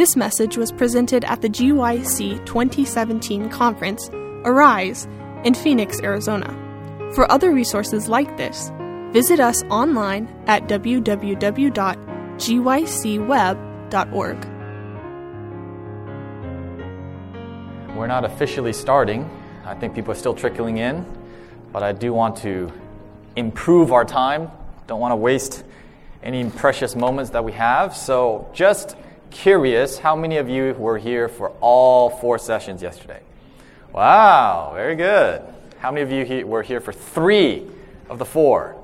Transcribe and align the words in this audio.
This 0.00 0.16
message 0.16 0.56
was 0.56 0.72
presented 0.72 1.26
at 1.26 1.42
the 1.42 1.50
GYC 1.50 2.46
2017 2.46 3.50
conference, 3.50 4.08
Arise, 4.46 5.06
in 5.44 5.52
Phoenix, 5.52 6.00
Arizona. 6.00 6.48
For 7.14 7.30
other 7.30 7.52
resources 7.52 8.08
like 8.08 8.38
this, 8.38 8.72
visit 9.12 9.40
us 9.40 9.62
online 9.64 10.26
at 10.46 10.62
www.gycweb.org. 10.68 11.54
We're 17.94 18.06
not 18.06 18.24
officially 18.24 18.72
starting. 18.72 19.28
I 19.66 19.74
think 19.74 19.94
people 19.94 20.12
are 20.12 20.16
still 20.16 20.32
trickling 20.32 20.78
in, 20.78 21.04
but 21.74 21.82
I 21.82 21.92
do 21.92 22.14
want 22.14 22.36
to 22.36 22.72
improve 23.36 23.92
our 23.92 24.06
time. 24.06 24.50
Don't 24.86 25.00
want 25.00 25.12
to 25.12 25.16
waste 25.16 25.62
any 26.22 26.48
precious 26.48 26.96
moments 26.96 27.32
that 27.32 27.44
we 27.44 27.52
have. 27.52 27.94
So, 27.94 28.48
just 28.54 28.96
curious, 29.30 29.98
how 29.98 30.16
many 30.16 30.36
of 30.36 30.48
you 30.48 30.74
were 30.74 30.98
here 30.98 31.28
for 31.28 31.50
all 31.60 32.10
four 32.10 32.38
sessions 32.38 32.82
yesterday? 32.82 33.20
Wow, 33.92 34.72
very 34.74 34.96
good. 34.96 35.42
How 35.78 35.90
many 35.90 36.02
of 36.02 36.12
you 36.12 36.24
he- 36.24 36.44
were 36.44 36.62
here 36.62 36.80
for 36.80 36.92
three 36.92 37.66
of 38.08 38.18
the 38.18 38.24
four? 38.24 38.76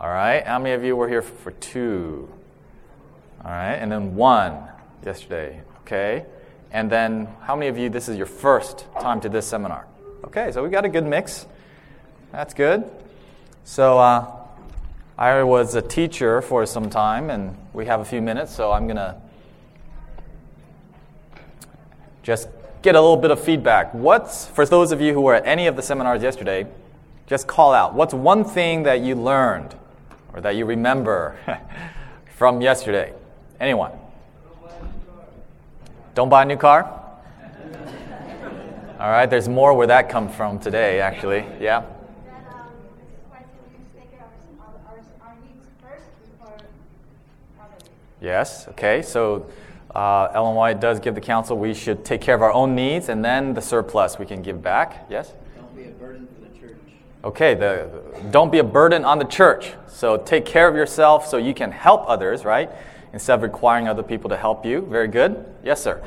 All 0.00 0.08
right. 0.08 0.46
How 0.46 0.58
many 0.58 0.74
of 0.74 0.84
you 0.84 0.96
were 0.96 1.08
here 1.08 1.22
for 1.22 1.50
two? 1.52 2.28
All 3.44 3.50
right. 3.50 3.74
And 3.74 3.90
then 3.90 4.14
one 4.14 4.62
yesterday. 5.04 5.62
Okay. 5.82 6.26
And 6.72 6.90
then 6.90 7.28
how 7.42 7.56
many 7.56 7.68
of 7.68 7.78
you, 7.78 7.88
this 7.88 8.08
is 8.08 8.16
your 8.16 8.26
first 8.26 8.86
time 9.00 9.20
to 9.22 9.28
this 9.28 9.46
seminar? 9.46 9.86
Okay, 10.24 10.50
so 10.52 10.62
we 10.62 10.68
got 10.68 10.84
a 10.84 10.88
good 10.88 11.06
mix. 11.06 11.46
That's 12.32 12.52
good. 12.52 12.90
So, 13.64 13.98
uh, 13.98 14.30
I 15.16 15.42
was 15.44 15.74
a 15.74 15.80
teacher 15.80 16.42
for 16.42 16.66
some 16.66 16.90
time, 16.90 17.30
and 17.30 17.56
we 17.72 17.86
have 17.86 18.00
a 18.00 18.04
few 18.04 18.20
minutes, 18.20 18.54
so 18.54 18.72
I'm 18.72 18.86
going 18.86 18.96
to 18.96 19.16
just 22.26 22.48
get 22.82 22.96
a 22.96 23.00
little 23.00 23.16
bit 23.16 23.30
of 23.30 23.40
feedback. 23.40 23.94
What's, 23.94 24.46
for 24.48 24.66
those 24.66 24.90
of 24.90 25.00
you 25.00 25.14
who 25.14 25.20
were 25.20 25.34
at 25.34 25.46
any 25.46 25.68
of 25.68 25.76
the 25.76 25.82
seminars 25.82 26.24
yesterday, 26.24 26.66
just 27.28 27.46
call 27.46 27.72
out. 27.72 27.94
What's 27.94 28.12
one 28.12 28.44
thing 28.44 28.82
that 28.82 29.00
you 29.00 29.14
learned 29.14 29.76
or 30.34 30.40
that 30.40 30.56
you 30.56 30.64
remember 30.64 31.36
from 32.36 32.60
yesterday? 32.60 33.12
Anyone? 33.60 33.92
Don't 36.16 36.28
buy 36.28 36.42
a 36.42 36.44
new 36.44 36.56
car? 36.56 36.82
All 38.98 39.10
right, 39.10 39.26
there's 39.26 39.48
more 39.48 39.74
where 39.74 39.86
that 39.86 40.08
comes 40.08 40.34
from 40.34 40.58
today, 40.58 41.00
actually. 41.00 41.46
Yeah? 41.60 41.84
Yes, 48.20 48.66
okay. 48.68 49.02
So 49.02 49.46
uh, 49.96 50.30
Ellen 50.34 50.54
White 50.54 50.78
does 50.78 51.00
give 51.00 51.14
the 51.14 51.22
counsel 51.22 51.56
we 51.56 51.72
should 51.72 52.04
take 52.04 52.20
care 52.20 52.34
of 52.34 52.42
our 52.42 52.52
own 52.52 52.74
needs 52.74 53.08
and 53.08 53.24
then 53.24 53.54
the 53.54 53.62
surplus 53.62 54.18
we 54.18 54.26
can 54.26 54.42
give 54.42 54.60
back. 54.60 55.06
Yes? 55.08 55.32
Don't 55.56 55.74
be 55.74 55.84
a 55.84 55.90
burden 55.90 56.28
for 56.34 56.46
the 56.46 56.58
church. 56.58 56.76
Okay, 57.24 57.54
the, 57.54 57.88
don't 58.30 58.52
be 58.52 58.58
a 58.58 58.64
burden 58.64 59.06
on 59.06 59.18
the 59.18 59.24
church. 59.24 59.72
So 59.86 60.18
take 60.18 60.44
care 60.44 60.68
of 60.68 60.74
yourself 60.74 61.26
so 61.26 61.38
you 61.38 61.54
can 61.54 61.72
help 61.72 62.04
others, 62.08 62.44
right? 62.44 62.70
Instead 63.14 63.36
of 63.36 63.42
requiring 63.42 63.88
other 63.88 64.02
people 64.02 64.28
to 64.28 64.36
help 64.36 64.66
you. 64.66 64.82
Very 64.82 65.08
good. 65.08 65.46
Yes, 65.64 65.82
sir. 65.82 66.02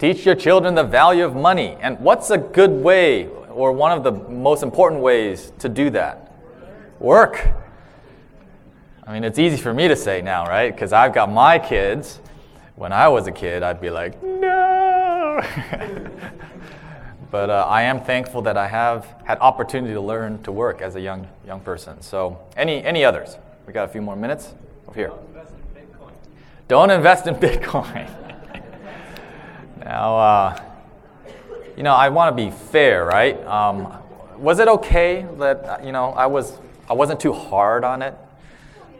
Teach 0.00 0.26
your 0.26 0.34
children 0.34 0.74
the 0.74 0.82
value 0.82 1.24
of 1.24 1.36
money. 1.36 1.76
And 1.80 1.96
what's 2.00 2.30
a 2.30 2.38
good 2.38 2.72
way 2.72 3.28
or 3.28 3.70
one 3.70 3.92
of 3.92 4.02
the 4.02 4.10
most 4.10 4.64
important 4.64 5.00
ways 5.00 5.52
to 5.60 5.68
do 5.68 5.90
that? 5.90 6.34
Work. 6.98 7.61
I 9.04 9.12
mean, 9.12 9.24
it's 9.24 9.38
easy 9.38 9.56
for 9.56 9.74
me 9.74 9.88
to 9.88 9.96
say 9.96 10.22
now, 10.22 10.46
right? 10.46 10.72
Because 10.72 10.92
I've 10.92 11.12
got 11.12 11.28
my 11.30 11.58
kids. 11.58 12.20
When 12.76 12.92
I 12.92 13.08
was 13.08 13.26
a 13.26 13.32
kid, 13.32 13.64
I'd 13.64 13.80
be 13.80 13.90
like, 13.90 14.22
no. 14.22 15.42
but 17.30 17.50
uh, 17.50 17.66
I 17.68 17.82
am 17.82 18.00
thankful 18.00 18.42
that 18.42 18.56
I 18.56 18.68
have 18.68 19.12
had 19.24 19.38
opportunity 19.40 19.92
to 19.92 20.00
learn 20.00 20.40
to 20.44 20.52
work 20.52 20.82
as 20.82 20.94
a 20.94 21.00
young 21.00 21.26
young 21.44 21.60
person. 21.60 22.00
So, 22.00 22.38
any 22.56 22.84
any 22.84 23.04
others? 23.04 23.36
We 23.66 23.72
got 23.72 23.84
a 23.84 23.92
few 23.92 24.02
more 24.02 24.14
minutes 24.14 24.54
over 24.86 24.98
here. 24.98 25.12
Don't 26.68 26.90
invest 26.90 27.26
in 27.26 27.34
Bitcoin. 27.34 28.08
now, 29.84 30.16
uh, 30.16 30.62
you 31.76 31.82
know, 31.82 31.94
I 31.94 32.08
want 32.08 32.36
to 32.36 32.44
be 32.44 32.52
fair, 32.52 33.04
right? 33.04 33.44
Um, 33.46 34.00
was 34.38 34.60
it 34.60 34.68
okay 34.68 35.26
that 35.38 35.84
you 35.84 35.90
know 35.90 36.12
I 36.12 36.26
was 36.26 36.56
I 36.88 36.92
wasn't 36.92 37.18
too 37.18 37.32
hard 37.32 37.82
on 37.82 38.00
it? 38.00 38.14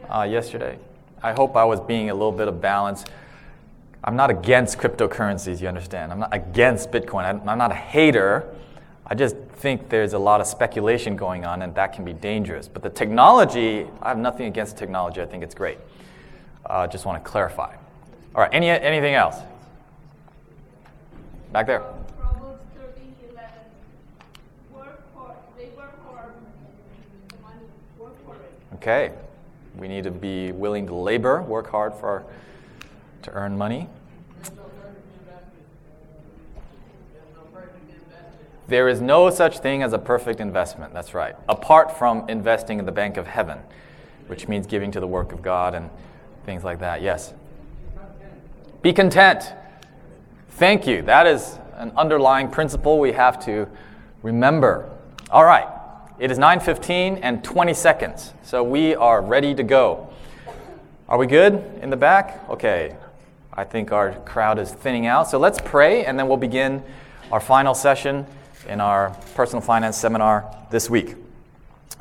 Uh, 0.09 0.23
yesterday. 0.23 0.77
I 1.21 1.33
hope 1.33 1.55
I 1.55 1.63
was 1.63 1.79
being 1.79 2.09
a 2.09 2.13
little 2.13 2.31
bit 2.31 2.47
of 2.47 2.61
balance. 2.61 3.05
I'm 4.03 4.15
not 4.15 4.29
against 4.29 4.77
cryptocurrencies, 4.77 5.61
you 5.61 5.67
understand. 5.67 6.11
I'm 6.11 6.19
not 6.19 6.33
against 6.33 6.91
Bitcoin. 6.91 7.23
I'm 7.47 7.57
not 7.57 7.71
a 7.71 7.75
hater. 7.75 8.53
I 9.07 9.15
just 9.15 9.35
think 9.57 9.89
there's 9.89 10.13
a 10.13 10.19
lot 10.19 10.41
of 10.41 10.47
speculation 10.47 11.15
going 11.15 11.45
on, 11.45 11.61
and 11.61 11.73
that 11.75 11.93
can 11.93 12.03
be 12.03 12.13
dangerous. 12.13 12.67
But 12.67 12.83
the 12.83 12.89
technology, 12.89 13.87
I 14.01 14.09
have 14.09 14.17
nothing 14.17 14.47
against 14.47 14.77
technology. 14.77 15.21
I 15.21 15.25
think 15.25 15.43
it's 15.43 15.55
great. 15.55 15.77
I 16.65 16.83
uh, 16.83 16.87
just 16.87 17.05
want 17.05 17.23
to 17.23 17.29
clarify. 17.29 17.75
All 18.35 18.41
right, 18.41 18.49
any, 18.53 18.69
anything 18.69 19.13
else? 19.13 19.37
Back 21.51 21.67
there. 21.67 21.83
Okay. 28.75 29.13
We 29.77 29.87
need 29.87 30.03
to 30.03 30.11
be 30.11 30.51
willing 30.51 30.87
to 30.87 30.95
labor, 30.95 31.41
work 31.41 31.69
hard 31.69 31.93
for 31.95 32.23
to 33.23 33.31
earn 33.31 33.57
money. 33.57 33.89
There 38.67 38.87
is 38.87 39.01
no 39.01 39.29
such 39.29 39.59
thing 39.59 39.83
as 39.83 39.93
a 39.93 39.99
perfect 39.99 40.39
investment. 40.39 40.93
That's 40.93 41.13
right. 41.13 41.35
Apart 41.49 41.97
from 41.97 42.29
investing 42.29 42.79
in 42.79 42.85
the 42.85 42.91
bank 42.91 43.17
of 43.17 43.27
heaven, 43.27 43.59
which 44.27 44.47
means 44.47 44.67
giving 44.67 44.91
to 44.91 44.99
the 44.99 45.07
work 45.07 45.31
of 45.33 45.41
God 45.41 45.75
and 45.75 45.89
things 46.45 46.63
like 46.63 46.79
that. 46.79 47.01
Yes. 47.01 47.33
Be 48.81 48.93
content. 48.93 49.53
Thank 50.51 50.87
you. 50.87 51.01
That 51.01 51.27
is 51.27 51.59
an 51.75 51.91
underlying 51.97 52.49
principle 52.49 52.99
we 52.99 53.11
have 53.11 53.43
to 53.45 53.67
remember. 54.21 54.89
All 55.29 55.45
right. 55.45 55.67
It 56.19 56.29
is 56.29 56.37
9:15 56.37 57.19
and 57.23 57.43
20 57.43 57.73
seconds. 57.73 58.33
So 58.43 58.63
we 58.63 58.93
are 58.93 59.19
ready 59.19 59.55
to 59.55 59.63
go. 59.63 60.09
Are 61.09 61.17
we 61.17 61.25
good 61.25 61.79
in 61.81 61.89
the 61.89 61.97
back? 61.97 62.47
Okay. 62.49 62.95
I 63.51 63.63
think 63.63 63.91
our 63.91 64.13
crowd 64.19 64.59
is 64.59 64.71
thinning 64.71 65.07
out. 65.07 65.27
So 65.27 65.39
let's 65.39 65.59
pray 65.59 66.05
and 66.05 66.17
then 66.17 66.27
we'll 66.27 66.37
begin 66.37 66.83
our 67.31 67.39
final 67.39 67.73
session 67.73 68.27
in 68.67 68.79
our 68.79 69.09
personal 69.33 69.61
finance 69.61 69.97
seminar 69.97 70.45
this 70.69 70.87
week. 70.87 71.15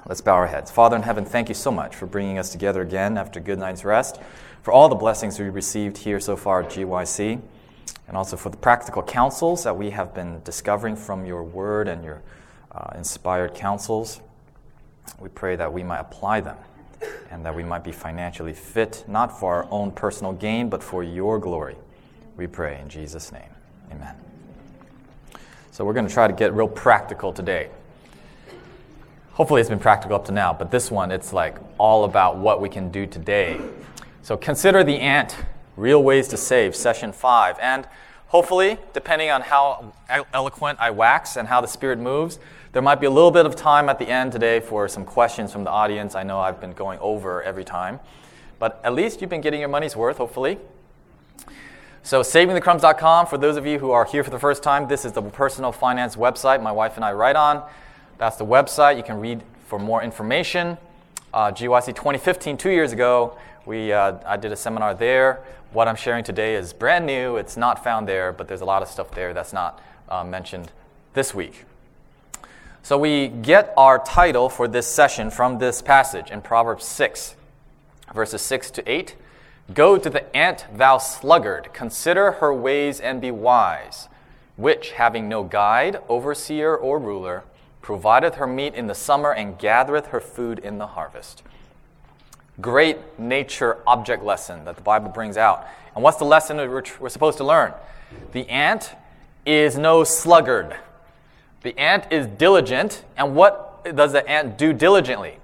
Let's 0.06 0.20
bow 0.20 0.34
our 0.34 0.46
heads. 0.46 0.70
Father 0.70 0.96
in 0.96 1.02
heaven, 1.02 1.24
thank 1.24 1.48
you 1.48 1.54
so 1.54 1.70
much 1.70 1.96
for 1.96 2.04
bringing 2.04 2.38
us 2.38 2.50
together 2.50 2.82
again 2.82 3.16
after 3.16 3.40
a 3.40 3.42
good 3.42 3.58
night's 3.58 3.82
rest, 3.82 4.20
for 4.62 4.72
all 4.72 4.90
the 4.90 4.94
blessings 4.94 5.38
we 5.38 5.48
received 5.48 5.96
here 5.96 6.20
so 6.20 6.36
far 6.36 6.60
at 6.62 6.70
GYC, 6.70 7.40
and 8.08 8.16
also 8.16 8.36
for 8.36 8.50
the 8.50 8.56
practical 8.58 9.02
counsels 9.02 9.64
that 9.64 9.76
we 9.76 9.90
have 9.90 10.12
been 10.12 10.42
discovering 10.44 10.96
from 10.96 11.24
your 11.24 11.42
word 11.42 11.88
and 11.88 12.04
your 12.04 12.20
uh, 12.72 12.92
inspired 12.96 13.54
counsels. 13.54 14.20
We 15.18 15.28
pray 15.28 15.56
that 15.56 15.72
we 15.72 15.82
might 15.82 16.00
apply 16.00 16.40
them 16.40 16.56
and 17.30 17.44
that 17.44 17.54
we 17.54 17.64
might 17.64 17.84
be 17.84 17.92
financially 17.92 18.52
fit, 18.52 19.04
not 19.08 19.38
for 19.38 19.54
our 19.54 19.68
own 19.70 19.90
personal 19.90 20.32
gain, 20.32 20.68
but 20.68 20.82
for 20.82 21.02
your 21.02 21.38
glory. 21.38 21.76
We 22.36 22.46
pray 22.46 22.80
in 22.80 22.88
Jesus' 22.88 23.32
name. 23.32 23.50
Amen. 23.90 24.14
So, 25.70 25.84
we're 25.84 25.94
going 25.94 26.06
to 26.06 26.12
try 26.12 26.26
to 26.26 26.32
get 26.32 26.52
real 26.52 26.68
practical 26.68 27.32
today. 27.32 27.70
Hopefully, 29.32 29.60
it's 29.60 29.70
been 29.70 29.78
practical 29.78 30.16
up 30.16 30.26
to 30.26 30.32
now, 30.32 30.52
but 30.52 30.70
this 30.70 30.90
one, 30.90 31.10
it's 31.10 31.32
like 31.32 31.56
all 31.78 32.04
about 32.04 32.36
what 32.36 32.60
we 32.60 32.68
can 32.68 32.90
do 32.90 33.06
today. 33.06 33.60
So, 34.22 34.36
consider 34.36 34.84
the 34.84 34.98
ant, 34.98 35.36
Real 35.76 36.02
Ways 36.02 36.28
to 36.28 36.36
Save, 36.36 36.76
session 36.76 37.12
five. 37.12 37.56
And 37.58 37.88
hopefully, 38.28 38.78
depending 38.92 39.30
on 39.30 39.40
how 39.40 39.94
eloquent 40.34 40.78
I 40.80 40.90
wax 40.90 41.36
and 41.36 41.48
how 41.48 41.60
the 41.62 41.66
Spirit 41.66 41.98
moves, 41.98 42.38
there 42.72 42.80
might 42.80 43.00
be 43.00 43.06
a 43.06 43.10
little 43.10 43.30
bit 43.30 43.44
of 43.44 43.54
time 43.54 43.90
at 43.90 43.98
the 43.98 44.08
end 44.08 44.32
today 44.32 44.58
for 44.58 44.88
some 44.88 45.04
questions 45.04 45.52
from 45.52 45.64
the 45.64 45.70
audience. 45.70 46.14
I 46.14 46.22
know 46.22 46.40
I've 46.40 46.58
been 46.58 46.72
going 46.72 46.98
over 47.00 47.42
every 47.42 47.64
time, 47.64 48.00
but 48.58 48.80
at 48.82 48.94
least 48.94 49.20
you've 49.20 49.28
been 49.28 49.42
getting 49.42 49.60
your 49.60 49.68
money's 49.68 49.94
worth, 49.94 50.16
hopefully. 50.16 50.58
So, 52.02 52.22
savingthecrumbs.com, 52.22 53.26
for 53.26 53.38
those 53.38 53.56
of 53.56 53.66
you 53.66 53.78
who 53.78 53.90
are 53.90 54.06
here 54.06 54.24
for 54.24 54.30
the 54.30 54.38
first 54.38 54.62
time, 54.62 54.88
this 54.88 55.04
is 55.04 55.12
the 55.12 55.22
personal 55.22 55.70
finance 55.70 56.16
website 56.16 56.62
my 56.62 56.72
wife 56.72 56.96
and 56.96 57.04
I 57.04 57.12
write 57.12 57.36
on. 57.36 57.62
That's 58.16 58.36
the 58.36 58.46
website. 58.46 58.96
You 58.96 59.02
can 59.02 59.20
read 59.20 59.42
for 59.66 59.78
more 59.78 60.02
information. 60.02 60.78
Uh, 61.34 61.52
GYC 61.52 61.94
2015, 61.94 62.56
two 62.56 62.70
years 62.70 62.92
ago, 62.92 63.36
we, 63.66 63.92
uh, 63.92 64.16
I 64.26 64.36
did 64.36 64.50
a 64.50 64.56
seminar 64.56 64.94
there. 64.94 65.44
What 65.72 65.88
I'm 65.88 65.96
sharing 65.96 66.24
today 66.24 66.56
is 66.56 66.72
brand 66.72 67.06
new. 67.06 67.36
It's 67.36 67.56
not 67.56 67.84
found 67.84 68.08
there, 68.08 68.32
but 68.32 68.48
there's 68.48 68.62
a 68.62 68.66
lot 68.66 68.82
of 68.82 68.88
stuff 68.88 69.10
there 69.12 69.32
that's 69.34 69.52
not 69.52 69.80
uh, 70.08 70.24
mentioned 70.24 70.72
this 71.12 71.34
week. 71.34 71.64
So 72.84 72.98
we 72.98 73.28
get 73.28 73.72
our 73.76 74.00
title 74.00 74.48
for 74.48 74.66
this 74.66 74.88
session 74.88 75.30
from 75.30 75.58
this 75.58 75.80
passage 75.80 76.32
in 76.32 76.42
Proverbs 76.42 76.84
6, 76.84 77.36
verses 78.12 78.42
6 78.42 78.72
to 78.72 78.90
8. 78.90 79.14
Go 79.72 79.96
to 79.96 80.10
the 80.10 80.36
ant, 80.36 80.66
thou 80.74 80.98
sluggard, 80.98 81.72
consider 81.72 82.32
her 82.32 82.52
ways 82.52 82.98
and 82.98 83.20
be 83.20 83.30
wise, 83.30 84.08
which, 84.56 84.90
having 84.90 85.28
no 85.28 85.44
guide, 85.44 86.00
overseer, 86.08 86.74
or 86.74 86.98
ruler, 86.98 87.44
provideth 87.82 88.34
her 88.34 88.48
meat 88.48 88.74
in 88.74 88.88
the 88.88 88.96
summer 88.96 89.32
and 89.32 89.60
gathereth 89.60 90.06
her 90.06 90.20
food 90.20 90.58
in 90.58 90.78
the 90.78 90.88
harvest. 90.88 91.44
Great 92.60 92.98
nature 93.16 93.78
object 93.86 94.24
lesson 94.24 94.64
that 94.64 94.74
the 94.74 94.82
Bible 94.82 95.08
brings 95.08 95.36
out. 95.36 95.68
And 95.94 96.02
what's 96.02 96.18
the 96.18 96.24
lesson 96.24 96.56
we're 96.56 97.08
supposed 97.08 97.38
to 97.38 97.44
learn? 97.44 97.74
The 98.32 98.48
ant 98.50 98.90
is 99.46 99.78
no 99.78 100.02
sluggard. 100.02 100.76
The 101.62 101.78
ant 101.78 102.06
is 102.10 102.26
diligent, 102.26 103.04
and 103.16 103.34
what 103.34 103.84
does 103.96 104.12
the 104.12 104.28
ant 104.28 104.58
do 104.58 104.72
diligently? 104.72 105.38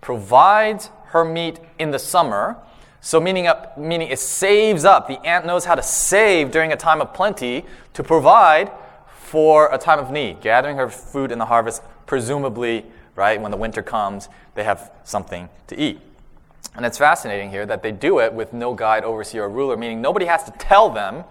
Provides 0.00 0.90
her 1.06 1.24
meat 1.24 1.58
in 1.78 1.90
the 1.90 1.98
summer. 1.98 2.56
So, 3.00 3.20
meaning, 3.20 3.46
up, 3.46 3.76
meaning 3.78 4.08
it 4.08 4.18
saves 4.18 4.84
up. 4.84 5.08
The 5.08 5.24
ant 5.26 5.46
knows 5.46 5.64
how 5.64 5.74
to 5.74 5.82
save 5.82 6.50
during 6.50 6.72
a 6.72 6.76
time 6.76 7.00
of 7.00 7.14
plenty 7.14 7.64
to 7.94 8.02
provide 8.02 8.70
for 9.08 9.72
a 9.72 9.78
time 9.78 9.98
of 9.98 10.10
need, 10.10 10.40
gathering 10.40 10.76
her 10.76 10.88
food 10.88 11.32
in 11.32 11.38
the 11.38 11.46
harvest, 11.46 11.82
presumably, 12.06 12.86
right, 13.16 13.40
when 13.40 13.50
the 13.50 13.56
winter 13.56 13.82
comes, 13.82 14.28
they 14.54 14.64
have 14.64 14.90
something 15.04 15.48
to 15.66 15.78
eat. 15.78 16.00
And 16.76 16.84
it's 16.84 16.98
fascinating 16.98 17.50
here 17.50 17.66
that 17.66 17.82
they 17.82 17.92
do 17.92 18.20
it 18.20 18.32
with 18.32 18.52
no 18.52 18.74
guide, 18.74 19.04
overseer, 19.04 19.44
or 19.44 19.48
ruler, 19.48 19.76
meaning 19.76 20.00
nobody 20.00 20.26
has 20.26 20.44
to 20.44 20.50
tell 20.52 20.90
them 20.90 21.24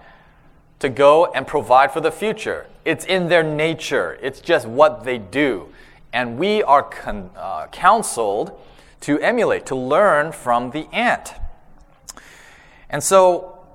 to 0.84 0.90
go 0.90 1.28
and 1.28 1.48
provide 1.48 1.94
for 1.94 2.02
the 2.02 2.12
future. 2.12 2.68
It's 2.84 3.06
in 3.06 3.30
their 3.30 3.42
nature, 3.42 4.20
it's 4.22 4.42
just 4.42 4.68
what 4.68 5.06
they 5.06 5.18
do. 5.18 5.70
And 6.12 6.38
we 6.38 6.62
are 6.62 6.84
con- 6.84 7.30
uh, 7.38 7.68
counseled 7.68 8.60
to 9.00 9.18
emulate, 9.20 9.66
to 9.68 9.76
learn 9.78 10.34
from 10.34 10.72
the 10.72 10.88
ant. 10.92 11.36
And 12.90 13.02
so 13.02 13.66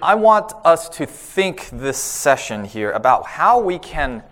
I 0.00 0.14
want 0.14 0.52
us 0.64 0.88
to 0.90 1.06
think 1.06 1.68
this 1.72 1.98
session 1.98 2.66
here 2.66 2.92
about 2.92 3.26
how 3.26 3.58
we 3.58 3.80
can 3.80 4.22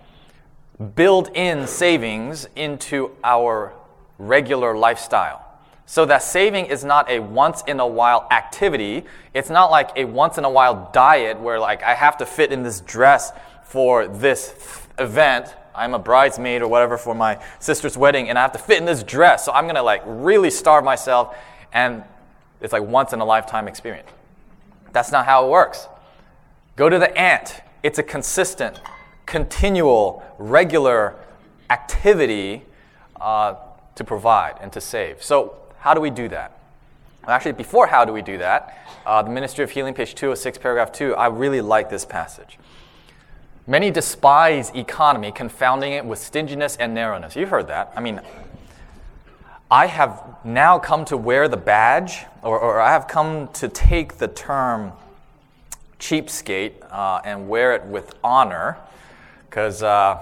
build 0.95 1.31
in 1.35 1.67
savings 1.67 2.47
into 2.55 3.11
our 3.25 3.73
regular 4.17 4.77
lifestyle. 4.77 5.45
So 5.91 6.07
that 6.07 6.23
saving 6.23 6.67
is 6.67 6.85
not 6.85 7.11
a 7.11 7.19
once 7.19 7.65
in 7.67 7.81
a 7.81 7.87
while 7.87 8.29
activity. 8.31 9.05
It's 9.35 9.51
not 9.51 9.73
like 9.73 9.91
a 9.97 10.05
once 10.05 10.39
in 10.39 10.45
a 10.45 10.49
while 10.49 10.89
diet 10.93 11.41
where 11.41 11.59
like 11.59 11.83
I 11.83 11.95
have 11.95 12.17
to 12.19 12.27
fit 12.27 12.53
in 12.53 12.63
this 12.63 12.81
dress 12.81 13.33
for 13.65 14.07
this 14.07 14.55
event. 15.01 15.53
I'm 15.75 15.95
a 15.95 15.99
bridesmaid 15.99 16.63
or 16.63 16.69
whatever 16.69 16.97
for 16.97 17.13
my 17.13 17.45
sister's 17.59 17.99
wedding 17.99 18.29
and 18.29 18.39
I 18.39 18.43
have 18.43 18.53
to 18.53 18.59
fit 18.59 18.79
in 18.79 18.85
this 18.85 19.03
dress. 19.03 19.45
So 19.45 19.51
I'm 19.51 19.65
going 19.65 19.75
to 19.75 19.83
like 19.83 20.03
really 20.07 20.49
starve 20.49 20.85
myself 20.85 21.37
and 21.73 22.05
it's 22.61 22.73
like 22.73 22.85
once 22.85 23.13
in 23.13 23.19
a 23.19 23.25
lifetime 23.25 23.67
experience. 23.67 24.11
That's 24.93 25.11
not 25.11 25.27
how 25.27 25.47
it 25.47 25.51
works. 25.51 25.89
Go 26.77 26.89
to 26.89 27.01
the 27.01 27.19
ant. 27.19 27.63
It's 27.83 27.99
a 27.99 28.05
consistent, 28.05 28.81
continual, 29.27 30.23
regular 30.39 31.17
activity 31.69 32.63
uh, 33.21 33.57
to 33.97 34.05
provide 34.05 34.55
and 34.61 34.73
to 34.73 34.81
save. 34.81 35.21
So 35.21 35.57
how 35.81 35.95
do 35.95 36.01
we 36.01 36.11
do 36.11 36.29
that? 36.29 36.59
Actually, 37.27 37.53
before 37.53 37.87
how 37.87 38.05
do 38.05 38.13
we 38.13 38.23
do 38.23 38.39
that, 38.39 38.79
uh, 39.05 39.23
the 39.23 39.31
Ministry 39.31 39.65
of 39.65 39.71
Healing, 39.71 39.95
page 39.95 40.15
206, 40.15 40.59
paragraph 40.59 40.93
2, 40.93 41.15
I 41.15 41.27
really 41.27 41.61
like 41.61 41.91
this 41.91 42.05
passage. 42.05 42.59
Many 43.67 43.91
despise 43.91 44.71
economy, 44.75 45.33
confounding 45.33 45.93
it 45.93 46.05
with 46.05 46.19
stinginess 46.19 46.77
and 46.77 46.95
narrowness. 46.95 47.37
You've 47.37 47.51
heard 47.51 47.69
that. 47.69 47.93
I 47.97 48.01
mean, 48.01 48.21
I 49.71 49.87
have 49.87 50.23
now 50.45 50.79
come 50.79 51.05
to 51.07 51.17
wear 51.17 51.49
the 51.49 51.57
badge, 51.57 52.25
or, 52.43 52.59
or 52.59 52.81
I 52.81 52.93
have 52.93 53.07
come 53.07 53.49
to 53.55 53.69
take 53.69 54.19
the 54.19 54.29
term 54.29 54.93
cheapskate 55.99 56.73
uh, 56.91 57.21
and 57.25 57.49
wear 57.49 57.75
it 57.75 57.85
with 57.85 58.15
honor, 58.25 58.77
because 59.49 59.83
uh, 59.83 60.19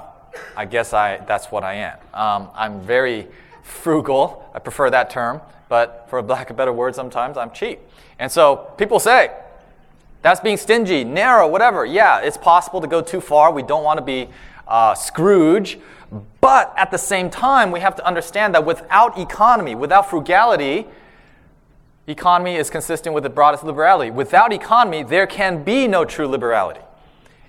I 0.56 0.64
guess 0.66 0.92
I, 0.92 1.18
that's 1.18 1.46
what 1.46 1.64
I 1.64 1.74
am. 1.74 1.98
Um, 2.12 2.48
I'm 2.54 2.80
very 2.82 3.26
frugal. 3.68 4.50
I 4.54 4.58
prefer 4.58 4.90
that 4.90 5.10
term, 5.10 5.40
but 5.68 6.06
for 6.08 6.18
a 6.18 6.22
lack 6.22 6.50
of 6.50 6.56
better 6.56 6.72
word, 6.72 6.94
sometimes 6.94 7.36
I'm 7.36 7.50
cheap. 7.52 7.80
And 8.18 8.30
so 8.32 8.72
people 8.76 8.98
say, 8.98 9.30
that's 10.22 10.40
being 10.40 10.56
stingy, 10.56 11.04
narrow, 11.04 11.46
whatever. 11.46 11.84
Yeah, 11.84 12.20
it's 12.20 12.36
possible 12.36 12.80
to 12.80 12.88
go 12.88 13.00
too 13.00 13.20
far. 13.20 13.52
We 13.52 13.62
don't 13.62 13.84
want 13.84 13.98
to 13.98 14.04
be 14.04 14.28
uh, 14.66 14.94
Scrooge. 14.94 15.78
But 16.40 16.72
at 16.76 16.90
the 16.90 16.98
same 16.98 17.30
time, 17.30 17.70
we 17.70 17.80
have 17.80 17.94
to 17.96 18.06
understand 18.06 18.54
that 18.54 18.64
without 18.64 19.18
economy, 19.18 19.74
without 19.74 20.08
frugality, 20.08 20.86
economy 22.06 22.56
is 22.56 22.70
consistent 22.70 23.14
with 23.14 23.22
the 23.22 23.30
broadest 23.30 23.62
liberality. 23.62 24.10
Without 24.10 24.52
economy, 24.52 25.02
there 25.02 25.26
can 25.26 25.62
be 25.62 25.86
no 25.86 26.04
true 26.04 26.26
liberality. 26.26 26.80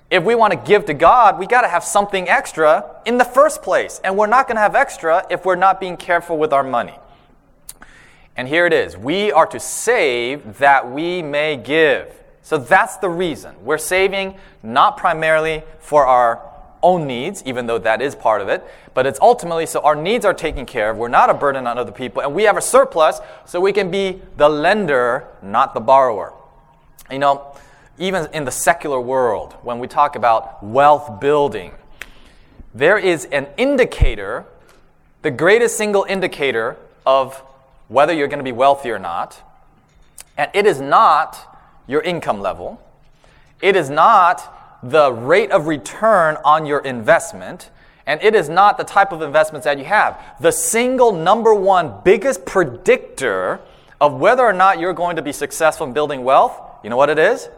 If 0.09 0.23
we 0.23 0.33
want 0.33 0.53
to 0.53 0.57
give 0.57 0.85
to 0.85 0.94
God, 0.94 1.38
we 1.38 1.45
got 1.45 1.61
to 1.61 1.67
have 1.67 1.83
something 1.83 2.27
extra 2.27 2.95
in 3.06 3.17
the 3.17 3.25
first 3.25 3.61
place. 3.61 4.01
And 4.03 4.17
we're 4.17 4.27
not 4.27 4.47
going 4.47 4.56
to 4.56 4.61
have 4.61 4.75
extra 4.75 5.25
if 5.29 5.45
we're 5.45 5.56
not 5.56 5.79
being 5.79 5.97
careful 5.97 6.38
with 6.38 6.51
our 6.51 6.63
money. 6.63 6.95
And 8.35 8.47
here 8.47 8.65
it 8.65 8.73
is 8.73 8.97
we 8.97 9.31
are 9.31 9.45
to 9.47 9.59
save 9.59 10.57
that 10.59 10.89
we 10.89 11.21
may 11.21 11.57
give. 11.57 12.13
So 12.41 12.57
that's 12.57 12.97
the 12.97 13.09
reason. 13.09 13.53
We're 13.63 13.77
saving 13.77 14.35
not 14.63 14.97
primarily 14.97 15.63
for 15.79 16.06
our 16.06 16.41
own 16.81 17.06
needs, 17.06 17.44
even 17.45 17.67
though 17.67 17.77
that 17.77 18.01
is 18.01 18.15
part 18.15 18.41
of 18.41 18.47
it, 18.47 18.63
but 18.94 19.06
it's 19.06 19.19
ultimately 19.21 19.65
so 19.65 19.81
our 19.81 19.95
needs 19.95 20.25
are 20.25 20.33
taken 20.33 20.65
care 20.65 20.89
of. 20.89 20.97
We're 20.97 21.09
not 21.09 21.29
a 21.29 21.33
burden 21.33 21.67
on 21.67 21.77
other 21.77 21.91
people, 21.91 22.21
and 22.21 22.33
we 22.33 22.44
have 22.44 22.57
a 22.57 22.61
surplus 22.61 23.19
so 23.45 23.59
we 23.59 23.73
can 23.73 23.91
be 23.91 24.21
the 24.38 24.50
lender, 24.50 25.27
not 25.41 25.73
the 25.73 25.81
borrower. 25.81 26.33
You 27.11 27.19
know, 27.19 27.56
even 27.99 28.27
in 28.33 28.45
the 28.45 28.51
secular 28.51 28.99
world, 28.99 29.53
when 29.61 29.79
we 29.79 29.87
talk 29.87 30.15
about 30.15 30.63
wealth 30.63 31.19
building, 31.19 31.73
there 32.73 32.97
is 32.97 33.25
an 33.25 33.47
indicator, 33.57 34.45
the 35.21 35.31
greatest 35.31 35.77
single 35.77 36.05
indicator 36.07 36.77
of 37.05 37.41
whether 37.87 38.13
you're 38.13 38.27
going 38.27 38.39
to 38.39 38.43
be 38.43 38.51
wealthy 38.51 38.89
or 38.89 38.99
not. 38.99 39.41
And 40.37 40.49
it 40.53 40.65
is 40.65 40.79
not 40.79 41.37
your 41.87 42.01
income 42.01 42.39
level, 42.39 42.81
it 43.61 43.75
is 43.75 43.89
not 43.89 44.55
the 44.81 45.11
rate 45.11 45.51
of 45.51 45.67
return 45.67 46.37
on 46.45 46.65
your 46.65 46.79
investment. 46.79 47.69
And 48.05 48.23
it 48.23 48.33
is 48.33 48.49
not 48.49 48.79
the 48.79 48.83
type 48.83 49.11
of 49.11 49.21
investments 49.21 49.65
that 49.65 49.77
you 49.77 49.83
have. 49.85 50.19
The 50.41 50.51
single 50.51 51.11
number 51.11 51.53
one 51.53 51.94
biggest 52.03 52.44
predictor 52.44 53.59
of 54.01 54.13
whether 54.13 54.41
or 54.41 54.53
not 54.53 54.79
you're 54.79 54.94
going 54.94 55.18
to 55.18 55.21
be 55.21 55.31
successful 55.31 55.85
in 55.85 55.94
building 55.94 56.23
wealth, 56.23 56.59
you 56.83 56.89
know 56.89 56.97
what 56.97 57.11
it 57.11 57.19
is? 57.19 57.49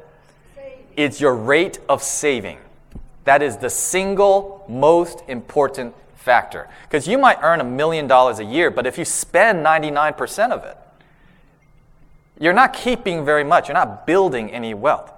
It's 1.03 1.21
your 1.21 1.35
rate 1.35 1.79
of 1.89 2.03
saving. 2.03 2.57
That 3.25 3.41
is 3.41 3.57
the 3.57 3.69
single 3.69 4.65
most 4.67 5.21
important 5.27 5.93
factor. 6.15 6.69
Because 6.83 7.07
you 7.07 7.17
might 7.17 7.37
earn 7.41 7.61
a 7.61 7.63
million 7.63 8.07
dollars 8.07 8.39
a 8.39 8.43
year, 8.43 8.71
but 8.71 8.87
if 8.87 8.97
you 8.97 9.05
spend 9.05 9.65
99% 9.65 10.51
of 10.51 10.63
it, 10.63 10.77
you're 12.39 12.53
not 12.53 12.73
keeping 12.73 13.23
very 13.23 13.43
much. 13.43 13.67
You're 13.67 13.77
not 13.77 14.07
building 14.07 14.51
any 14.51 14.73
wealth. 14.73 15.11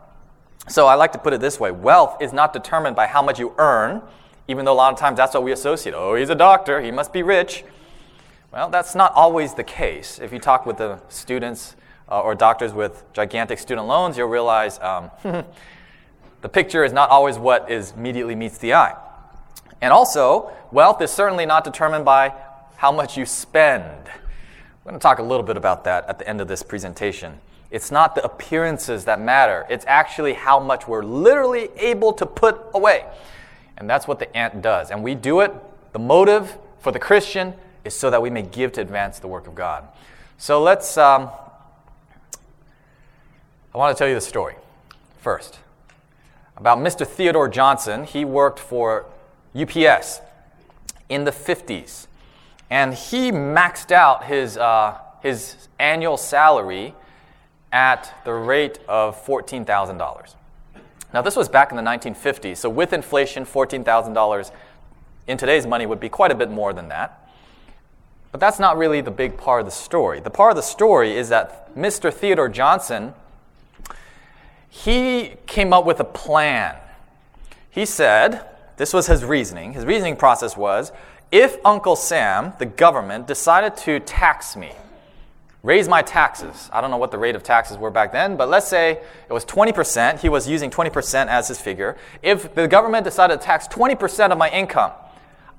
So 0.67 0.87
I 0.87 0.95
like 0.95 1.11
to 1.13 1.17
put 1.17 1.33
it 1.33 1.41
this 1.41 1.59
way 1.59 1.71
wealth 1.71 2.21
is 2.21 2.33
not 2.33 2.53
determined 2.53 2.95
by 2.95 3.07
how 3.07 3.21
much 3.21 3.39
you 3.39 3.53
earn, 3.57 4.01
even 4.47 4.65
though 4.65 4.73
a 4.73 4.75
lot 4.75 4.93
of 4.93 4.99
times 4.99 5.17
that's 5.17 5.33
what 5.33 5.43
we 5.43 5.51
associate. 5.51 5.93
Oh, 5.95 6.15
he's 6.15 6.29
a 6.29 6.35
doctor, 6.35 6.81
he 6.81 6.91
must 6.91 7.13
be 7.13 7.23
rich. 7.23 7.63
Well, 8.51 8.69
that's 8.69 8.93
not 8.93 9.13
always 9.13 9.53
the 9.55 9.63
case. 9.63 10.19
If 10.19 10.31
you 10.31 10.39
talk 10.39 10.65
with 10.65 10.77
the 10.77 10.99
students, 11.09 11.75
uh, 12.09 12.19
or 12.19 12.35
doctors 12.35 12.73
with 12.73 13.03
gigantic 13.13 13.59
student 13.59 13.87
loans, 13.87 14.17
you'll 14.17 14.27
realize 14.27 14.79
um, 14.79 15.09
the 16.43 16.49
picture 16.49 16.83
is 16.83 16.91
not 16.91 17.09
always 17.09 17.39
what 17.39 17.71
is 17.71 17.93
immediately 17.95 18.35
meets 18.35 18.57
the 18.57 18.73
eye. 18.73 18.95
And 19.81 19.93
also, 19.93 20.51
wealth 20.71 21.01
is 21.01 21.09
certainly 21.09 21.45
not 21.45 21.63
determined 21.63 22.03
by 22.03 22.33
how 22.75 22.91
much 22.91 23.17
you 23.17 23.25
spend. 23.25 24.09
We're 24.83 24.91
going 24.91 24.99
to 24.99 25.03
talk 25.03 25.19
a 25.19 25.23
little 25.23 25.45
bit 25.45 25.55
about 25.55 25.85
that 25.85 26.07
at 26.09 26.19
the 26.19 26.27
end 26.27 26.41
of 26.41 26.49
this 26.49 26.61
presentation. 26.61 27.39
It's 27.71 27.91
not 27.91 28.13
the 28.13 28.23
appearances 28.25 29.05
that 29.05 29.21
matter, 29.21 29.65
it's 29.69 29.85
actually 29.87 30.33
how 30.33 30.59
much 30.59 30.85
we're 30.85 31.03
literally 31.03 31.69
able 31.77 32.11
to 32.13 32.25
put 32.25 32.59
away. 32.73 33.05
And 33.77 33.89
that's 33.89 34.05
what 34.05 34.19
the 34.19 34.35
ant 34.35 34.61
does. 34.61 34.91
And 34.91 35.01
we 35.01 35.15
do 35.15 35.39
it, 35.39 35.53
the 35.93 35.99
motive 35.99 36.57
for 36.79 36.91
the 36.91 36.99
Christian 36.99 37.53
is 37.85 37.95
so 37.95 38.09
that 38.09 38.21
we 38.21 38.29
may 38.29 38.41
give 38.41 38.73
to 38.73 38.81
advance 38.81 39.19
the 39.19 39.27
work 39.27 39.47
of 39.47 39.55
God. 39.55 39.87
So 40.37 40.61
let's 40.61 40.97
um, 40.97 41.29
I 43.73 43.77
want 43.77 43.95
to 43.95 43.99
tell 43.99 44.09
you 44.09 44.15
the 44.15 44.21
story 44.21 44.55
first 45.21 45.59
about 46.57 46.77
Mr. 46.77 47.05
Theodore 47.05 47.49
Johnson. 47.49 48.03
He 48.03 48.25
worked 48.25 48.59
for 48.59 49.05
UPS 49.55 50.21
in 51.09 51.23
the 51.25 51.31
50s, 51.31 52.07
and 52.69 52.93
he 52.93 53.31
maxed 53.31 53.91
out 53.91 54.25
his, 54.25 54.57
uh, 54.57 54.97
his 55.21 55.67
annual 55.79 56.17
salary 56.17 56.93
at 57.71 58.13
the 58.23 58.33
rate 58.33 58.79
of 58.87 59.23
$14,000. 59.25 60.35
Now, 61.13 61.21
this 61.21 61.35
was 61.35 61.47
back 61.47 61.71
in 61.71 61.77
the 61.77 61.83
1950s, 61.83 62.57
so 62.57 62.69
with 62.69 62.93
inflation, 62.93 63.45
$14,000 63.45 64.51
in 65.27 65.37
today's 65.37 65.67
money 65.67 65.85
would 65.85 65.99
be 65.99 66.09
quite 66.09 66.31
a 66.31 66.35
bit 66.35 66.49
more 66.49 66.73
than 66.73 66.89
that. 66.89 67.29
But 68.31 68.39
that's 68.39 68.59
not 68.59 68.77
really 68.77 69.01
the 69.01 69.11
big 69.11 69.37
part 69.37 69.59
of 69.61 69.65
the 69.67 69.71
story. 69.71 70.19
The 70.19 70.31
part 70.31 70.51
of 70.51 70.55
the 70.55 70.63
story 70.63 71.15
is 71.15 71.29
that 71.29 71.75
Mr. 71.75 72.11
Theodore 72.11 72.49
Johnson, 72.49 73.13
he 74.73 75.35
came 75.45 75.71
up 75.71 75.85
with 75.85 75.99
a 75.99 76.03
plan. 76.03 76.75
He 77.69 77.85
said, 77.85 78.43
this 78.77 78.91
was 78.91 79.05
his 79.05 79.23
reasoning. 79.23 79.73
His 79.73 79.85
reasoning 79.85 80.15
process 80.15 80.57
was 80.57 80.91
if 81.31 81.57
Uncle 81.63 81.95
Sam, 81.95 82.53
the 82.57 82.65
government, 82.65 83.27
decided 83.27 83.77
to 83.77 83.99
tax 83.99 84.55
me, 84.55 84.71
raise 85.61 85.87
my 85.87 86.01
taxes, 86.01 86.71
I 86.73 86.81
don't 86.81 86.89
know 86.89 86.97
what 86.97 87.11
the 87.11 87.19
rate 87.19 87.35
of 87.35 87.43
taxes 87.43 87.77
were 87.77 87.91
back 87.91 88.11
then, 88.11 88.35
but 88.35 88.49
let's 88.49 88.67
say 88.67 88.99
it 89.29 89.31
was 89.33 89.45
20%, 89.45 90.19
he 90.19 90.27
was 90.27 90.49
using 90.49 90.71
20% 90.71 91.27
as 91.27 91.47
his 91.47 91.61
figure. 91.61 91.95
If 92.23 92.55
the 92.55 92.67
government 92.67 93.03
decided 93.03 93.39
to 93.39 93.45
tax 93.45 93.67
20% 93.67 94.31
of 94.31 94.39
my 94.39 94.49
income, 94.49 94.91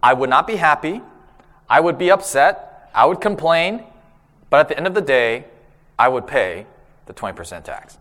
I 0.02 0.12
would 0.12 0.28
not 0.28 0.49
be 0.49 0.56
happy, 0.56 1.00
I 1.71 1.78
would 1.78 1.99
be 1.99 2.11
upset, 2.11 2.90
I 2.92 3.06
would 3.06 3.21
complain, 3.21 3.85
but 4.50 4.59
at 4.59 4.68
the 4.68 4.76
end 4.76 4.88
of 4.88 4.94
the 4.94 5.00
day, 5.00 5.44
I 5.97 6.09
would 6.09 6.26
pay 6.26 6.66
the 7.06 7.14
20% 7.14 7.62
tax. 7.62 7.99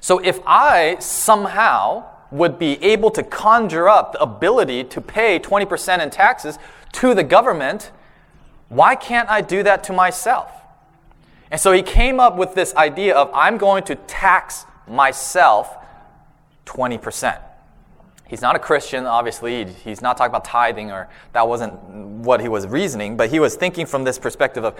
So 0.00 0.18
if 0.18 0.40
I 0.46 0.96
somehow 1.00 2.04
would 2.30 2.58
be 2.58 2.82
able 2.82 3.10
to 3.12 3.22
conjure 3.22 3.88
up 3.88 4.12
the 4.12 4.22
ability 4.22 4.84
to 4.84 5.00
pay 5.00 5.38
20% 5.38 6.02
in 6.02 6.10
taxes 6.10 6.58
to 6.92 7.14
the 7.14 7.22
government, 7.22 7.90
why 8.68 8.94
can't 8.94 9.28
I 9.28 9.40
do 9.40 9.62
that 9.62 9.84
to 9.84 9.92
myself? 9.92 10.50
And 11.50 11.60
so 11.60 11.72
he 11.72 11.82
came 11.82 12.18
up 12.18 12.36
with 12.36 12.54
this 12.54 12.74
idea 12.74 13.14
of 13.14 13.30
I'm 13.32 13.58
going 13.58 13.84
to 13.84 13.94
tax 13.94 14.64
myself 14.88 15.76
20%. 16.66 17.40
He's 18.26 18.42
not 18.42 18.56
a 18.56 18.58
Christian, 18.58 19.06
obviously. 19.06 19.64
He's 19.64 20.02
not 20.02 20.16
talking 20.16 20.30
about 20.30 20.44
tithing, 20.44 20.90
or 20.90 21.08
that 21.32 21.46
wasn't 21.46 21.74
what 21.82 22.40
he 22.40 22.48
was 22.48 22.66
reasoning, 22.66 23.16
but 23.16 23.30
he 23.30 23.38
was 23.38 23.54
thinking 23.54 23.86
from 23.86 24.02
this 24.02 24.18
perspective 24.18 24.64
of 24.64 24.76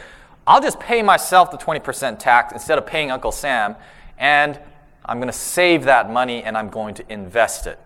I'll 0.48 0.60
just 0.60 0.80
pay 0.80 1.02
myself 1.02 1.50
the 1.52 1.58
20% 1.58 2.18
tax 2.18 2.52
instead 2.52 2.78
of 2.78 2.86
paying 2.86 3.10
Uncle 3.10 3.32
Sam, 3.32 3.76
and 4.18 4.58
I'm 5.06 5.18
going 5.18 5.28
to 5.28 5.32
save 5.32 5.84
that 5.84 6.10
money 6.10 6.42
and 6.42 6.58
I'm 6.58 6.68
going 6.68 6.94
to 6.94 7.12
invest 7.12 7.66
it. 7.66 7.78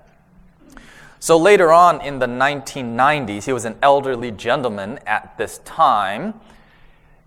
So 1.20 1.36
later 1.36 1.70
on 1.70 2.00
in 2.00 2.18
the 2.18 2.26
1990s, 2.26 3.44
he 3.44 3.52
was 3.52 3.66
an 3.66 3.76
elderly 3.82 4.30
gentleman 4.30 4.98
at 5.06 5.36
this 5.36 5.58
time. 5.58 6.34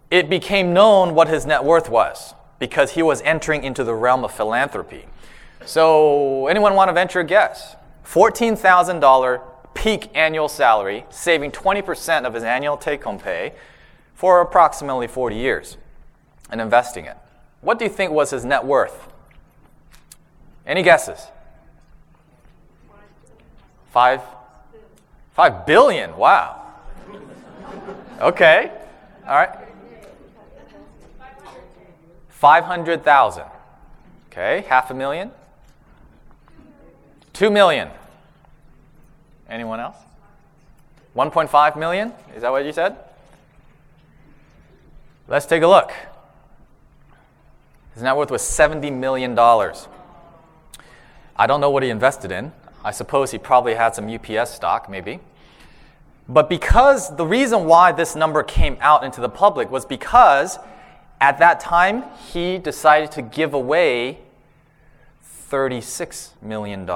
It 0.09 0.29
became 0.29 0.73
known 0.73 1.13
what 1.13 1.27
his 1.27 1.45
net 1.45 1.63
worth 1.63 1.89
was 1.89 2.33
because 2.57 2.91
he 2.91 3.03
was 3.03 3.21
entering 3.21 3.63
into 3.63 3.83
the 3.83 3.93
realm 3.93 4.23
of 4.23 4.31
philanthropy. 4.31 5.05
So, 5.65 6.47
anyone 6.47 6.75
want 6.75 6.89
to 6.89 6.93
venture 6.93 7.21
a 7.21 7.23
guess? 7.23 7.75
$14,000 8.05 9.41
peak 9.73 10.09
annual 10.13 10.49
salary, 10.49 11.05
saving 11.09 11.51
20% 11.51 12.25
of 12.25 12.33
his 12.33 12.43
annual 12.43 12.77
take 12.77 13.03
home 13.03 13.19
pay 13.19 13.53
for 14.13 14.41
approximately 14.41 15.07
40 15.07 15.35
years 15.35 15.77
and 16.49 16.59
investing 16.59 17.05
it. 17.05 17.17
What 17.61 17.79
do 17.79 17.85
you 17.85 17.91
think 17.91 18.11
was 18.11 18.31
his 18.31 18.43
net 18.43 18.65
worth? 18.65 19.12
Any 20.65 20.83
guesses? 20.83 21.27
Five? 23.91 24.21
Five 25.33 25.65
billion. 25.65 26.15
Wow. 26.17 26.61
Okay. 28.19 28.71
All 29.27 29.35
right. 29.35 29.57
500,000. 32.29 33.43
Okay. 34.31 34.65
Half 34.67 34.91
a 34.91 34.93
million? 34.93 35.31
Two 37.33 37.49
million. 37.49 37.89
Anyone 39.49 39.79
else? 39.79 39.97
1.5 41.15 41.77
million? 41.77 42.11
Is 42.35 42.41
that 42.41 42.51
what 42.51 42.65
you 42.65 42.73
said? 42.73 42.97
Let's 45.27 45.45
take 45.45 45.61
a 45.63 45.67
look. 45.67 45.91
His 47.93 48.03
net 48.03 48.15
worth 48.15 48.31
was 48.31 48.41
$70 48.41 48.91
million. 48.91 49.35
I 51.43 51.45
don't 51.45 51.59
know 51.59 51.71
what 51.71 51.83
he 51.83 51.89
invested 51.89 52.31
in. 52.31 52.53
I 52.85 52.91
suppose 52.91 53.31
he 53.31 53.37
probably 53.37 53.73
had 53.73 53.93
some 53.93 54.07
UPS 54.07 54.51
stock, 54.51 54.89
maybe. 54.89 55.19
But 56.29 56.47
because 56.47 57.13
the 57.17 57.27
reason 57.27 57.65
why 57.65 57.91
this 57.91 58.15
number 58.15 58.43
came 58.43 58.77
out 58.79 59.03
into 59.03 59.19
the 59.19 59.27
public 59.27 59.69
was 59.69 59.85
because 59.85 60.57
at 61.19 61.39
that 61.39 61.59
time 61.59 62.05
he 62.31 62.59
decided 62.59 63.11
to 63.11 63.21
give 63.21 63.53
away 63.53 64.19
$36 65.51 66.29
million. 66.41 66.89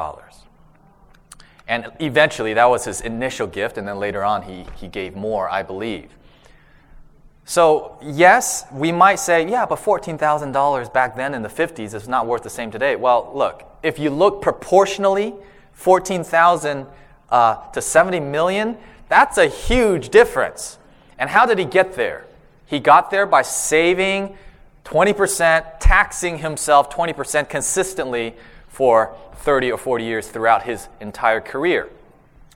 And 1.68 1.92
eventually 2.00 2.54
that 2.54 2.70
was 2.70 2.86
his 2.86 3.02
initial 3.02 3.48
gift, 3.48 3.78
and 3.78 3.86
then 3.86 4.00
later 4.00 4.24
on 4.24 4.44
he, 4.44 4.66
he 4.78 4.88
gave 4.88 5.14
more, 5.14 5.50
I 5.50 5.62
believe. 5.62 6.10
So, 7.50 7.98
yes, 8.02 8.66
we 8.74 8.92
might 8.92 9.20
say, 9.20 9.50
yeah, 9.50 9.66
but 9.66 9.80
$14,000 9.80 10.92
back 10.94 11.16
then 11.16 11.34
in 11.34 11.44
the 11.44 11.50
50s 11.50 11.94
is 11.94 12.06
not 12.06 12.28
worth 12.28 12.44
the 12.44 12.50
same 12.50 12.72
today. 12.72 12.98
Well, 12.98 13.32
look, 13.34 13.64
if 13.82 13.98
you 13.98 14.10
look 14.10 14.42
proportionally, 14.42 15.34
14,000 15.72 16.86
uh, 17.30 17.72
to 17.72 17.82
70 17.82 18.20
million, 18.20 18.78
that's 19.08 19.38
a 19.38 19.48
huge 19.48 20.10
difference. 20.10 20.78
And 21.18 21.30
how 21.30 21.46
did 21.46 21.58
he 21.58 21.64
get 21.64 21.94
there? 21.94 22.26
He 22.66 22.80
got 22.80 23.12
there 23.12 23.26
by 23.26 23.44
saving 23.44 24.38
20%, 24.84 25.80
taxing 25.80 26.40
himself 26.40 26.90
20% 26.90 27.48
consistently 27.48 28.36
for 28.68 29.16
30 29.36 29.72
or 29.72 29.78
40 29.78 30.04
years 30.04 30.28
throughout 30.28 30.64
his 30.64 30.90
entire 31.00 31.40
career. 31.40 31.88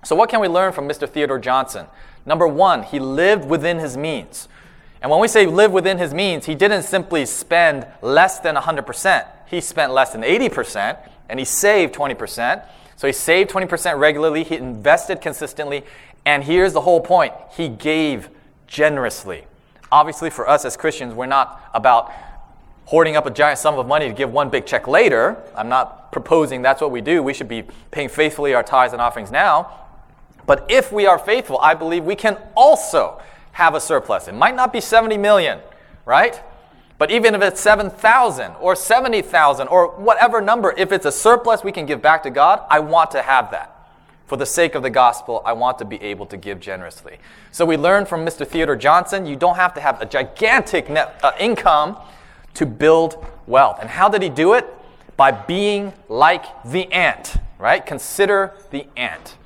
So, 0.04 0.18
what 0.18 0.30
can 0.30 0.42
we 0.42 0.50
learn 0.50 0.74
from 0.74 0.86
Mr. 0.86 1.08
Theodore 1.08 1.40
Johnson? 1.40 1.86
Number 2.26 2.46
one, 2.46 2.84
he 2.84 3.00
lived 3.00 3.46
within 3.46 3.80
his 3.80 3.96
means. 3.96 4.50
And 5.02 5.10
when 5.10 5.20
we 5.20 5.28
say 5.28 5.46
live 5.46 5.72
within 5.72 5.98
his 5.98 6.14
means, 6.14 6.46
he 6.46 6.54
didn't 6.54 6.84
simply 6.84 7.26
spend 7.26 7.88
less 8.02 8.40
than 8.40 8.56
100%. 8.56 9.28
He 9.48 9.60
spent 9.60 9.94
less 9.94 10.12
than 10.12 10.22
80%, 10.22 10.98
and 11.28 11.40
he 11.40 11.46
saved 11.46 11.94
20%. 11.96 12.64
So 12.96 13.08
he 13.08 13.14
saved 13.14 13.50
20% 13.50 13.98
regularly, 13.98 14.44
he 14.44 14.58
invested 14.58 15.22
consistently, 15.22 15.84
and 16.24 16.44
here's 16.44 16.74
the 16.74 16.82
whole 16.82 17.02
point 17.02 17.34
he 17.58 17.68
gave 17.68 18.30
generously. 18.68 19.46
Obviously, 19.92 20.30
for 20.30 20.48
us 20.48 20.66
as 20.66 20.78
Christians, 20.78 21.16
we're 21.16 21.26
not 21.26 21.70
about 21.74 22.14
hoarding 22.86 23.16
up 23.16 23.26
a 23.26 23.32
giant 23.32 23.58
sum 23.58 23.80
of 23.80 23.88
money 23.88 24.08
to 24.08 24.14
give 24.14 24.32
one 24.32 24.50
big 24.50 24.66
check 24.66 24.88
later. 24.88 25.42
I'm 25.56 25.68
not 25.70 26.12
proposing 26.12 26.62
that's 26.62 26.82
what 26.82 26.92
we 26.92 27.02
do. 27.02 27.24
We 27.24 27.34
should 27.34 27.48
be 27.48 27.64
paying 27.90 28.10
faithfully 28.10 28.54
our 28.54 28.64
tithes 28.64 28.94
and 28.94 29.02
offerings 29.02 29.32
now. 29.32 29.72
But 30.46 30.66
if 30.70 30.92
we 30.92 31.08
are 31.08 31.18
faithful, 31.18 31.58
I 31.60 31.74
believe 31.74 32.04
we 32.04 32.16
can 32.16 32.38
also 32.56 33.22
have 33.54 33.76
a 33.76 33.80
surplus. 33.80 34.28
It 34.28 34.36
might 34.36 34.56
not 34.56 34.72
be 34.72 34.82
70 34.82 35.18
million, 35.18 35.60
right? 36.06 36.42
But 36.98 37.10
even 37.10 37.34
if 37.34 37.42
it's 37.42 37.60
7,000 37.60 38.54
or 38.60 38.76
70,000 38.76 39.68
or 39.68 39.88
whatever 39.88 40.40
number, 40.40 40.74
if 40.78 40.92
it's 40.92 41.06
a 41.06 41.12
surplus 41.12 41.64
we 41.64 41.72
can 41.72 41.86
give 41.86 42.02
back 42.02 42.22
to 42.24 42.30
God, 42.30 42.64
I 42.70 42.80
want 42.80 43.12
to 43.12 43.22
have 43.22 43.50
that. 43.52 43.76
For 44.28 44.38
the 44.38 44.46
sake 44.46 44.76
of 44.76 44.84
the 44.84 44.90
gospel, 44.90 45.42
I 45.44 45.54
want 45.54 45.80
to 45.80 45.86
be 45.86 46.02
able 46.02 46.26
to 46.28 46.38
give 46.38 46.60
generously. 46.60 47.18
So 47.52 47.66
we 47.66 47.76
learned 47.76 48.08
from 48.08 48.26
Mr. 48.26 48.48
Theodore 48.48 48.76
Johnson 48.76 49.26
you 49.26 49.36
don't 49.36 49.56
have 49.56 49.74
to 49.74 49.82
have 49.82 50.00
a 50.02 50.06
gigantic 50.06 50.90
net 50.90 51.20
uh, 51.24 51.32
income 51.40 51.98
to 52.54 52.66
build 52.66 53.26
wealth. 53.48 53.80
And 53.82 53.90
how 53.90 54.08
did 54.08 54.22
he 54.22 54.30
do 54.30 54.54
it? 54.54 54.72
By 55.18 55.32
being 55.32 55.94
like 56.08 56.46
the 56.64 56.92
ant, 56.94 57.38
right? 57.60 57.86
Consider 57.86 58.54
the 58.70 58.88
ant. 58.96 59.38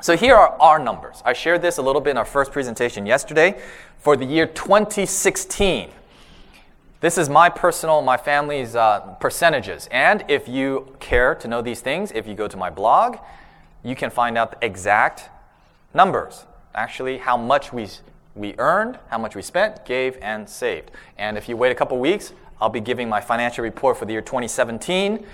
So 0.00 0.16
here 0.16 0.36
are 0.36 0.56
our 0.60 0.78
numbers. 0.78 1.22
I 1.24 1.32
shared 1.32 1.60
this 1.60 1.78
a 1.78 1.82
little 1.82 2.00
bit 2.00 2.12
in 2.12 2.18
our 2.18 2.24
first 2.24 2.52
presentation 2.52 3.04
yesterday 3.04 3.60
for 3.98 4.16
the 4.16 4.24
year 4.24 4.46
2016. 4.46 5.90
This 7.00 7.18
is 7.18 7.28
my 7.28 7.48
personal, 7.48 8.00
my 8.02 8.16
family's 8.16 8.76
uh, 8.76 9.00
percentages. 9.18 9.88
And 9.90 10.24
if 10.28 10.46
you 10.46 10.94
care 11.00 11.34
to 11.34 11.48
know 11.48 11.62
these 11.62 11.80
things, 11.80 12.12
if 12.12 12.28
you 12.28 12.34
go 12.34 12.46
to 12.46 12.56
my 12.56 12.70
blog, 12.70 13.16
you 13.82 13.96
can 13.96 14.08
find 14.08 14.38
out 14.38 14.52
the 14.52 14.64
exact 14.64 15.30
numbers. 15.92 16.44
Actually, 16.76 17.18
how 17.18 17.36
much 17.36 17.72
we, 17.72 17.88
we 18.36 18.54
earned, 18.58 19.00
how 19.08 19.18
much 19.18 19.34
we 19.34 19.42
spent, 19.42 19.84
gave, 19.84 20.16
and 20.22 20.48
saved. 20.48 20.92
And 21.18 21.36
if 21.36 21.48
you 21.48 21.56
wait 21.56 21.72
a 21.72 21.74
couple 21.74 21.98
weeks, 21.98 22.32
I'll 22.60 22.68
be 22.68 22.80
giving 22.80 23.08
my 23.08 23.20
financial 23.20 23.64
report 23.64 23.96
for 23.96 24.04
the 24.04 24.12
year 24.12 24.22
2017, 24.22 25.26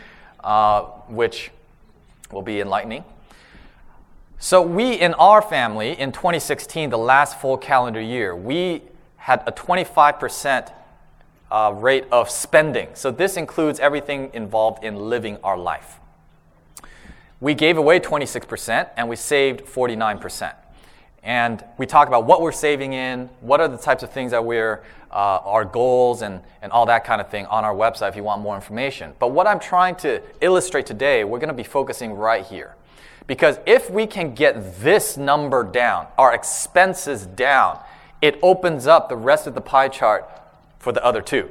uh, 0.42 0.82
which 1.08 1.50
will 2.32 2.42
be 2.42 2.62
enlightening. 2.62 3.04
So, 4.44 4.60
we 4.60 4.92
in 4.92 5.14
our 5.14 5.40
family 5.40 5.98
in 5.98 6.12
2016, 6.12 6.90
the 6.90 6.98
last 6.98 7.40
full 7.40 7.56
calendar 7.56 7.98
year, 7.98 8.36
we 8.36 8.82
had 9.16 9.42
a 9.46 9.52
25% 9.52 10.70
uh, 11.50 11.72
rate 11.74 12.04
of 12.12 12.28
spending. 12.28 12.88
So, 12.92 13.10
this 13.10 13.38
includes 13.38 13.80
everything 13.80 14.28
involved 14.34 14.84
in 14.84 14.96
living 14.96 15.38
our 15.42 15.56
life. 15.56 15.98
We 17.40 17.54
gave 17.54 17.78
away 17.78 18.00
26% 18.00 18.90
and 18.98 19.08
we 19.08 19.16
saved 19.16 19.64
49%. 19.64 20.52
And 21.22 21.64
we 21.78 21.86
talk 21.86 22.08
about 22.08 22.26
what 22.26 22.42
we're 22.42 22.52
saving 22.52 22.92
in, 22.92 23.30
what 23.40 23.62
are 23.62 23.68
the 23.68 23.78
types 23.78 24.02
of 24.02 24.10
things 24.10 24.32
that 24.32 24.44
we're, 24.44 24.84
uh, 25.10 25.40
our 25.42 25.64
goals, 25.64 26.20
and, 26.20 26.42
and 26.60 26.70
all 26.70 26.84
that 26.84 27.06
kind 27.06 27.22
of 27.22 27.30
thing 27.30 27.46
on 27.46 27.64
our 27.64 27.74
website 27.74 28.10
if 28.10 28.16
you 28.16 28.22
want 28.22 28.42
more 28.42 28.56
information. 28.56 29.14
But 29.18 29.28
what 29.28 29.46
I'm 29.46 29.58
trying 29.58 29.94
to 29.96 30.20
illustrate 30.42 30.84
today, 30.84 31.24
we're 31.24 31.38
going 31.38 31.48
to 31.48 31.54
be 31.54 31.64
focusing 31.64 32.12
right 32.12 32.44
here. 32.44 32.76
Because 33.26 33.58
if 33.66 33.90
we 33.90 34.06
can 34.06 34.34
get 34.34 34.80
this 34.80 35.16
number 35.16 35.64
down, 35.64 36.06
our 36.18 36.34
expenses 36.34 37.26
down, 37.26 37.78
it 38.20 38.38
opens 38.42 38.86
up 38.86 39.08
the 39.08 39.16
rest 39.16 39.46
of 39.46 39.54
the 39.54 39.60
pie 39.60 39.88
chart 39.88 40.28
for 40.78 40.92
the 40.92 41.04
other 41.04 41.22
two. 41.22 41.50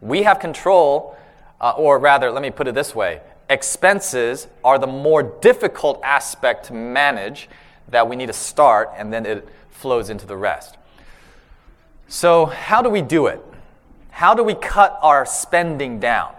We 0.00 0.22
have 0.22 0.38
control, 0.38 1.16
uh, 1.60 1.72
or 1.76 1.98
rather, 1.98 2.30
let 2.30 2.42
me 2.42 2.50
put 2.50 2.68
it 2.68 2.74
this 2.74 2.94
way 2.94 3.20
expenses 3.50 4.46
are 4.62 4.78
the 4.78 4.86
more 4.86 5.22
difficult 5.22 6.00
aspect 6.04 6.66
to 6.66 6.74
manage 6.74 7.48
that 7.88 8.08
we 8.08 8.16
need 8.16 8.26
to 8.26 8.32
start, 8.32 8.90
and 8.96 9.12
then 9.12 9.24
it 9.24 9.48
flows 9.70 10.10
into 10.10 10.26
the 10.26 10.36
rest. 10.36 10.76
So, 12.08 12.46
how 12.46 12.82
do 12.82 12.90
we 12.90 13.00
do 13.00 13.26
it? 13.26 13.42
How 14.10 14.34
do 14.34 14.42
we 14.42 14.54
cut 14.54 14.98
our 15.02 15.24
spending 15.24 16.00
down? 16.00 16.34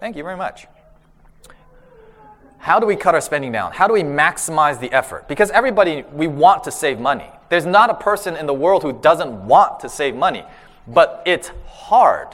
Thank 0.00 0.16
you 0.16 0.22
very 0.22 0.36
much. 0.36 0.66
How 2.60 2.78
do 2.78 2.86
we 2.86 2.94
cut 2.94 3.14
our 3.14 3.22
spending 3.22 3.52
down? 3.52 3.72
How 3.72 3.88
do 3.88 3.94
we 3.94 4.02
maximize 4.02 4.78
the 4.78 4.92
effort? 4.92 5.26
Because 5.28 5.50
everybody, 5.50 6.04
we 6.12 6.26
want 6.26 6.62
to 6.64 6.70
save 6.70 7.00
money. 7.00 7.30
There's 7.48 7.64
not 7.64 7.88
a 7.88 7.94
person 7.94 8.36
in 8.36 8.46
the 8.46 8.52
world 8.52 8.82
who 8.82 8.92
doesn't 8.92 9.46
want 9.46 9.80
to 9.80 9.88
save 9.88 10.14
money, 10.14 10.44
but 10.86 11.22
it's 11.24 11.50
hard. 11.66 12.28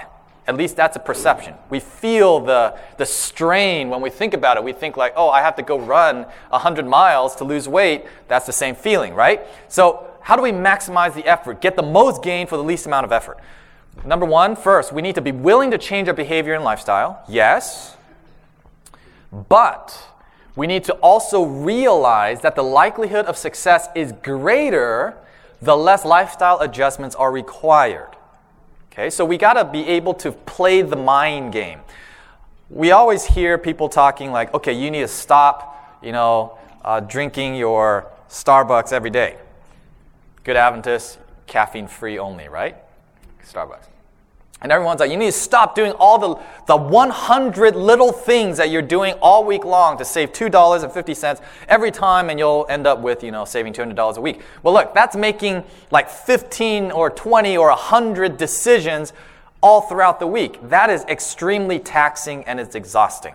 At 0.49 0.56
least 0.56 0.75
that's 0.75 0.97
a 0.97 1.00
perception. 1.00 1.54
We 1.71 1.78
feel 1.78 2.40
the, 2.40 2.76
the 2.99 3.06
strain 3.06 3.88
when 3.88 4.00
we 4.00 4.11
think 4.11 4.35
about 4.35 4.56
it. 4.56 4.64
We 4.64 4.73
think, 4.73 4.97
like, 4.97 5.12
oh, 5.16 5.28
I 5.28 5.42
have 5.42 5.54
to 5.56 5.62
go 5.62 5.78
run 5.78 6.26
100 6.50 6.87
miles 6.87 7.37
to 7.37 7.45
lose 7.45 7.68
weight. 7.68 8.04
That's 8.26 8.47
the 8.47 8.52
same 8.52 8.75
feeling, 8.75 9.14
right? 9.14 9.42
So, 9.68 10.09
how 10.21 10.35
do 10.35 10.42
we 10.42 10.50
maximize 10.50 11.14
the 11.14 11.25
effort? 11.25 11.61
Get 11.61 11.76
the 11.76 11.83
most 11.83 12.23
gain 12.23 12.49
for 12.49 12.56
the 12.56 12.64
least 12.64 12.87
amount 12.87 13.06
of 13.06 13.12
effort. 13.12 13.38
Number 14.04 14.26
one, 14.26 14.56
first, 14.56 14.92
we 14.92 15.02
need 15.02 15.14
to 15.14 15.21
be 15.21 15.33
willing 15.33 15.71
to 15.71 15.78
change 15.78 16.09
our 16.09 16.14
behavior 16.14 16.54
and 16.54 16.64
lifestyle. 16.64 17.23
Yes. 17.28 17.97
But 19.33 19.97
we 20.57 20.67
need 20.67 20.85
to 20.85 20.95
also 20.95 21.45
realize 21.45 22.41
that 22.41 22.57
the 22.57 22.63
likelihood 22.63 23.27
of 23.27 23.37
success 23.37 23.89
is 23.95 24.13
greater 24.23 25.15
the 25.63 25.77
less 25.77 26.05
lifestyle 26.05 26.61
adjustments 26.61 27.15
are 27.15 27.31
required. 27.31 28.11
Okay, 28.93 29.11
so 29.11 29.25
we 29.25 29.37
got 29.37 29.55
to 29.55 29.65
be 29.65 29.87
able 29.87 30.15
to 30.15 30.33
play 30.33 30.83
the 30.83 30.97
mind 30.97 31.53
game. 31.53 31.81
We 32.71 32.91
always 32.91 33.25
hear 33.25 33.59
people 33.59 33.89
talking 33.89 34.33
like, 34.33 34.53
okay, 34.55 34.73
you 34.73 34.91
need 34.91 35.01
to 35.01 35.09
stop, 35.09 35.99
you 36.03 36.13
know, 36.13 36.59
uh, 36.83 37.01
drinking 37.01 37.57
your 37.57 38.07
Starbucks 38.29 38.93
every 38.93 39.11
day. 39.11 39.37
Good 40.45 40.57
Adventist, 40.57 41.19
caffeine 41.47 41.89
free 41.89 42.19
only, 42.19 42.49
right? 42.49 42.77
Starbucks. 43.45 43.96
And 44.63 44.73
everyone's 44.73 45.01
like, 45.01 45.11
you 45.11 45.19
need 45.19 45.27
to 45.27 45.33
stop 45.33 45.75
doing 45.75 45.93
all 45.93 46.19
the, 46.19 46.43
the 46.67 46.77
100 46.77 47.77
little 47.77 48.11
things 48.11 48.57
that 48.57 48.71
you're 48.71 48.81
doing 48.81 49.13
all 49.21 49.45
week 49.45 49.65
long 49.65 49.99
to 49.99 50.05
save 50.05 50.33
$2.50 50.33 51.41
every 51.69 51.91
time, 51.91 52.31
and 52.31 52.39
you'll 52.39 52.65
end 52.71 52.87
up 52.87 53.01
with, 53.01 53.23
you 53.23 53.31
know, 53.31 53.45
saving 53.45 53.75
$200 53.75 54.17
a 54.17 54.21
week. 54.21 54.41
Well, 54.63 54.73
look, 54.73 54.95
that's 54.95 55.15
making 55.15 55.63
like 55.91 56.09
15 56.09 56.91
or 56.91 57.11
20 57.11 57.57
or 57.59 57.69
100 57.69 58.39
decisions 58.39 59.13
all 59.61 59.83
throughout 59.83 60.21
the 60.21 60.27
week. 60.27 60.59
That 60.71 60.89
is 60.89 61.05
extremely 61.05 61.79
taxing 61.79 62.45
and 62.45 62.59
it's 62.59 62.75
exhausting. 62.75 63.35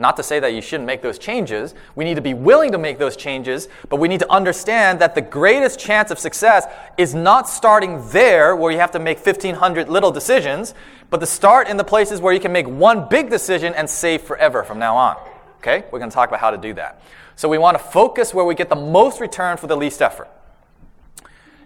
Not 0.00 0.16
to 0.16 0.22
say 0.22 0.38
that 0.38 0.54
you 0.54 0.60
shouldn't 0.60 0.86
make 0.86 1.02
those 1.02 1.18
changes. 1.18 1.74
We 1.96 2.04
need 2.04 2.14
to 2.14 2.20
be 2.20 2.32
willing 2.32 2.70
to 2.70 2.78
make 2.78 2.98
those 2.98 3.16
changes, 3.16 3.68
but 3.88 3.96
we 3.96 4.06
need 4.06 4.20
to 4.20 4.30
understand 4.30 5.00
that 5.00 5.16
the 5.16 5.20
greatest 5.20 5.80
chance 5.80 6.12
of 6.12 6.20
success 6.20 6.66
is 6.96 7.16
not 7.16 7.48
starting 7.48 8.08
there 8.10 8.54
where 8.54 8.70
you 8.70 8.78
have 8.78 8.92
to 8.92 9.00
make 9.00 9.18
1,500 9.18 9.88
little 9.88 10.12
decisions, 10.12 10.72
but 11.10 11.18
to 11.18 11.26
start 11.26 11.68
in 11.68 11.76
the 11.76 11.84
places 11.84 12.20
where 12.20 12.32
you 12.32 12.38
can 12.38 12.52
make 12.52 12.68
one 12.68 13.08
big 13.08 13.28
decision 13.28 13.74
and 13.74 13.90
save 13.90 14.22
forever 14.22 14.62
from 14.62 14.78
now 14.78 14.96
on. 14.96 15.16
Okay? 15.56 15.84
We're 15.90 15.98
going 15.98 16.10
to 16.10 16.14
talk 16.14 16.28
about 16.28 16.40
how 16.40 16.52
to 16.52 16.58
do 16.58 16.74
that. 16.74 17.02
So 17.34 17.48
we 17.48 17.58
want 17.58 17.76
to 17.76 17.82
focus 17.82 18.32
where 18.32 18.44
we 18.44 18.54
get 18.54 18.68
the 18.68 18.76
most 18.76 19.20
return 19.20 19.56
for 19.56 19.66
the 19.66 19.76
least 19.76 20.00
effort. 20.00 20.28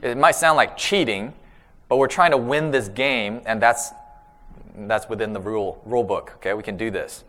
It 0.01 0.17
might 0.17 0.37
sound 0.37 0.57
like 0.57 0.79
cheating, 0.79 1.35
but 1.89 1.99
we're 1.99 2.09
trying 2.09 2.31
to 2.31 2.39
win 2.39 2.71
this 2.71 2.89
game, 2.89 3.43
and 3.45 3.61
that's, 3.61 3.91
that's 4.75 5.09
within 5.11 5.35
the 5.35 5.41
rule, 5.41 5.83
rule 5.85 6.03
book. 6.03 6.33
Okay? 6.37 6.55
We 6.55 6.63
can 6.63 6.79
do 6.79 6.91
this. 6.91 7.25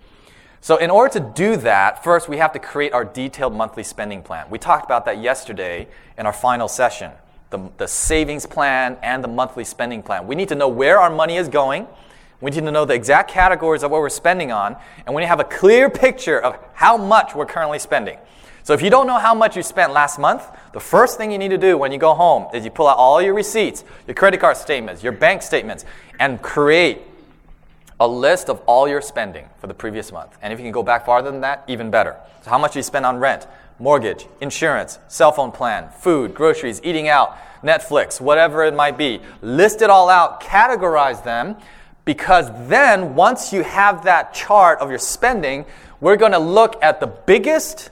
So, 0.63 0.78
in 0.78 0.89
order 0.89 1.19
to 1.19 1.19
do 1.19 1.58
that, 1.58 2.06
first 2.06 2.30
we 2.30 2.38
have 2.38 2.54
to 2.54 2.60
create 2.60 2.93
our 2.93 3.04
detailed 3.04 3.54
monthly 3.54 3.84
spending 3.84 4.23
plan. 4.23 4.45
We 4.49 4.58
talked 4.58 4.86
about 4.86 5.04
that 5.04 5.17
yesterday 5.17 5.89
in 6.17 6.26
our 6.26 6.32
final 6.32 6.69
session 6.69 7.12
the, 7.49 7.69
the 7.76 7.86
savings 7.86 8.45
plan 8.45 8.97
and 9.04 9.21
the 9.21 9.28
monthly 9.28 9.65
spending 9.65 10.02
plan. 10.02 10.26
We 10.26 10.36
need 10.36 10.47
to 10.47 10.56
know 10.56 10.69
where 10.69 11.02
our 11.02 11.10
money 11.10 11.36
is 11.36 11.49
going. 11.49 11.86
We 12.39 12.52
need 12.52 12.62
to 12.62 12.71
know 12.71 12.86
the 12.86 12.93
exact 12.93 13.30
categories 13.30 13.84
of 13.84 13.91
what 13.91 13.99
we're 13.99 14.08
spending 14.08 14.54
on, 14.54 14.78
and 15.06 15.13
we 15.13 15.19
need 15.19 15.26
to 15.26 15.30
have 15.32 15.41
a 15.41 15.43
clear 15.43 15.89
picture 15.89 16.39
of 16.39 16.58
how 16.73 16.95
much 16.95 17.36
we're 17.36 17.45
currently 17.45 17.78
spending. 17.78 18.17
So, 18.63 18.73
if 18.73 18.82
you 18.82 18.89
don't 18.89 19.06
know 19.06 19.19
how 19.19 19.36
much 19.36 19.58
you 19.58 19.63
spent 19.63 19.91
last 19.91 20.17
month, 20.17 20.47
the 20.71 20.80
first 20.80 21.17
thing 21.17 21.30
you 21.30 21.38
need 21.38 21.49
to 21.49 21.58
do 21.58 21.78
when 21.78 21.91
you 21.91 21.97
go 21.97 22.13
home 22.13 22.47
is 22.56 22.63
you 22.63 22.71
pull 22.71 22.88
out 22.88 22.95
all 22.95 23.21
your 23.21 23.34
receipts, 23.34 23.84
your 24.08 24.15
credit 24.15 24.39
card 24.39 24.56
statements, 24.56 25.04
your 25.04 25.12
bank 25.12 25.41
statements, 25.41 25.84
and 26.21 26.41
create 26.41 27.02
a 28.00 28.08
list 28.08 28.50
of 28.50 28.62
all 28.66 28.88
your 28.88 29.02
spending 29.02 29.50
for 29.60 29.68
the 29.68 29.74
previous 29.74 30.12
month. 30.12 30.38
And 30.42 30.52
if 30.52 30.60
you 30.60 30.64
can 30.64 30.72
go 30.72 30.84
back 30.84 31.06
farther 31.06 31.32
than 31.32 31.42
that, 31.42 31.64
even 31.68 31.92
better. 31.92 32.18
So, 32.44 32.50
how 32.50 32.58
much 32.58 32.74
do 32.74 32.80
you 32.80 32.84
spend 32.84 33.06
on 33.06 33.18
rent, 33.18 33.48
mortgage, 33.80 34.28
insurance, 34.42 35.00
cell 35.08 35.32
phone 35.32 35.52
plan, 35.52 35.90
food, 36.00 36.34
groceries, 36.34 36.82
eating 36.84 37.08
out, 37.08 37.38
Netflix, 37.64 38.20
whatever 38.20 38.64
it 38.64 38.74
might 38.74 38.98
be? 38.98 39.22
List 39.42 39.82
it 39.82 39.90
all 39.90 40.10
out, 40.10 40.42
categorize 40.42 41.24
them, 41.24 41.56
because 42.06 42.50
then 42.68 43.16
once 43.16 43.54
you 43.54 43.64
have 43.64 44.04
that 44.04 44.34
chart 44.34 44.80
of 44.80 44.90
your 44.90 45.00
spending, 45.00 45.66
we're 46.02 46.18
going 46.18 46.34
to 46.34 46.40
look 46.40 46.82
at 46.84 47.00
the 47.00 47.08
biggest 47.08 47.92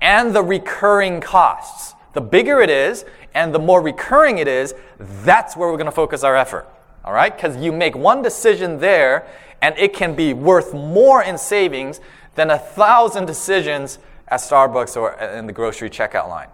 and 0.00 0.34
the 0.34 0.42
recurring 0.42 1.20
costs. 1.20 1.94
The 2.14 2.20
bigger 2.20 2.60
it 2.60 2.70
is 2.70 3.04
and 3.34 3.54
the 3.54 3.58
more 3.58 3.80
recurring 3.80 4.38
it 4.38 4.48
is, 4.48 4.74
that's 4.98 5.56
where 5.56 5.68
we're 5.68 5.76
going 5.76 5.86
to 5.86 5.92
focus 5.92 6.24
our 6.24 6.36
effort. 6.36 6.68
All 7.04 7.12
right? 7.12 7.34
Because 7.34 7.56
you 7.56 7.72
make 7.72 7.96
one 7.96 8.22
decision 8.22 8.78
there 8.78 9.26
and 9.60 9.76
it 9.78 9.92
can 9.94 10.14
be 10.14 10.32
worth 10.32 10.74
more 10.74 11.22
in 11.22 11.38
savings 11.38 12.00
than 12.34 12.50
a 12.50 12.58
thousand 12.58 13.26
decisions 13.26 13.98
at 14.28 14.40
Starbucks 14.40 14.96
or 14.96 15.12
in 15.14 15.46
the 15.46 15.52
grocery 15.52 15.90
checkout 15.90 16.28
line. 16.28 16.48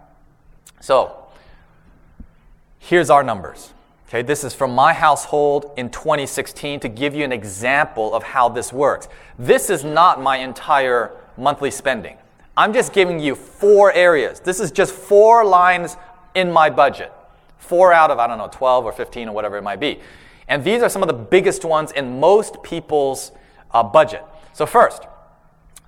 So, 0.79 1.25
here's 2.79 3.09
our 3.09 3.23
numbers. 3.23 3.73
Okay, 4.07 4.21
this 4.21 4.43
is 4.43 4.53
from 4.53 4.75
my 4.75 4.91
household 4.91 5.71
in 5.77 5.89
2016 5.89 6.81
to 6.81 6.89
give 6.89 7.15
you 7.15 7.23
an 7.23 7.31
example 7.31 8.13
of 8.13 8.23
how 8.23 8.49
this 8.49 8.73
works. 8.73 9.07
This 9.39 9.69
is 9.69 9.85
not 9.85 10.21
my 10.21 10.37
entire 10.37 11.11
monthly 11.37 11.71
spending. 11.71 12.17
I'm 12.57 12.73
just 12.73 12.91
giving 12.91 13.19
you 13.19 13.35
four 13.35 13.93
areas. 13.93 14.41
This 14.41 14.59
is 14.59 14.71
just 14.71 14.93
four 14.93 15.45
lines 15.45 15.95
in 16.35 16.51
my 16.51 16.69
budget. 16.69 17.13
Four 17.57 17.93
out 17.93 18.11
of, 18.11 18.19
I 18.19 18.27
don't 18.27 18.37
know, 18.37 18.49
12 18.51 18.83
or 18.83 18.91
15 18.91 19.29
or 19.29 19.31
whatever 19.33 19.57
it 19.57 19.61
might 19.61 19.79
be. 19.79 19.99
And 20.47 20.63
these 20.63 20.81
are 20.81 20.89
some 20.89 21.01
of 21.01 21.07
the 21.07 21.13
biggest 21.13 21.63
ones 21.63 21.91
in 21.91 22.19
most 22.19 22.61
people's 22.63 23.31
uh, 23.71 23.83
budget. 23.83 24.23
So, 24.53 24.65
first, 24.65 25.03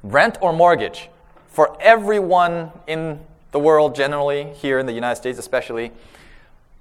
rent 0.03 0.37
or 0.41 0.53
mortgage. 0.53 1.09
For 1.47 1.77
everyone 1.81 2.71
in 2.87 3.19
the 3.51 3.59
world, 3.59 3.95
generally, 3.95 4.45
here 4.53 4.79
in 4.79 4.85
the 4.85 4.93
United 4.93 5.17
States 5.17 5.37
especially, 5.37 5.91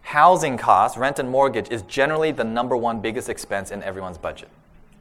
housing 0.03 0.57
costs, 0.57 0.97
rent 0.97 1.19
and 1.19 1.29
mortgage, 1.29 1.71
is 1.71 1.83
generally 1.83 2.33
the 2.33 2.45
number 2.45 2.77
one 2.77 3.01
biggest 3.01 3.29
expense 3.29 3.71
in 3.71 3.83
everyone's 3.83 4.19
budget. 4.19 4.49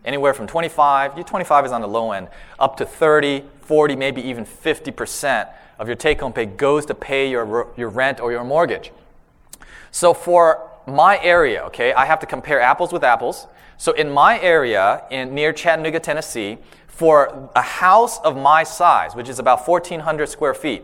Anywhere 0.03 0.33
from 0.33 0.47
25, 0.47 1.15
Your 1.15 1.23
25 1.23 1.65
is 1.65 1.71
on 1.71 1.81
the 1.81 1.87
low 1.87 2.11
end, 2.11 2.27
up 2.59 2.77
to 2.77 2.85
30, 2.85 3.43
40, 3.61 3.95
maybe 3.95 4.21
even 4.21 4.45
50% 4.45 5.49
of 5.77 5.87
your 5.87 5.95
take 5.95 6.21
home 6.21 6.33
pay 6.33 6.45
goes 6.45 6.85
to 6.87 6.95
pay 6.95 7.29
your, 7.29 7.67
your 7.77 7.89
rent 7.89 8.19
or 8.19 8.31
your 8.31 8.43
mortgage. 8.43 8.91
So, 9.91 10.13
for 10.13 10.70
my 10.87 11.19
area, 11.21 11.63
okay, 11.65 11.93
I 11.93 12.05
have 12.05 12.19
to 12.19 12.25
compare 12.25 12.59
apples 12.61 12.91
with 12.91 13.03
apples. 13.03 13.47
So 13.77 13.91
in 13.93 14.11
my 14.11 14.39
area, 14.39 15.03
in 15.09 15.33
near 15.33 15.53
Chattanooga, 15.53 15.99
Tennessee, 15.99 16.57
for 16.87 17.49
a 17.55 17.61
house 17.61 18.19
of 18.19 18.37
my 18.37 18.63
size, 18.63 19.15
which 19.15 19.29
is 19.29 19.39
about 19.39 19.67
1,400 19.67 20.27
square 20.27 20.53
feet, 20.53 20.83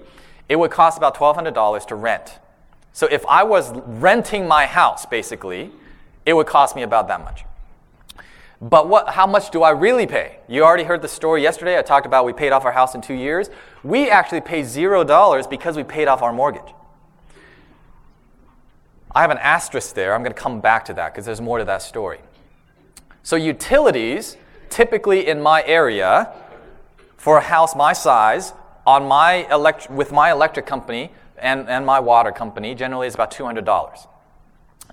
it 0.50 0.56
would 0.56 0.72
cost 0.72 0.98
about 0.98 1.16
$1,200 1.16 1.88
to 1.88 1.96
rent. 1.96 2.40
So 2.94 3.08
if 3.12 3.26
I 3.28 3.44
was 3.44 3.72
renting 3.86 4.48
my 4.48 4.66
house, 4.66 5.06
basically, 5.06 5.72
it 6.26 6.34
would 6.34 6.48
cost 6.48 6.76
me 6.76 6.82
about 6.82 7.08
that 7.10 7.24
much. 7.24 7.44
But 8.60 8.90
what, 8.90 9.10
how 9.10 9.28
much 9.28 9.52
do 9.52 9.62
I 9.62 9.70
really 9.70 10.08
pay? 10.08 10.40
You 10.48 10.64
already 10.64 10.84
heard 10.84 11.04
the 11.04 11.08
story 11.08 11.44
yesterday. 11.44 11.78
I 11.78 11.84
talked 11.84 12.08
about 12.08 12.26
we 12.26 12.34
paid 12.34 12.52
off 12.52 12.66
our 12.66 12.72
house 12.72 12.96
in 12.96 13.02
two 13.02 13.14
years. 13.14 13.52
We 13.84 14.10
actually 14.10 14.42
pay 14.42 14.64
zero 14.64 15.04
dollars 15.04 15.46
because 15.46 15.78
we 15.78 15.84
paid 15.84 16.08
off 16.08 16.24
our 16.24 16.34
mortgage. 16.34 16.74
I 19.18 19.22
have 19.22 19.32
an 19.32 19.40
asterisk 19.40 19.96
there. 19.96 20.14
I'm 20.14 20.22
going 20.22 20.32
to 20.32 20.40
come 20.40 20.62
back 20.62 20.86
to 20.86 20.94
that 20.94 21.12
because 21.12 21.26
there's 21.26 21.42
more 21.42 21.58
to 21.58 21.66
that 21.66 21.82
story. 21.82 22.20
So, 23.24 23.36
utilities, 23.36 24.38
typically 24.70 25.26
in 25.26 25.42
my 25.42 25.64
area, 25.66 26.32
for 27.18 27.40
a 27.40 27.42
house 27.42 27.76
my 27.76 27.94
size, 27.94 28.54
on 28.86 29.08
my 29.08 29.52
elect- 29.52 29.90
with 29.90 30.12
my 30.12 30.30
electric 30.30 30.68
company 30.68 31.12
and, 31.40 31.68
and 31.68 31.84
my 31.84 32.00
water 32.00 32.32
company, 32.32 32.76
generally 32.76 33.08
is 33.08 33.16
about 33.16 33.32
$200 33.32 34.08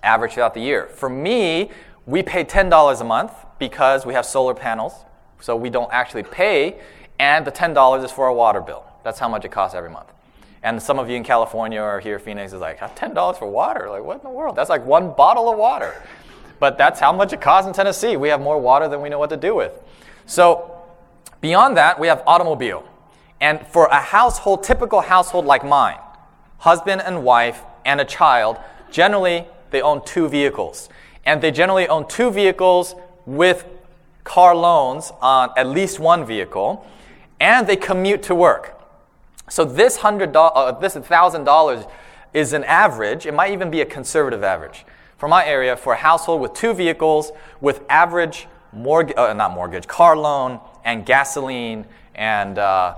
average 0.03 0.33
throughout 0.33 0.55
the 0.55 0.61
year. 0.61 0.87
For 0.87 1.11
me, 1.11 1.71
we 2.07 2.23
pay 2.23 2.45
$10 2.45 3.01
a 3.03 3.05
month 3.05 3.33
because 3.59 4.07
we 4.07 4.15
have 4.15 4.25
solar 4.25 4.55
panels, 4.55 4.95
so 5.39 5.55
we 5.55 5.69
don't 5.69 5.93
actually 5.93 6.23
pay, 6.23 6.81
and 7.19 7.47
the 7.47 7.53
$10 7.53 8.03
is 8.03 8.11
for 8.11 8.25
our 8.25 8.33
water 8.33 8.63
bill. 8.63 8.87
That's 9.03 9.19
how 9.19 9.29
much 9.29 9.45
it 9.45 9.51
costs 9.51 9.75
every 9.75 9.91
month. 9.91 10.14
And 10.65 10.83
some 10.83 10.99
of 10.99 11.11
you 11.11 11.17
in 11.17 11.25
California 11.25 11.81
or 11.81 12.01
here, 12.01 12.17
in 12.17 12.23
Phoenix, 12.23 12.55
is 12.55 12.61
like, 12.61 12.79
$10 12.79 13.39
for 13.39 13.47
water? 13.47 13.91
Like, 13.91 14.03
what 14.03 14.17
in 14.17 14.23
the 14.23 14.31
world? 14.31 14.57
That's 14.57 14.71
like 14.71 14.85
one 14.85 15.13
bottle 15.13 15.51
of 15.51 15.59
water. 15.59 15.95
But 16.59 16.79
that's 16.79 16.99
how 16.99 17.13
much 17.13 17.35
it 17.35 17.43
costs 17.43 17.69
in 17.69 17.75
Tennessee. 17.75 18.17
We 18.17 18.31
have 18.31 18.41
more 18.41 18.59
water 18.59 18.89
than 18.89 19.03
we 19.03 19.11
know 19.11 19.19
what 19.19 19.29
to 19.29 19.37
do 19.37 19.55
with. 19.55 19.73
So, 20.25 20.75
beyond 21.43 21.77
that, 21.77 22.01
we 22.01 22.07
have 22.07 22.23
automobile. 22.27 22.89
And 23.43 23.67
for 23.67 23.87
a 23.89 24.01
household, 24.01 24.65
typical 24.65 25.03
household 25.03 25.45
like 25.45 25.67
mine, 25.67 25.99
husband 26.59 27.03
and 27.03 27.25
wife 27.25 27.63
and 27.85 28.01
a 28.01 28.05
child, 28.07 28.57
generally 28.91 29.47
they 29.71 29.83
own 29.83 30.03
two 30.07 30.29
vehicles. 30.29 30.89
And 31.27 31.43
they 31.43 31.51
generally 31.51 31.87
own 31.89 32.09
two 32.09 32.31
vehicles 32.31 32.95
with 33.27 33.67
car 34.23 34.57
loans 34.57 35.13
on 35.21 35.51
at 35.59 35.67
least 35.67 35.99
one 35.99 36.25
vehicle, 36.25 36.87
and 37.39 37.67
they 37.67 37.77
commute 37.77 38.23
to 38.23 38.35
work. 38.35 38.81
So 39.49 39.65
this 39.65 39.97
hundred 39.99 40.35
uh, 40.35 40.73
this 40.73 40.95
thousand 40.95 41.45
dollars 41.45 41.85
is 42.33 42.53
an 42.53 42.65
average. 42.65 43.27
It 43.27 43.35
might 43.35 43.53
even 43.53 43.71
be 43.71 43.81
a 43.81 43.87
conservative 43.87 44.43
average 44.43 44.85
for 45.19 45.29
my 45.29 45.45
area 45.47 45.77
for 45.77 45.93
a 45.93 45.97
household 45.97 46.41
with 46.41 46.55
two 46.55 46.75
vehicles 46.75 47.31
with 47.61 47.83
average 47.89 48.47
mortgage, 48.73 49.17
uh, 49.17 49.33
not 49.35 49.53
mortgage, 49.53 49.87
car 49.87 50.17
loan 50.17 50.61
and 50.85 51.07
gasoline 51.07 51.87
and 52.15 52.59
uh, 52.59 52.95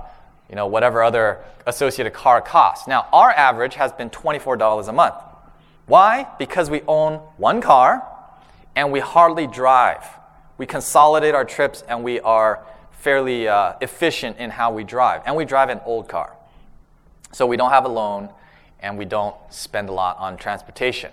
you 0.49 0.55
know 0.55 0.67
whatever 0.67 1.03
other 1.03 1.39
associated 1.65 2.13
car 2.13 2.41
costs. 2.41 2.87
Now 2.87 3.07
our 3.11 3.31
average 3.31 3.75
has 3.75 3.91
been 3.91 4.09
twenty 4.09 4.39
four 4.39 4.55
dollars 4.55 4.87
a 4.87 4.93
month. 4.93 5.15
Why? 5.85 6.27
Because 6.39 6.69
we 6.69 6.81
own 6.87 7.15
one 7.37 7.61
car 7.61 8.05
and 8.75 8.91
we 8.91 8.99
hardly 8.99 9.47
drive. 9.47 10.05
We 10.57 10.65
consolidate 10.65 11.35
our 11.35 11.45
trips 11.45 11.83
and 11.87 12.03
we 12.03 12.19
are 12.21 12.65
fairly 12.91 13.47
uh, 13.47 13.73
efficient 13.81 14.37
in 14.37 14.49
how 14.49 14.71
we 14.71 14.83
drive. 14.83 15.21
And 15.25 15.35
we 15.35 15.45
drive 15.45 15.69
an 15.69 15.81
old 15.85 16.09
car. 16.09 16.36
So 17.31 17.45
we 17.45 17.57
don't 17.57 17.71
have 17.71 17.85
a 17.85 17.89
loan 17.89 18.29
and 18.79 18.97
we 18.97 19.05
don't 19.05 19.35
spend 19.49 19.89
a 19.89 19.91
lot 19.91 20.17
on 20.17 20.37
transportation. 20.37 21.11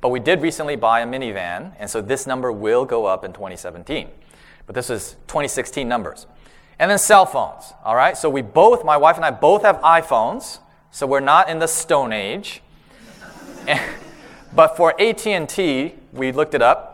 But 0.00 0.08
we 0.08 0.20
did 0.20 0.42
recently 0.42 0.76
buy 0.76 1.00
a 1.00 1.06
minivan, 1.06 1.74
and 1.78 1.88
so 1.88 2.00
this 2.00 2.26
number 2.26 2.50
will 2.50 2.84
go 2.84 3.06
up 3.06 3.24
in 3.24 3.32
2017. 3.32 4.08
But 4.66 4.74
this 4.74 4.90
is 4.90 5.16
2016 5.28 5.86
numbers. 5.86 6.26
And 6.78 6.90
then 6.90 6.98
cell 6.98 7.26
phones, 7.26 7.72
all 7.84 7.94
right? 7.94 8.16
So 8.16 8.28
we 8.28 8.42
both, 8.42 8.84
my 8.84 8.96
wife 8.96 9.16
and 9.16 9.24
I 9.24 9.30
both 9.30 9.62
have 9.62 9.76
iPhones, 9.80 10.58
so 10.90 11.06
we're 11.06 11.20
not 11.20 11.48
in 11.48 11.58
the 11.58 11.68
stone 11.68 12.12
age. 12.12 12.62
but 14.54 14.76
for 14.76 15.00
AT&T, 15.00 15.94
we 16.12 16.32
looked 16.32 16.54
it 16.54 16.62
up, 16.62 16.92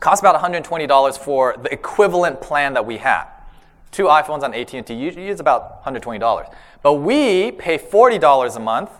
Cost 0.00 0.22
about 0.22 0.40
$120 0.40 1.18
for 1.18 1.56
the 1.60 1.72
equivalent 1.72 2.40
plan 2.40 2.74
that 2.74 2.86
we 2.86 2.98
have. 2.98 3.28
Two 3.90 4.04
iPhones 4.04 4.42
on 4.42 4.54
AT&T 4.54 4.94
use 4.94 5.40
about 5.40 5.84
$120. 5.84 6.54
But 6.82 6.94
we 6.94 7.52
pay 7.52 7.78
$40 7.78 8.56
a 8.56 8.60
month 8.60 8.90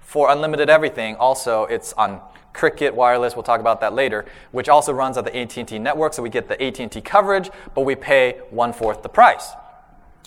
for 0.00 0.30
unlimited 0.30 0.68
everything. 0.68 1.16
Also, 1.16 1.64
it's 1.64 1.92
on 1.94 2.20
Cricket 2.52 2.94
Wireless. 2.94 3.34
We'll 3.34 3.42
talk 3.42 3.60
about 3.60 3.80
that 3.80 3.94
later, 3.94 4.26
which 4.50 4.68
also 4.68 4.92
runs 4.92 5.16
on 5.16 5.24
the 5.24 5.34
AT&T 5.36 5.78
network. 5.78 6.12
So 6.14 6.22
we 6.22 6.28
get 6.28 6.48
the 6.48 6.62
AT&T 6.62 7.00
coverage, 7.00 7.50
but 7.74 7.82
we 7.82 7.94
pay 7.94 8.40
one 8.50 8.72
fourth 8.72 9.02
the 9.02 9.08
price. 9.08 9.52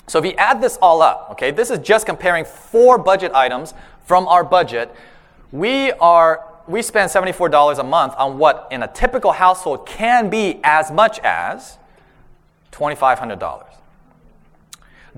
So 0.07 0.19
if 0.19 0.25
you 0.25 0.33
add 0.33 0.61
this 0.61 0.77
all 0.81 1.01
up, 1.01 1.29
okay, 1.31 1.51
this 1.51 1.69
is 1.69 1.79
just 1.79 2.05
comparing 2.05 2.45
four 2.45 2.97
budget 2.97 3.31
items 3.33 3.73
from 4.05 4.27
our 4.27 4.43
budget. 4.43 4.93
We 5.51 5.91
are 5.93 6.51
we 6.67 6.81
spend 6.81 7.11
$74 7.11 7.77
a 7.77 7.83
month 7.83 8.13
on 8.17 8.39
what 8.39 8.67
in 8.71 8.81
a 8.81 8.87
typical 8.87 9.31
household 9.31 9.85
can 9.85 10.29
be 10.29 10.59
as 10.63 10.91
much 10.91 11.19
as 11.19 11.77
$2,500. 12.71 13.65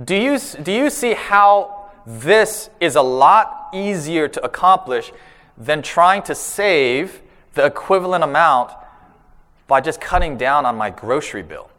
Do 0.03 0.15
you, 0.15 0.37
do 0.61 0.71
you 0.71 0.91
see 0.91 1.13
how 1.13 1.89
this 2.05 2.69
is 2.79 2.95
a 2.95 3.01
lot 3.01 3.69
easier 3.73 4.27
to 4.27 4.45
accomplish 4.45 5.11
than 5.57 5.81
trying 5.81 6.21
to 6.23 6.35
save 6.35 7.21
the 7.55 7.65
equivalent 7.65 8.23
amount 8.23 8.71
by 9.65 9.81
just 9.81 9.99
cutting 9.99 10.37
down 10.37 10.65
on 10.67 10.75
my 10.75 10.91
grocery 10.91 11.41
bill 11.41 11.71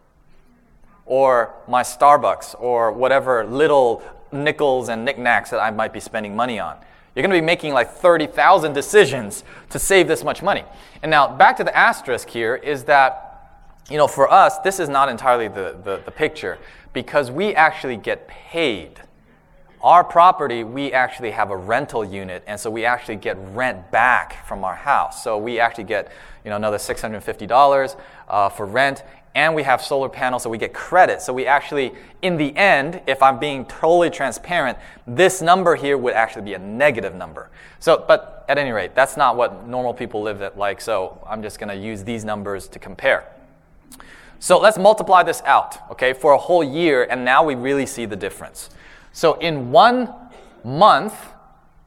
or 1.06 1.54
my 1.68 1.82
Starbucks 1.82 2.60
or 2.60 2.90
whatever 2.90 3.44
little 3.44 4.02
nickels 4.32 4.88
and 4.88 5.04
knickknacks 5.04 5.50
that 5.50 5.60
I 5.60 5.70
might 5.70 5.92
be 5.92 6.00
spending 6.00 6.34
money 6.34 6.58
on? 6.58 6.76
You're 7.14 7.22
going 7.22 7.34
to 7.34 7.40
be 7.40 7.46
making 7.46 7.72
like 7.72 7.92
30,000 7.92 8.72
decisions 8.72 9.44
to 9.70 9.78
save 9.78 10.08
this 10.08 10.24
much 10.24 10.42
money. 10.42 10.64
And 11.02 11.10
now, 11.10 11.28
back 11.28 11.56
to 11.58 11.64
the 11.64 11.76
asterisk 11.76 12.28
here 12.28 12.56
is 12.56 12.84
that, 12.84 13.74
you 13.88 13.96
know, 13.96 14.08
for 14.08 14.30
us, 14.30 14.58
this 14.58 14.80
is 14.80 14.88
not 14.88 15.08
entirely 15.08 15.48
the, 15.48 15.76
the, 15.84 16.02
the 16.04 16.10
picture 16.10 16.58
because 16.92 17.30
we 17.30 17.54
actually 17.54 17.96
get 17.96 18.28
paid. 18.28 19.00
Our 19.80 20.02
property, 20.02 20.64
we 20.64 20.92
actually 20.92 21.30
have 21.30 21.50
a 21.50 21.56
rental 21.56 22.04
unit, 22.04 22.42
and 22.46 22.58
so 22.58 22.70
we 22.70 22.84
actually 22.84 23.16
get 23.16 23.36
rent 23.52 23.90
back 23.92 24.44
from 24.46 24.64
our 24.64 24.74
house. 24.74 25.22
So 25.22 25.38
we 25.38 25.60
actually 25.60 25.84
get, 25.84 26.10
you 26.44 26.50
know, 26.50 26.56
another 26.56 26.78
$650 26.78 27.96
uh, 28.28 28.48
for 28.48 28.66
rent, 28.66 29.04
and 29.34 29.54
we 29.54 29.62
have 29.62 29.80
solar 29.80 30.08
panels, 30.08 30.42
so 30.42 30.50
we 30.50 30.58
get 30.58 30.74
credit. 30.74 31.22
So 31.22 31.32
we 31.32 31.46
actually, 31.46 31.92
in 32.22 32.36
the 32.36 32.56
end, 32.56 33.00
if 33.06 33.22
I'm 33.22 33.38
being 33.38 33.66
totally 33.66 34.10
transparent, 34.10 34.76
this 35.06 35.40
number 35.40 35.76
here 35.76 35.96
would 35.96 36.14
actually 36.14 36.42
be 36.42 36.54
a 36.54 36.58
negative 36.58 37.14
number. 37.14 37.48
So, 37.78 38.04
but 38.08 38.44
at 38.48 38.58
any 38.58 38.72
rate, 38.72 38.96
that's 38.96 39.16
not 39.16 39.36
what 39.36 39.68
normal 39.68 39.94
people 39.94 40.22
live 40.22 40.42
at 40.42 40.58
like. 40.58 40.80
So 40.80 41.24
I'm 41.28 41.42
just 41.42 41.60
going 41.60 41.68
to 41.68 41.76
use 41.76 42.02
these 42.02 42.24
numbers 42.24 42.66
to 42.68 42.80
compare. 42.80 43.30
So 44.40 44.58
let's 44.58 44.78
multiply 44.78 45.22
this 45.22 45.42
out, 45.44 45.90
okay, 45.90 46.12
for 46.12 46.32
a 46.32 46.38
whole 46.38 46.62
year, 46.62 47.06
and 47.10 47.24
now 47.24 47.42
we 47.44 47.54
really 47.54 47.86
see 47.86 48.06
the 48.06 48.16
difference. 48.16 48.70
So 49.12 49.34
in 49.34 49.72
one 49.72 50.12
month, 50.64 51.14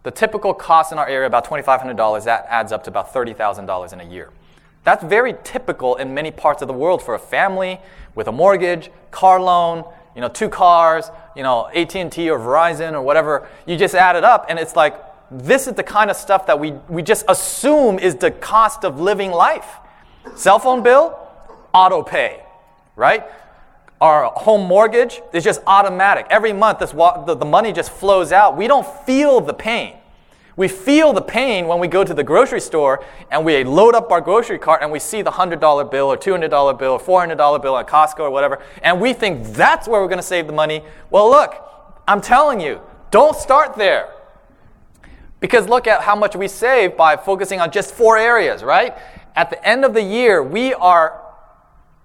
the 0.04 0.12
typical 0.12 0.54
cost 0.54 0.92
in 0.92 0.98
our 0.98 1.08
area 1.08 1.28
about 1.28 1.46
$2,500. 1.46 2.26
That 2.26 2.46
adds 2.50 2.72
up 2.72 2.84
to 2.86 2.90
about 2.90 3.14
$30,000 3.14 3.94
in 3.94 4.02
a 4.02 4.04
year. 4.04 4.32
That's 4.84 5.04
very 5.04 5.36
typical 5.44 5.96
in 5.96 6.14
many 6.14 6.32
parts 6.32 6.62
of 6.62 6.68
the 6.68 6.74
world 6.74 7.04
for 7.04 7.14
a 7.14 7.20
family 7.20 7.80
with 8.16 8.28
a 8.28 8.32
mortgage, 8.32 8.90
car 9.12 9.40
loan, 9.40 9.84
you 10.16 10.22
know, 10.22 10.28
two 10.28 10.50
cars, 10.50 11.12
you 11.36 11.44
know, 11.44 11.68
AT&T 11.68 12.30
or 12.30 12.40
Verizon 12.40 12.94
or 12.94 13.02
whatever. 13.02 13.48
You 13.68 13.78
just 13.78 13.94
add 13.94 14.16
it 14.16 14.24
up 14.24 14.46
and 14.50 14.58
it's 14.58 14.76
like 14.76 15.00
this 15.30 15.68
is 15.68 15.76
the 15.76 15.84
kind 15.84 16.10
of 16.10 16.18
stuff 16.18 16.48
that 16.48 16.60
we, 16.60 16.72
we 16.90 17.04
just 17.04 17.24
assume 17.30 18.00
is 18.00 18.16
the 18.16 18.32
cost 18.32 18.84
of 18.84 19.00
living 19.00 19.32
life. 19.32 19.78
Cell 20.36 20.60
phone 20.60 20.82
bill, 20.82 21.18
auto 21.74 22.04
pay, 22.04 22.44
right? 22.96 23.26
Our 24.00 24.32
home 24.36 24.68
mortgage 24.68 25.22
is 25.32 25.44
just 25.44 25.62
automatic. 25.68 26.26
Every 26.30 26.54
month, 26.54 26.80
this, 26.80 26.92
the, 26.92 27.36
the 27.40 27.46
money 27.46 27.72
just 27.72 27.92
flows 27.92 28.32
out. 28.32 28.58
We 28.58 28.68
don't 28.68 28.88
feel 29.06 29.42
the 29.42 29.54
pain. 29.54 29.98
We 30.58 30.68
feel 30.68 31.14
the 31.14 31.22
pain 31.22 31.68
when 31.68 31.80
we 31.80 31.88
go 31.88 32.04
to 32.04 32.14
the 32.14 32.24
grocery 32.24 32.60
store 32.60 33.04
and 33.30 33.46
we 33.46 33.64
load 33.64 33.96
up 33.96 34.12
our 34.12 34.20
grocery 34.20 34.60
cart 34.60 34.82
and 34.82 34.92
we 34.92 35.00
see 35.00 35.22
the 35.22 35.32
$100 35.32 35.90
bill 35.90 36.08
or 36.08 36.18
$200 36.18 36.78
bill 36.78 36.92
or 36.92 37.00
$400 37.00 37.62
bill 37.62 37.78
at 37.78 37.88
Costco 37.88 38.20
or 38.20 38.30
whatever, 38.32 38.62
and 38.84 39.00
we 39.00 39.14
think 39.14 39.48
that's 39.48 39.88
where 39.88 40.02
we're 40.02 40.08
going 40.08 40.18
to 40.18 40.24
save 40.24 40.48
the 40.48 40.54
money. 40.54 40.84
Well, 41.10 41.30
look, 41.30 41.56
I'm 42.08 42.22
telling 42.22 42.60
you, 42.60 42.82
don't 43.12 43.36
start 43.36 43.76
there. 43.76 44.14
Because 45.40 45.68
look 45.68 45.88
at 45.88 46.02
how 46.02 46.16
much 46.16 46.36
we 46.36 46.48
save 46.48 46.96
by 46.96 47.18
focusing 47.18 47.60
on 47.60 47.72
just 47.72 47.94
four 47.94 48.18
areas, 48.18 48.64
right? 48.64 48.96
At 49.36 49.50
the 49.50 49.68
end 49.68 49.86
of 49.86 49.94
the 49.94 50.04
year, 50.04 50.44
we 50.44 50.74
are 50.74 51.20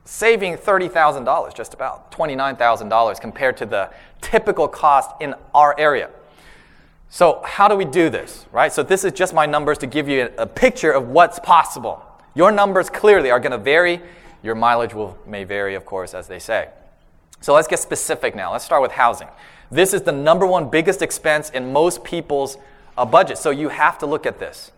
saving 0.06 0.56
$30,000, 0.56 1.54
just 1.54 1.74
about 1.74 2.10
$29,000 2.12 3.20
compared 3.20 3.56
to 3.58 3.66
the 3.66 3.90
typical 4.20 4.68
cost 4.68 5.10
in 5.20 5.34
our 5.54 5.78
area. 5.78 6.08
So, 7.08 7.42
how 7.44 7.68
do 7.68 7.76
we 7.76 7.84
do 7.84 8.10
this, 8.10 8.46
right? 8.52 8.72
So, 8.72 8.82
this 8.82 9.04
is 9.04 9.12
just 9.12 9.32
my 9.34 9.46
numbers 9.46 9.78
to 9.78 9.86
give 9.86 10.08
you 10.08 10.30
a, 10.38 10.46
picture 10.46 10.90
of 10.90 11.08
what's 11.08 11.38
possible. 11.38 12.04
Your 12.34 12.50
numbers 12.50 12.90
clearly 12.90 13.30
are 13.30 13.40
going 13.40 13.52
to 13.52 13.58
vary. 13.58 14.00
Your 14.42 14.54
mileage 14.54 14.92
will, 14.92 15.16
may 15.26 15.44
vary, 15.44 15.74
of 15.74 15.84
course, 15.84 16.14
as 16.14 16.26
they 16.28 16.38
say. 16.38 16.68
So, 17.40 17.54
let's 17.54 17.68
get 17.68 17.78
specific 17.78 18.34
now. 18.34 18.52
Let's 18.52 18.64
start 18.64 18.82
with 18.82 18.92
housing. 18.92 19.28
This 19.70 19.94
is 19.94 20.02
the 20.02 20.12
number 20.12 20.46
one 20.46 20.68
biggest 20.68 21.00
expense 21.00 21.50
in 21.50 21.72
most 21.72 22.02
people's 22.02 22.58
uh, 22.98 23.04
budget. 23.04 23.38
So, 23.38 23.50
you 23.50 23.68
have 23.68 23.98
to 23.98 24.06
look 24.06 24.26
at 24.26 24.40
this. 24.40 24.72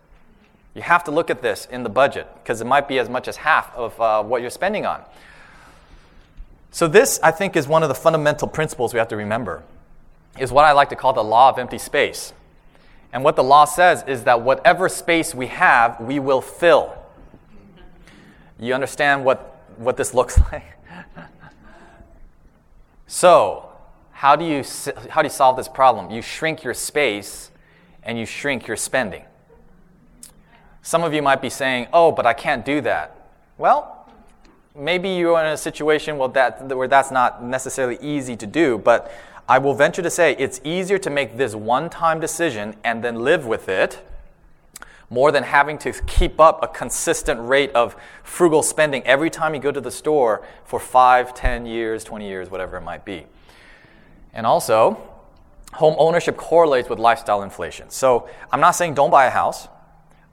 You 0.79 0.83
have 0.83 1.03
to 1.05 1.11
look 1.11 1.29
at 1.29 1.43
this 1.43 1.67
in 1.73 1.83
the 1.83 1.89
budget 1.89 2.29
because 2.41 2.61
it 2.61 2.65
might 2.65 2.87
be 2.87 3.01
as 3.01 3.09
much 3.09 3.27
as 3.27 3.39
half 3.39 3.75
of 3.75 4.01
uh, 4.01 4.23
what 4.23 4.43
you're 4.43 4.49
spending 4.49 4.87
on. 4.87 5.03
So, 6.71 6.87
this, 6.87 7.19
I 7.21 7.33
think, 7.33 7.57
is 7.57 7.67
one 7.67 7.83
of 7.83 7.89
the 7.89 7.97
fundamental 7.97 8.47
principles 8.47 8.93
we 8.93 9.01
have 9.01 9.09
to 9.09 9.17
remember 9.17 9.65
is 10.39 10.53
what 10.53 10.65
I 10.65 10.71
like 10.71 10.91
to 10.91 10.95
call 10.95 11.13
the 11.13 11.25
law 11.25 11.49
of 11.49 11.59
empty 11.59 11.79
space. 11.79 12.33
And 13.13 13.25
what 13.25 13.35
the 13.35 13.43
law 13.43 13.65
says 13.65 14.05
is 14.07 14.23
that 14.23 14.43
whatever 14.43 14.89
space 14.89 15.35
we 15.35 15.49
have, 15.49 16.01
we 16.01 16.21
will 16.21 16.41
fill. 16.41 16.97
You 18.57 18.73
understand 18.73 19.25
what, 19.25 19.61
what 19.79 19.97
this 19.97 20.15
looks 20.15 20.41
like? 20.53 20.79
so, 23.09 23.69
how 24.13 24.37
do, 24.37 24.45
you, 24.45 24.63
how 25.11 25.23
do 25.23 25.27
you 25.27 25.35
solve 25.35 25.57
this 25.57 25.67
problem? 25.67 26.13
You 26.13 26.23
shrink 26.23 26.63
your 26.63 26.75
space 26.75 27.51
and 28.05 28.17
you 28.17 28.27
shrink 28.27 28.69
your 28.69 28.77
spending. 28.77 29.25
Some 30.83 31.03
of 31.05 31.13
you 31.13 31.23
might 31.23 31.43
be 31.43 31.51
saying, 31.51 31.89
oh, 31.93 32.13
but 32.13 32.27
I 32.27 32.33
can't 32.33 32.65
do 32.65 32.81
that. 32.83 33.15
Well, 33.59 34.07
maybe 34.75 35.11
you're 35.11 35.39
in 35.41 35.47
a 35.47 35.57
situation 35.57 36.19
where, 36.19 36.29
that, 36.31 36.69
where 36.69 36.89
that's 36.89 37.11
not 37.11 37.43
necessarily 37.43 37.99
easy 38.01 38.37
to 38.37 38.47
do, 38.47 38.79
but 38.79 39.13
I 39.49 39.59
will 39.59 39.75
venture 39.75 40.03
to 40.03 40.11
say 40.11 40.37
it's 40.39 40.61
easier 40.63 40.99
to 40.99 41.11
make 41.11 41.37
this 41.37 41.55
one 41.55 41.91
time 41.91 42.21
decision 42.21 42.77
and 42.85 43.03
then 43.03 43.17
live 43.17 43.47
with 43.47 43.69
it 43.69 44.05
more 45.11 45.33
than 45.33 45.43
having 45.43 45.79
to 45.79 45.93
keep 46.07 46.39
up 46.39 46.63
a 46.63 46.69
consistent 46.69 47.41
rate 47.41 47.73
of 47.73 47.97
frugal 48.23 48.63
spending 48.63 49.03
every 49.05 49.31
time 49.31 49.55
you 49.55 49.61
go 49.61 49.73
to 49.73 49.81
the 49.81 49.91
store 49.91 50.47
for 50.65 50.79
5, 50.79 51.33
10 51.33 51.65
years, 51.65 52.05
20 52.05 52.29
years, 52.29 52.51
whatever 52.51 52.77
it 52.77 52.83
might 52.83 53.05
be. 53.05 53.25
And 54.35 54.47
also, 54.47 55.01
home 55.73 55.97
ownership 55.99 56.37
correlates 56.37 56.91
with 56.91 56.99
lifestyle 56.99 57.43
inflation. 57.43 57.89
So 57.89 58.29
I'm 58.53 58.61
not 58.61 58.73
saying 58.73 58.95
don't 58.95 59.11
buy 59.11 59.27
a 59.27 59.31
house, 59.31 59.69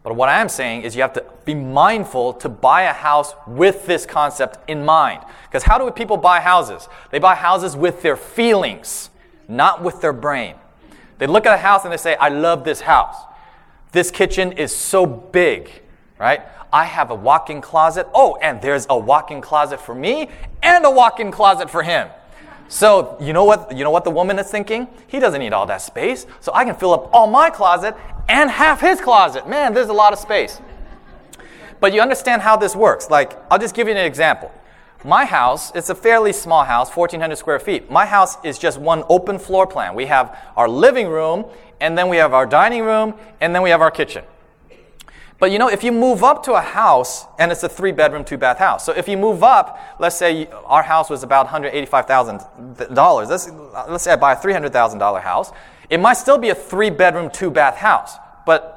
but 0.05 0.15
what 0.15 0.29
I 0.29 0.39
am 0.39 0.49
saying 0.49 0.83
is 0.83 0.95
you 0.95 1.01
have 1.01 1.13
to 1.13 1.25
be 1.45 1.55
mindful 1.55 2.33
to 2.33 2.47
buy 2.47 2.83
a 2.83 2.93
house 2.93 3.33
with 3.47 3.87
this 3.87 4.05
concept 4.05 4.59
in 4.69 4.85
mind. 4.85 5.23
Because 5.47 5.63
how 5.63 5.79
do 5.79 5.89
people 5.89 6.15
buy 6.15 6.41
houses? 6.41 6.87
They 7.09 7.17
buy 7.17 7.33
houses 7.33 7.75
with 7.75 8.03
their 8.03 8.15
feelings, 8.15 9.09
not 9.47 9.81
with 9.81 10.01
their 10.01 10.13
brain. 10.13 10.57
They 11.17 11.25
look 11.25 11.47
at 11.47 11.55
a 11.55 11.57
house 11.57 11.85
and 11.85 11.91
they 11.91 11.97
say, 11.97 12.15
I 12.17 12.29
love 12.29 12.63
this 12.63 12.81
house. 12.81 13.15
This 13.93 14.11
kitchen 14.11 14.51
is 14.51 14.75
so 14.75 15.07
big, 15.07 15.71
right? 16.19 16.41
I 16.71 16.85
have 16.85 17.09
a 17.09 17.15
walk 17.15 17.49
in 17.49 17.59
closet. 17.59 18.07
Oh, 18.13 18.37
and 18.43 18.61
there's 18.61 18.85
a 18.91 18.97
walk 18.99 19.31
in 19.31 19.41
closet 19.41 19.81
for 19.81 19.95
me 19.95 20.29
and 20.61 20.85
a 20.85 20.91
walk 20.91 21.19
in 21.19 21.31
closet 21.31 21.67
for 21.67 21.81
him. 21.81 22.09
So, 22.67 23.17
you 23.19 23.33
know 23.33 23.43
what, 23.43 23.75
you 23.75 23.83
know 23.83 23.91
what 23.91 24.03
the 24.03 24.11
woman 24.11 24.39
is 24.39 24.49
thinking? 24.49 24.87
He 25.07 25.19
doesn't 25.19 25.39
need 25.39 25.53
all 25.53 25.65
that 25.67 25.81
space, 25.81 26.25
so 26.39 26.51
I 26.53 26.65
can 26.65 26.75
fill 26.75 26.93
up 26.93 27.09
all 27.13 27.27
my 27.27 27.49
closet 27.49 27.95
and 28.27 28.49
half 28.49 28.81
his 28.81 28.99
closet. 28.99 29.47
Man, 29.47 29.73
there's 29.73 29.89
a 29.89 29.93
lot 29.93 30.13
of 30.13 30.19
space. 30.19 30.59
But 31.79 31.93
you 31.93 32.01
understand 32.01 32.41
how 32.41 32.57
this 32.57 32.75
works. 32.75 33.09
Like, 33.09 33.37
I'll 33.51 33.59
just 33.59 33.75
give 33.75 33.87
you 33.87 33.93
an 33.93 34.05
example. 34.05 34.51
My 35.03 35.25
house, 35.25 35.71
it's 35.75 35.91
a 35.91 35.95
fairly 35.95 36.33
small 36.33 36.63
house, 36.63 36.89
1,400 36.89 37.35
square 37.35 37.59
feet. 37.59 37.91
My 37.91 38.07
house 38.07 38.43
is 38.43 38.57
just 38.57 38.79
one 38.79 39.03
open 39.07 39.37
floor 39.37 39.67
plan. 39.67 39.93
We 39.93 40.07
have 40.07 40.35
our 40.57 40.67
living 40.67 41.07
room 41.07 41.45
and 41.79 41.97
then 41.97 42.09
we 42.09 42.17
have 42.17 42.33
our 42.33 42.45
dining 42.45 42.83
room, 42.83 43.15
and 43.41 43.53
then 43.53 43.61
we 43.61 43.69
have 43.69 43.81
our 43.81 43.91
kitchen. 43.91 44.23
But 45.37 45.51
you 45.51 45.59
know, 45.59 45.67
if 45.67 45.83
you 45.83 45.91
move 45.91 46.23
up 46.23 46.43
to 46.43 46.53
a 46.53 46.61
house, 46.61 47.25
and 47.37 47.51
it's 47.51 47.63
a 47.63 47.69
three 47.69 47.91
bedroom, 47.91 48.23
two 48.23 48.37
bath 48.37 48.57
house. 48.57 48.85
So 48.85 48.93
if 48.93 49.07
you 49.07 49.17
move 49.17 49.43
up, 49.43 49.79
let's 49.99 50.15
say 50.15 50.47
our 50.65 50.83
house 50.83 51.09
was 51.09 51.23
about 51.23 51.47
$185,000. 51.47 53.29
Let's, 53.29 53.49
let's 53.89 54.03
say 54.03 54.13
I 54.13 54.15
buy 54.15 54.33
a 54.33 54.37
$300,000 54.37 55.21
house. 55.21 55.51
It 55.89 55.99
might 55.99 56.13
still 56.13 56.37
be 56.37 56.49
a 56.49 56.55
three 56.55 56.89
bedroom, 56.89 57.29
two 57.29 57.51
bath 57.51 57.75
house, 57.75 58.15
but 58.45 58.75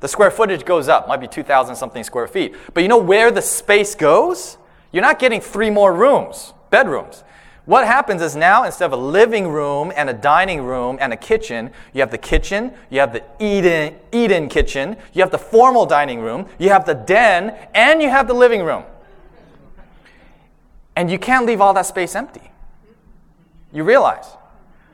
the 0.00 0.08
square 0.08 0.30
footage 0.30 0.64
goes 0.64 0.88
up, 0.88 1.08
might 1.08 1.20
be 1.20 1.28
2,000 1.28 1.74
something 1.76 2.04
square 2.04 2.26
feet. 2.26 2.54
But 2.72 2.82
you 2.82 2.88
know 2.88 2.98
where 2.98 3.30
the 3.30 3.42
space 3.42 3.94
goes? 3.94 4.56
You're 4.92 5.02
not 5.02 5.18
getting 5.18 5.40
three 5.40 5.70
more 5.70 5.92
rooms, 5.92 6.54
bedrooms. 6.70 7.22
What 7.66 7.86
happens 7.86 8.22
is 8.22 8.34
now 8.34 8.64
instead 8.64 8.86
of 8.86 8.92
a 8.92 9.02
living 9.02 9.48
room 9.48 9.92
and 9.94 10.08
a 10.08 10.14
dining 10.14 10.62
room 10.62 10.98
and 11.00 11.12
a 11.12 11.16
kitchen, 11.16 11.70
you 11.92 12.00
have 12.00 12.10
the 12.10 12.18
kitchen, 12.18 12.72
you 12.88 13.00
have 13.00 13.12
the 13.12 13.22
eat-in, 13.38 13.96
eat-in 14.12 14.48
kitchen, 14.48 14.96
you 15.12 15.20
have 15.22 15.30
the 15.30 15.38
formal 15.38 15.86
dining 15.86 16.20
room, 16.20 16.46
you 16.58 16.70
have 16.70 16.86
the 16.86 16.94
den, 16.94 17.56
and 17.74 18.02
you 18.02 18.08
have 18.08 18.26
the 18.26 18.34
living 18.34 18.62
room. 18.62 18.84
And 20.96 21.10
you 21.10 21.18
can't 21.18 21.46
leave 21.46 21.60
all 21.60 21.74
that 21.74 21.86
space 21.86 22.14
empty. 22.14 22.50
You 23.72 23.84
realize. 23.84 24.26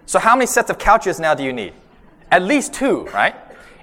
So, 0.04 0.18
how 0.18 0.36
many 0.36 0.46
sets 0.46 0.70
of 0.70 0.78
couches 0.78 1.18
now 1.18 1.34
do 1.34 1.42
you 1.42 1.52
need? 1.52 1.72
At 2.30 2.42
least 2.42 2.74
two, 2.74 3.06
right? 3.06 3.34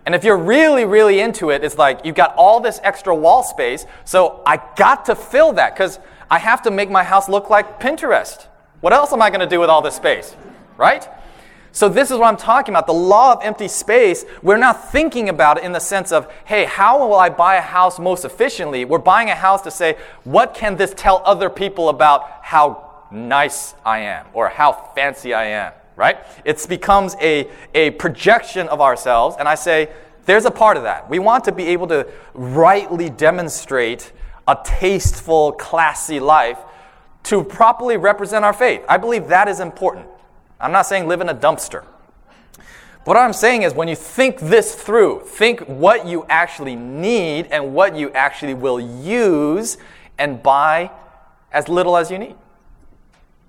And 0.06 0.14
if 0.14 0.24
you're 0.24 0.38
really, 0.38 0.86
really 0.86 1.20
into 1.20 1.50
it, 1.50 1.64
it's 1.64 1.78
like 1.78 2.02
you've 2.06 2.16
got 2.16 2.36
all 2.36 2.60
this 2.60 2.80
extra 2.84 3.16
wall 3.16 3.42
space, 3.44 3.86
so 4.06 4.42
I 4.46 4.62
got 4.76 5.06
to 5.06 5.16
fill 5.16 5.54
that 5.54 5.74
because 5.74 6.00
I 6.30 6.40
have 6.40 6.62
to 6.64 6.72
make 6.72 6.90
my 6.90 7.04
house 7.04 7.30
look 7.30 7.50
like 7.50 7.80
Pinterest. 7.80 8.48
What 8.84 8.92
else 8.92 9.14
am 9.14 9.22
I 9.22 9.30
going 9.30 9.40
to 9.40 9.48
do 9.48 9.62
with 9.62 9.70
all 9.70 9.82
this 9.82 9.96
space? 9.96 10.36
Right? 10.76 11.08
So, 11.72 11.88
this 11.88 12.12
is 12.12 12.18
what 12.18 12.28
I'm 12.28 12.36
talking 12.36 12.74
about 12.74 12.86
the 12.86 12.94
law 12.94 13.32
of 13.32 13.40
empty 13.42 13.70
space. 13.70 14.26
We're 14.42 14.58
not 14.58 14.92
thinking 14.92 15.30
about 15.30 15.58
it 15.58 15.64
in 15.64 15.72
the 15.72 15.80
sense 15.80 16.12
of, 16.12 16.30
hey, 16.44 16.66
how 16.66 17.00
will 17.00 17.16
I 17.16 17.30
buy 17.30 17.56
a 17.56 17.62
house 17.62 17.98
most 17.98 18.26
efficiently? 18.26 18.84
We're 18.84 18.98
buying 18.98 19.30
a 19.30 19.36
house 19.36 19.62
to 19.62 19.72
say, 19.72 19.96
what 20.26 20.54
can 20.54 20.76
this 20.76 20.94
tell 20.98 21.22
other 21.24 21.50
people 21.50 21.88
about 21.88 22.28
how 22.42 23.06
nice 23.10 23.74
I 23.86 24.00
am 24.00 24.26
or 24.34 24.50
how 24.50 24.74
fancy 24.94 25.34
I 25.34 25.46
am? 25.46 25.72
Right? 25.96 26.18
It 26.44 26.68
becomes 26.68 27.16
a, 27.22 27.50
a 27.74 27.92
projection 27.92 28.68
of 28.68 28.82
ourselves. 28.82 29.38
And 29.40 29.48
I 29.48 29.56
say, 29.56 29.94
there's 30.26 30.44
a 30.44 30.52
part 30.52 30.76
of 30.76 30.84
that. 30.84 31.10
We 31.10 31.20
want 31.20 31.46
to 31.46 31.54
be 31.54 31.68
able 31.68 31.88
to 31.88 32.06
rightly 32.34 33.10
demonstrate 33.10 34.12
a 34.46 34.58
tasteful, 34.62 35.54
classy 35.54 36.20
life 36.20 36.58
to 37.24 37.44
properly 37.44 37.98
represent 37.98 38.44
our 38.44 38.54
faith. 38.54 38.84
I 38.88 38.98
believe 38.98 39.28
that 39.28 39.48
is 39.48 39.60
important. 39.60 40.08
I'm 40.60 40.72
not 40.72 40.86
saying 40.86 41.08
live 41.08 41.22
in 41.22 41.30
a 41.30 41.36
dumpster. 41.36 41.86
What 43.06 43.18
I'm 43.18 43.34
saying 43.34 43.64
is 43.64 43.74
when 43.74 43.90
you 43.90 43.96
think 43.96 44.40
this 44.40 44.76
through, 44.76 45.22
think 45.26 45.62
what 45.62 46.08
you 46.08 46.26
actually 46.30 46.76
need 46.76 47.48
and 47.48 47.74
what 47.74 47.96
you 47.98 48.12
actually 48.12 48.54
will 48.54 48.80
use 48.80 49.78
and 50.18 50.42
buy 50.42 50.90
as 51.52 51.68
little 51.68 51.98
as 51.98 52.10
you 52.10 52.18
need. 52.18 52.36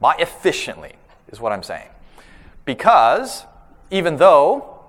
Buy 0.00 0.16
efficiently, 0.18 0.94
is 1.28 1.40
what 1.40 1.52
I'm 1.52 1.62
saying. 1.62 1.88
Because 2.64 3.44
even 3.90 4.16
though, 4.16 4.80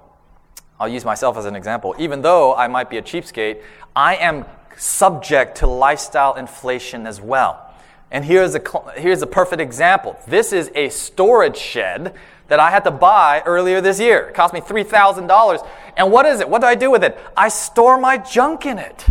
I'll 0.80 0.90
use 0.90 1.06
myself 1.06 1.38
as 1.38 1.46
an 1.46 1.56
example, 1.56 1.96
even 2.00 2.24
though 2.24 2.56
I 2.56 2.68
might 2.68 2.90
be 2.90 2.98
a 2.98 3.02
cheapskate, 3.04 3.62
I 3.96 4.16
am 4.16 4.46
subject 4.78 5.58
to 5.58 5.68
lifestyle 5.68 6.34
inflation 6.36 7.06
as 7.06 7.22
well. 7.22 7.65
And 8.12 8.24
here's 8.24 8.56
a, 8.56 8.62
here's 8.96 9.22
a 9.22 9.28
perfect 9.28 9.62
example. 9.62 10.18
This 10.28 10.54
is 10.54 10.72
a 10.76 10.90
storage 10.90 11.58
shed 11.58 12.16
that 12.48 12.60
I 12.60 12.70
had 12.70 12.84
to 12.84 12.92
buy 12.92 13.42
earlier 13.46 13.82
this 13.82 14.00
year. 14.00 14.28
It 14.28 14.36
cost 14.36 14.54
me 14.54 14.62
$3,000. 14.62 15.68
And 15.98 16.12
what 16.12 16.26
is 16.26 16.40
it? 16.40 16.50
What 16.50 16.62
do 16.62 16.68
I 16.68 16.76
do 16.76 16.92
with 16.92 17.04
it? 17.04 17.18
I 17.36 17.50
store 17.50 18.00
my 18.00 18.18
junk 18.18 18.66
in 18.66 18.78
it. 18.78 19.08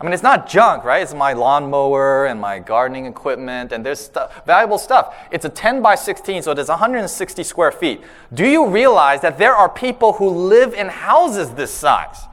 I 0.00 0.02
mean, 0.02 0.12
it's 0.12 0.22
not 0.22 0.48
junk, 0.48 0.84
right? 0.84 1.02
It's 1.02 1.14
my 1.14 1.32
lawnmower 1.32 2.26
and 2.26 2.40
my 2.40 2.58
gardening 2.58 3.06
equipment, 3.06 3.72
and 3.72 3.86
there's 3.86 4.10
valuable 4.44 4.76
stuff. 4.76 5.16
It's 5.30 5.44
a 5.44 5.48
10 5.48 5.82
by 5.82 5.94
16, 5.94 6.42
so 6.42 6.50
it 6.50 6.58
is 6.58 6.68
160 6.68 7.42
square 7.42 7.72
feet. 7.72 8.02
Do 8.32 8.46
you 8.46 8.66
realize 8.66 9.20
that 9.22 9.38
there 9.38 9.54
are 9.54 9.68
people 9.68 10.14
who 10.14 10.28
live 10.28 10.74
in 10.74 10.88
houses 10.88 11.50
this 11.52 11.70
size? 11.70 12.24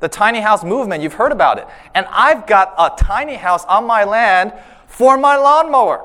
The 0.00 0.08
tiny 0.08 0.40
house 0.40 0.62
movement, 0.62 1.02
you've 1.02 1.14
heard 1.14 1.32
about 1.32 1.58
it. 1.58 1.66
And 1.94 2.06
I've 2.10 2.46
got 2.46 2.74
a 2.78 2.94
tiny 3.02 3.34
house 3.34 3.64
on 3.64 3.86
my 3.86 4.04
land 4.04 4.52
for 4.86 5.16
my 5.16 5.36
lawnmower. 5.36 6.04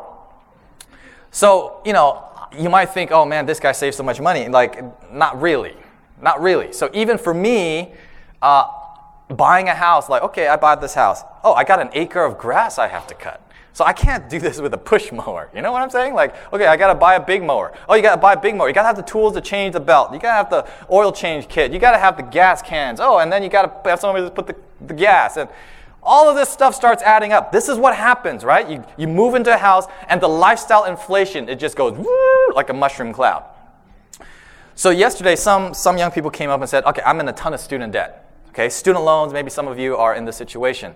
So, 1.32 1.82
you 1.86 1.94
know, 1.94 2.28
you 2.58 2.70
might 2.70 2.88
think, 2.88 3.12
oh 3.12 3.26
man, 3.26 3.46
this 3.46 3.60
guy 3.60 3.72
saves 3.72 3.96
so 3.96 4.04
much 4.04 4.20
money. 4.20 4.48
Like, 4.48 4.84
not 5.12 5.42
really. 5.42 5.76
Not 6.22 6.42
really. 6.42 6.74
So, 6.74 6.90
even 6.94 7.18
for 7.18 7.34
me, 7.34 7.94
uh, 8.42 8.66
buying 9.30 9.70
a 9.70 9.76
house, 9.76 10.10
like, 10.10 10.24
okay, 10.24 10.48
I 10.48 10.58
bought 10.58 10.82
this 10.82 10.94
house. 10.94 11.24
Oh, 11.44 11.54
I 11.54 11.64
got 11.64 11.82
an 11.82 11.90
acre 11.94 12.24
of 12.24 12.38
grass 12.38 12.78
I 12.78 12.88
have 12.88 13.08
to 13.08 13.16
cut. 13.16 13.42
So 13.74 13.86
I 13.86 13.94
can't 13.94 14.30
do 14.30 14.38
this 14.40 14.60
with 14.60 14.74
a 14.74 14.78
push 14.78 15.12
mower. 15.12 15.50
You 15.56 15.62
know 15.62 15.72
what 15.72 15.82
I'm 15.82 15.90
saying? 15.90 16.14
Like, 16.14 16.36
okay, 16.52 16.66
I 16.68 16.76
gotta 16.76 16.96
buy 16.96 17.16
a 17.16 17.26
big 17.26 17.42
mower. 17.42 17.74
Oh, 17.88 17.96
you 17.96 18.02
gotta 18.02 18.20
buy 18.20 18.34
a 18.34 18.40
big 18.40 18.56
mower. 18.56 18.68
You 18.68 18.74
gotta 18.74 18.88
have 18.88 18.98
the 18.98 19.02
tools 19.02 19.34
to 19.34 19.42
change 19.42 19.74
the 19.74 19.80
belt. 19.80 20.12
You 20.14 20.20
gotta 20.20 20.34
have 20.34 20.50
the 20.50 20.70
oil 20.94 21.12
change 21.12 21.48
kit. 21.48 21.72
You 21.72 21.80
gotta 21.80 21.98
have 21.98 22.18
the 22.18 22.24
gas 22.24 22.62
cans. 22.62 23.00
Oh, 23.00 23.20
and 23.20 23.32
then 23.32 23.44
you 23.44 23.50
gotta 23.50 23.72
have 23.90 24.00
somebody 24.00 24.26
to 24.26 24.32
put 24.32 24.48
the, 24.48 24.56
the 24.86 24.94
gas. 24.94 25.38
And 25.38 25.50
all 26.04 26.30
of 26.30 26.36
this 26.36 26.50
stuff 26.50 26.74
starts 26.74 27.04
adding 27.04 27.32
up. 27.32 27.52
This 27.52 27.70
is 27.70 27.78
what 27.78 27.96
happens, 27.96 28.44
right? 28.44 28.68
You, 28.70 28.84
you 28.98 29.08
move 29.08 29.36
into 29.36 29.54
a 29.54 29.58
house 29.58 29.86
and 30.08 30.22
the 30.22 30.28
lifestyle 30.28 30.86
inflation, 30.86 31.48
it 31.48 31.60
just 31.60 31.76
goes 31.76 31.98
like 32.56 32.70
a 32.70 32.74
mushroom 32.74 33.14
cloud. 33.14 33.46
So 34.74 34.90
yesterday, 34.90 35.36
some, 35.36 35.74
some 35.74 35.98
young 35.98 36.12
people 36.12 36.32
came 36.32 36.50
up 36.50 36.60
and 36.60 36.70
said, 36.70 36.84
okay, 36.86 37.02
I'm 37.06 37.20
in 37.20 37.28
a 37.28 37.34
ton 37.34 37.54
of 37.54 37.60
student 37.60 37.94
debt. 37.94 38.28
Okay, 38.50 38.68
student 38.70 39.06
loans, 39.06 39.32
maybe 39.32 39.50
some 39.50 39.68
of 39.68 39.78
you 39.78 39.96
are 39.96 40.16
in 40.16 40.26
this 40.26 40.36
situation. 40.36 40.96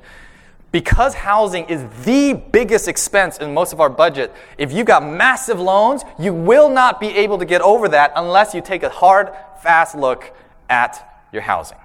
Because 0.72 1.14
housing 1.14 1.66
is 1.66 1.86
the 2.04 2.34
biggest 2.34 2.88
expense 2.88 3.38
in 3.38 3.54
most 3.54 3.72
of 3.72 3.80
our 3.80 3.90
budget, 3.90 4.34
if 4.58 4.74
you've 4.74 4.88
got 4.88 5.08
massive 5.08 5.60
loans, 5.60 6.04
you 6.20 6.34
will 6.34 6.68
not 6.68 7.00
be 7.00 7.08
able 7.10 7.38
to 7.38 7.46
get 7.46 7.62
over 7.62 7.88
that 7.90 8.12
unless 8.16 8.54
you 8.54 8.62
take 8.62 8.84
a 8.84 8.90
hard, 8.90 9.32
fast 9.62 9.96
look 9.96 10.36
at 10.70 11.24
your 11.32 11.44
housing. 11.44 11.78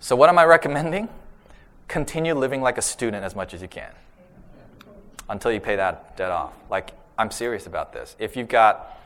So, 0.00 0.16
what 0.16 0.28
am 0.28 0.38
I 0.38 0.44
recommending? 0.44 1.08
Continue 1.88 2.34
living 2.34 2.62
like 2.62 2.78
a 2.78 2.82
student 2.82 3.24
as 3.24 3.34
much 3.34 3.54
as 3.54 3.62
you 3.62 3.68
can 3.68 3.90
until 5.28 5.52
you 5.52 5.60
pay 5.60 5.76
that 5.76 6.16
debt 6.16 6.30
off. 6.30 6.52
Like, 6.70 6.90
I'm 7.16 7.30
serious 7.30 7.66
about 7.66 7.92
this. 7.92 8.16
If 8.18 8.36
you've 8.36 8.48
got, 8.48 9.00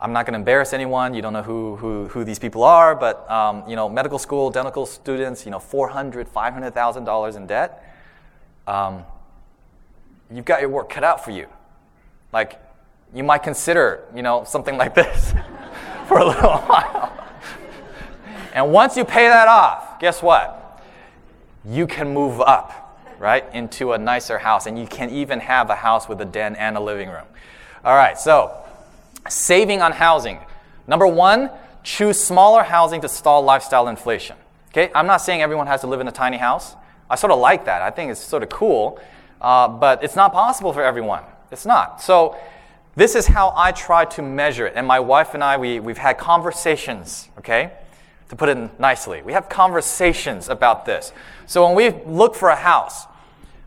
I'm 0.00 0.12
not 0.12 0.26
going 0.26 0.34
to 0.34 0.38
embarrass 0.38 0.72
anyone. 0.72 1.14
You 1.14 1.22
don't 1.22 1.32
know 1.32 1.42
who, 1.42 1.76
who, 1.76 2.08
who 2.08 2.24
these 2.24 2.38
people 2.38 2.62
are, 2.62 2.94
but 2.94 3.28
um, 3.30 3.68
you 3.68 3.76
know, 3.76 3.88
medical 3.88 4.18
school, 4.18 4.50
dental 4.50 4.86
students, 4.86 5.44
you 5.44 5.50
know, 5.50 5.58
four 5.58 5.88
hundred, 5.88 6.28
five 6.28 6.52
hundred 6.52 6.74
thousand 6.74 7.04
dollars 7.04 7.36
in 7.36 7.46
debt. 7.46 7.82
Um, 8.66 9.04
you've 10.32 10.44
got 10.44 10.60
your 10.60 10.70
work 10.70 10.90
cut 10.90 11.04
out 11.04 11.24
for 11.24 11.30
you. 11.30 11.46
Like, 12.32 12.60
you 13.14 13.22
might 13.22 13.42
consider, 13.42 14.04
you 14.14 14.22
know, 14.22 14.44
something 14.44 14.76
like 14.76 14.94
this 14.94 15.32
for 16.08 16.18
a 16.18 16.26
little 16.26 16.50
while. 16.58 17.12
and 18.52 18.72
once 18.72 18.96
you 18.96 19.04
pay 19.04 19.28
that 19.28 19.48
off, 19.48 20.00
guess 20.00 20.22
what? 20.22 20.63
You 21.66 21.86
can 21.86 22.12
move 22.12 22.40
up, 22.40 22.98
right, 23.18 23.44
into 23.52 23.92
a 23.92 23.98
nicer 23.98 24.38
house. 24.38 24.66
And 24.66 24.78
you 24.78 24.86
can 24.86 25.10
even 25.10 25.40
have 25.40 25.70
a 25.70 25.74
house 25.74 26.08
with 26.08 26.20
a 26.20 26.24
den 26.24 26.56
and 26.56 26.76
a 26.76 26.80
living 26.80 27.08
room. 27.08 27.26
All 27.84 27.96
right, 27.96 28.18
so 28.18 28.64
saving 29.28 29.82
on 29.82 29.92
housing. 29.92 30.38
Number 30.86 31.06
one, 31.06 31.50
choose 31.82 32.22
smaller 32.22 32.62
housing 32.62 33.00
to 33.02 33.08
stall 33.08 33.42
lifestyle 33.42 33.88
inflation. 33.88 34.36
Okay, 34.68 34.90
I'm 34.94 35.06
not 35.06 35.18
saying 35.18 35.42
everyone 35.42 35.66
has 35.66 35.82
to 35.82 35.86
live 35.86 36.00
in 36.00 36.08
a 36.08 36.12
tiny 36.12 36.36
house. 36.36 36.74
I 37.08 37.16
sort 37.16 37.32
of 37.32 37.38
like 37.38 37.66
that. 37.66 37.82
I 37.82 37.90
think 37.90 38.10
it's 38.10 38.20
sort 38.20 38.42
of 38.42 38.48
cool, 38.48 39.00
uh, 39.40 39.68
but 39.68 40.02
it's 40.02 40.16
not 40.16 40.32
possible 40.32 40.72
for 40.72 40.82
everyone. 40.82 41.22
It's 41.52 41.66
not. 41.66 42.02
So, 42.02 42.36
this 42.96 43.14
is 43.14 43.26
how 43.26 43.52
I 43.56 43.72
try 43.72 44.04
to 44.04 44.22
measure 44.22 44.66
it. 44.66 44.74
And 44.76 44.86
my 44.86 45.00
wife 45.00 45.34
and 45.34 45.42
I, 45.42 45.56
we, 45.56 45.80
we've 45.80 45.98
had 45.98 46.16
conversations, 46.16 47.28
okay? 47.38 47.72
To 48.34 48.38
put 48.38 48.48
it 48.48 48.80
nicely, 48.80 49.22
we 49.22 49.32
have 49.32 49.48
conversations 49.48 50.48
about 50.48 50.86
this. 50.86 51.12
So, 51.46 51.64
when 51.64 51.76
we 51.76 52.02
look 52.04 52.34
for 52.34 52.48
a 52.48 52.56
house, 52.56 53.06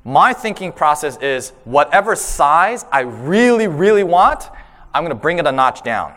my 0.03 0.33
thinking 0.33 0.73
process 0.73 1.15
is 1.19 1.51
whatever 1.63 2.17
size 2.17 2.83
I 2.91 3.01
really, 3.01 3.67
really 3.67 4.03
want, 4.03 4.49
I'm 4.93 5.03
going 5.03 5.15
to 5.15 5.21
bring 5.21 5.39
it 5.39 5.47
a 5.47 5.53
notch 5.53 5.83
down. 5.83 6.13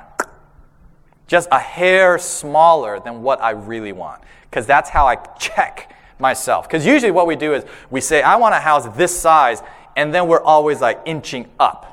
Just 1.29 1.49
a 1.53 1.61
hair 1.61 2.19
smaller 2.19 2.99
than 2.99 3.23
what 3.23 3.41
I 3.41 3.51
really 3.51 3.93
want. 3.93 4.21
Because 4.51 4.67
that's 4.67 4.91
how 4.91 5.07
I 5.07 5.15
check 5.39 5.95
myself. 6.19 6.67
Because 6.67 6.85
usually 6.85 7.13
what 7.13 7.29
we 7.29 7.37
do 7.37 7.55
is 7.55 7.65
we 7.89 8.01
say, 8.01 8.21
I 8.21 8.35
want 8.35 8.57
a 8.57 8.59
house 8.59 8.85
this 8.97 9.17
size, 9.17 9.63
and 9.95 10.13
then 10.13 10.27
we're 10.27 10.43
always 10.43 10.81
like 10.81 11.03
inching 11.05 11.49
up. 11.61 11.90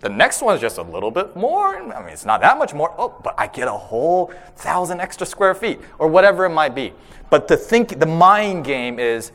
The 0.00 0.08
next 0.08 0.42
one 0.42 0.54
is 0.54 0.60
just 0.60 0.78
a 0.78 0.82
little 0.82 1.10
bit 1.10 1.34
more. 1.34 1.76
I 1.76 2.00
mean, 2.00 2.12
it's 2.12 2.24
not 2.24 2.40
that 2.42 2.56
much 2.56 2.72
more. 2.72 2.94
Oh, 2.96 3.14
but 3.22 3.34
I 3.36 3.48
get 3.48 3.66
a 3.66 3.72
whole 3.72 4.32
thousand 4.56 5.00
extra 5.00 5.26
square 5.26 5.54
feet, 5.54 5.80
or 5.98 6.06
whatever 6.06 6.44
it 6.44 6.50
might 6.50 6.74
be. 6.74 6.92
But 7.30 7.48
the 7.48 7.56
think, 7.56 7.98
the 7.98 8.06
mind 8.06 8.64
game 8.64 9.00
is 9.00 9.32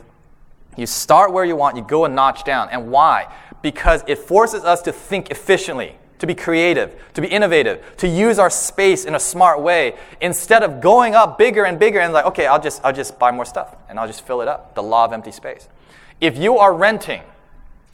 you 0.76 0.86
start 0.86 1.32
where 1.32 1.44
you 1.44 1.54
want, 1.54 1.76
you 1.76 1.82
go 1.82 2.04
a 2.04 2.08
notch 2.08 2.44
down. 2.44 2.68
And 2.70 2.90
why? 2.90 3.32
Because 3.62 4.02
it 4.06 4.18
forces 4.18 4.64
us 4.64 4.82
to 4.82 4.92
think 4.92 5.30
efficiently, 5.30 5.96
to 6.18 6.26
be 6.26 6.34
creative, 6.34 6.94
to 7.12 7.20
be 7.20 7.28
innovative, 7.28 7.96
to 7.98 8.08
use 8.08 8.38
our 8.38 8.50
space 8.50 9.04
in 9.04 9.14
a 9.14 9.20
smart 9.20 9.60
way 9.60 9.94
instead 10.20 10.62
of 10.62 10.80
going 10.80 11.14
up 11.14 11.38
bigger 11.38 11.64
and 11.64 11.78
bigger 11.78 12.00
and 12.00 12.12
like, 12.12 12.24
okay, 12.24 12.46
I'll 12.46 12.60
just, 12.60 12.84
I'll 12.84 12.92
just 12.92 13.18
buy 13.18 13.30
more 13.30 13.44
stuff 13.44 13.76
and 13.88 14.00
I'll 14.00 14.06
just 14.06 14.26
fill 14.26 14.40
it 14.40 14.48
up. 14.48 14.74
The 14.74 14.82
law 14.82 15.04
of 15.04 15.12
empty 15.12 15.30
space. 15.30 15.68
If 16.20 16.38
you 16.38 16.58
are 16.58 16.74
renting, 16.74 17.22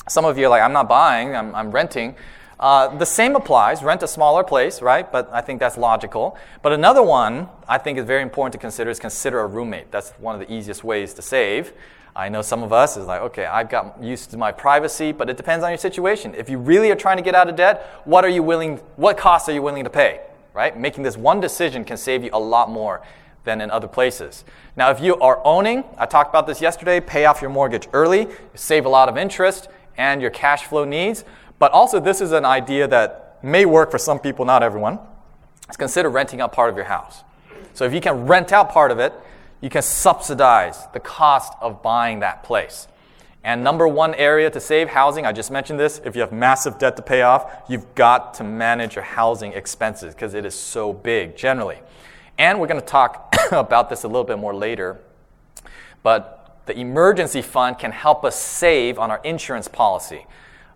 some 0.09 0.25
of 0.25 0.39
you 0.39 0.47
are 0.47 0.51
like, 0.51 0.63
I'm 0.63 0.73
not 0.73 0.89
buying, 0.89 1.35
I'm, 1.35 1.55
I'm 1.55 1.71
renting. 1.71 2.15
Uh, 2.61 2.95
the 2.99 3.07
same 3.07 3.35
applies. 3.37 3.83
Rent 3.83 4.03
a 4.03 4.07
smaller 4.07 4.45
place, 4.45 4.83
right? 4.83 5.11
But 5.11 5.31
I 5.33 5.41
think 5.41 5.61
that's 5.61 5.79
logical. 5.79 6.37
But 6.61 6.73
another 6.73 7.03
one 7.03 7.49
I 7.67 7.79
think 7.79 7.99
is 7.99 8.05
very 8.05 8.23
important 8.23 8.53
to 8.53 8.59
consider 8.59 8.91
is 8.91 8.99
consider 8.99 9.41
a 9.41 9.47
roommate. 9.47 9.91
That's 9.91 10.11
one 10.13 10.35
of 10.35 10.47
the 10.47 10.55
easiest 10.55 10.85
ways 10.85 11.15
to 11.15 11.23
save. 11.23 11.73
I 12.15 12.29
know 12.29 12.43
some 12.43 12.63
of 12.63 12.73
us 12.73 12.99
is 12.99 13.07
like, 13.07 13.23
okay, 13.23 13.47
I've 13.47 13.71
got 13.71 14.03
used 14.03 14.31
to 14.33 14.37
my 14.37 14.53
privacy, 14.53 15.11
but 15.11 15.31
it 15.31 15.39
depends 15.39 15.65
on 15.65 15.71
your 15.71 15.79
situation. 15.79 16.35
If 16.35 16.51
you 16.51 16.59
really 16.59 16.91
are 16.91 16.97
trying 16.97 17.17
to 17.17 17.23
get 17.23 17.35
out 17.35 17.49
of 17.49 17.57
debt, 17.57 18.03
what 18.05 18.25
are 18.25 18.29
you 18.29 18.43
willing, 18.43 18.77
what 18.97 19.17
costs 19.17 19.49
are 19.49 19.53
you 19.53 19.63
willing 19.63 19.85
to 19.85 19.91
pay? 19.91 20.21
Right? 20.53 20.79
Making 20.79 21.05
this 21.05 21.17
one 21.17 21.41
decision 21.41 21.85
can 21.85 21.97
save 21.97 22.25
you 22.25 22.31
a 22.33 22.39
lot 22.39 22.69
more 22.69 23.01
than 23.45 23.63
in 23.63 23.71
other 23.71 23.89
places. 23.89 24.45
Now, 24.77 24.91
if 24.91 25.01
you 25.01 25.17
are 25.17 25.41
owning, 25.47 25.85
I 25.97 26.05
talked 26.05 26.29
about 26.29 26.47
this 26.47 26.61
yesterday, 26.61 27.01
pay 27.01 27.25
off 27.25 27.41
your 27.41 27.51
mortgage 27.51 27.89
early, 27.95 28.29
save 28.55 28.85
a 28.85 28.89
lot 28.91 29.09
of 29.09 29.17
interest 29.17 29.69
and 29.97 30.21
your 30.21 30.31
cash 30.31 30.65
flow 30.65 30.85
needs. 30.85 31.25
But 31.61 31.73
also, 31.73 32.01
this 32.01 32.23
is 32.23 32.33
an 32.33 32.47
idea 32.47 32.89
that 32.89 33.39
may 33.43 33.67
work 33.67 33.91
for 33.91 33.99
some 33.99 34.19
people, 34.19 34.45
not 34.45 34.63
everyone. 34.65 34.99
Is 35.69 35.77
consider 35.77 36.09
renting 36.09 36.41
out 36.41 36.53
part 36.53 36.71
of 36.71 36.77
your 36.77 36.87
house. 36.87 37.23
So 37.75 37.85
if 37.85 37.93
you 37.93 38.01
can 38.01 38.27
rent 38.27 38.51
out 38.51 38.71
part 38.71 38.91
of 38.91 38.99
it, 38.99 39.13
you 39.61 39.69
can 39.69 39.83
subsidize 39.83 40.89
the 40.95 41.01
cost 41.01 41.53
of 41.61 41.83
buying 41.83 42.21
that 42.21 42.43
place. 42.43 42.89
And 43.45 43.63
number 43.63 43.87
one 43.87 44.15
area 44.15 44.51
to 44.51 44.59
save 44.59 44.89
housing, 44.89 45.27
I 45.27 45.33
just 45.33 45.51
mentioned 45.51 45.79
this, 45.79 46.01
if 46.03 46.15
you 46.15 46.23
have 46.23 46.33
massive 46.33 46.79
debt 46.79 46.97
to 46.97 47.03
pay 47.03 47.23
off, 47.23 47.51
you've 47.69 47.95
got 47.95 48.35
to 48.35 48.45
manage 48.45 48.95
your 48.97 49.05
housing 49.05 49.53
expenses 49.53 50.15
because 50.15 50.33
it 50.33 50.47
is 50.47 50.55
so 50.55 50.95
big 50.95 51.37
generally. 51.37 51.79
And 52.39 52.59
we're 52.59 52.69
going 52.69 52.81
to 52.81 52.87
talk 52.87 53.35
about 53.53 53.91
this 53.91 54.05
a 54.05 54.09
little 54.09 54.25
bit 54.25 54.39
more 54.39 54.55
later. 54.55 54.99
But 56.03 56.63
the 56.65 56.79
emergency 56.79 57.43
fund 57.43 57.79
can 57.79 57.93
help 57.93 58.25
us 58.25 58.41
save 58.41 58.99
on 58.99 59.11
our 59.11 59.21
insurance 59.25 59.69
policy 59.69 60.27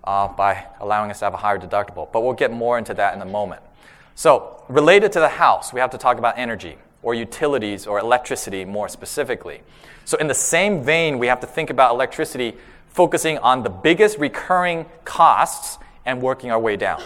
uh, 0.04 0.28
by 0.28 0.66
allowing 0.80 1.10
us 1.10 1.18
to 1.20 1.24
have 1.26 1.34
a 1.34 1.38
higher 1.38 1.58
deductible. 1.58 2.10
But 2.12 2.22
we'll 2.22 2.34
get 2.34 2.52
more 2.52 2.78
into 2.78 2.94
that 2.94 3.14
in 3.14 3.22
a 3.22 3.26
moment. 3.26 3.62
So, 4.14 4.62
related 4.68 5.12
to 5.12 5.20
the 5.20 5.28
house, 5.28 5.72
we 5.72 5.80
have 5.80 5.90
to 5.90 5.98
talk 5.98 6.18
about 6.18 6.38
energy 6.38 6.76
or 7.02 7.14
utilities 7.14 7.86
or 7.86 7.98
electricity 7.98 8.64
more 8.64 8.88
specifically. 8.88 9.62
So, 10.04 10.16
in 10.18 10.28
the 10.28 10.34
same 10.34 10.84
vein, 10.84 11.18
we 11.18 11.26
have 11.26 11.40
to 11.40 11.46
think 11.46 11.70
about 11.70 11.92
electricity 11.92 12.54
focusing 12.88 13.38
on 13.38 13.64
the 13.64 13.70
biggest 13.70 14.18
recurring 14.18 14.86
costs 15.04 15.78
and 16.06 16.22
working 16.22 16.50
our 16.50 16.60
way 16.60 16.76
down. 16.76 17.02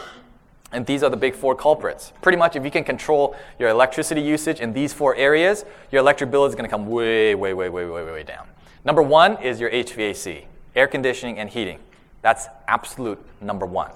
And 0.70 0.84
these 0.84 1.02
are 1.02 1.08
the 1.08 1.16
big 1.16 1.34
four 1.34 1.54
culprits. 1.54 2.12
Pretty 2.20 2.36
much, 2.36 2.56
if 2.56 2.64
you 2.64 2.70
can 2.70 2.84
control 2.84 3.34
your 3.58 3.70
electricity 3.70 4.20
usage 4.20 4.60
in 4.60 4.74
these 4.74 4.92
four 4.92 5.16
areas, 5.16 5.64
your 5.90 6.00
electric 6.00 6.30
bill 6.30 6.44
is 6.44 6.54
going 6.54 6.64
to 6.64 6.70
come 6.70 6.86
way, 6.86 7.34
way, 7.34 7.54
way, 7.54 7.70
way, 7.70 7.86
way, 7.86 8.04
way 8.04 8.22
down. 8.22 8.46
Number 8.84 9.00
one 9.00 9.42
is 9.42 9.60
your 9.60 9.70
HVAC, 9.70 10.44
air 10.76 10.86
conditioning 10.86 11.38
and 11.38 11.48
heating. 11.48 11.78
That's 12.22 12.46
absolute 12.66 13.18
number 13.40 13.66
one. 13.66 13.90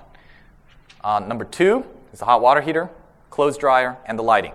Uh, 1.03 1.21
number 1.21 1.45
two 1.45 1.85
is 2.13 2.21
the 2.21 2.25
hot 2.25 2.41
water 2.41 2.61
heater, 2.61 2.89
clothes 3.31 3.59
dryer, 3.59 3.97
and 4.07 4.19
the 4.19 4.23
lighting. 4.23 4.53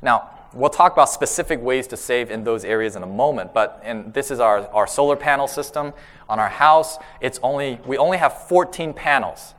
Now, 0.00 0.30
we'll 0.52 0.70
talk 0.70 0.92
about 0.92 1.08
specific 1.08 1.60
ways 1.60 1.86
to 1.88 1.96
save 1.96 2.30
in 2.30 2.44
those 2.44 2.64
areas 2.64 2.96
in 2.96 3.02
a 3.02 3.06
moment, 3.06 3.52
but 3.52 3.80
and 3.84 4.14
this 4.14 4.30
is 4.30 4.40
our, 4.40 4.66
our 4.68 4.86
solar 4.86 5.16
panel 5.16 5.46
system 5.46 5.92
on 6.28 6.38
our 6.38 6.48
house. 6.48 6.98
It's 7.20 7.38
only, 7.42 7.80
we 7.84 7.98
only 7.98 8.18
have 8.18 8.46
14 8.48 8.94
panels. 8.94 9.54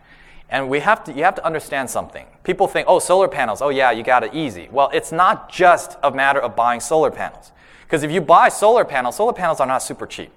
And 0.49 0.69
we 0.69 0.79
have 0.79 1.03
to, 1.05 1.13
you 1.13 1.23
have 1.23 1.35
to 1.35 1.45
understand 1.45 1.89
something. 1.89 2.25
People 2.43 2.67
think, 2.67 2.87
oh, 2.87 2.99
solar 2.99 3.27
panels, 3.27 3.61
oh, 3.61 3.69
yeah, 3.69 3.91
you 3.91 4.03
got 4.03 4.23
it 4.23 4.33
easy. 4.33 4.69
Well, 4.71 4.91
it's 4.93 5.11
not 5.11 5.51
just 5.51 5.97
a 6.03 6.11
matter 6.11 6.39
of 6.39 6.55
buying 6.55 6.79
solar 6.79 7.09
panels. 7.09 7.51
Because 7.81 8.03
if 8.03 8.11
you 8.11 8.21
buy 8.21 8.49
solar 8.49 8.85
panels, 8.85 9.15
solar 9.15 9.33
panels 9.33 9.59
are 9.59 9.67
not 9.67 9.79
super 9.79 10.05
cheap. 10.05 10.31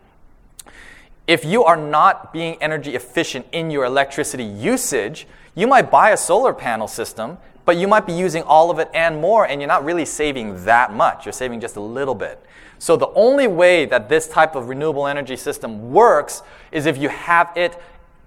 If 1.29 1.45
you 1.45 1.63
are 1.65 1.77
not 1.77 2.33
being 2.33 2.57
energy 2.63 2.95
efficient 2.95 3.45
in 3.53 3.71
your 3.71 3.85
electricity 3.85 4.45
usage, 4.45 5.27
you 5.55 5.67
might 5.67 5.91
buy 5.91 6.13
a 6.13 6.17
solar 6.17 6.55
panel 6.55 6.89
system, 6.89 7.37
but 7.67 7.77
you 7.77 7.87
might 7.87 8.07
be 8.07 8.15
using 8.15 8.43
all 8.45 8.71
of 8.71 8.79
it 8.79 8.89
and 8.95 9.21
more, 9.21 9.47
and 9.47 9.61
you're 9.61 9.69
not 9.69 9.85
really 9.85 10.07
saving 10.07 10.65
that 10.65 10.95
much. 10.95 11.27
You're 11.27 11.35
saving 11.35 11.61
just 11.61 11.77
a 11.77 11.83
little 11.83 12.15
bit. 12.15 12.43
So, 12.79 12.97
the 12.97 13.11
only 13.11 13.47
way 13.47 13.85
that 13.85 14.09
this 14.09 14.27
type 14.27 14.55
of 14.55 14.71
renewable 14.71 15.07
energy 15.07 15.37
system 15.37 15.93
works 15.93 16.41
is 16.73 16.87
if 16.87 16.97
you 16.97 17.11
have 17.11 17.53
it 17.55 17.79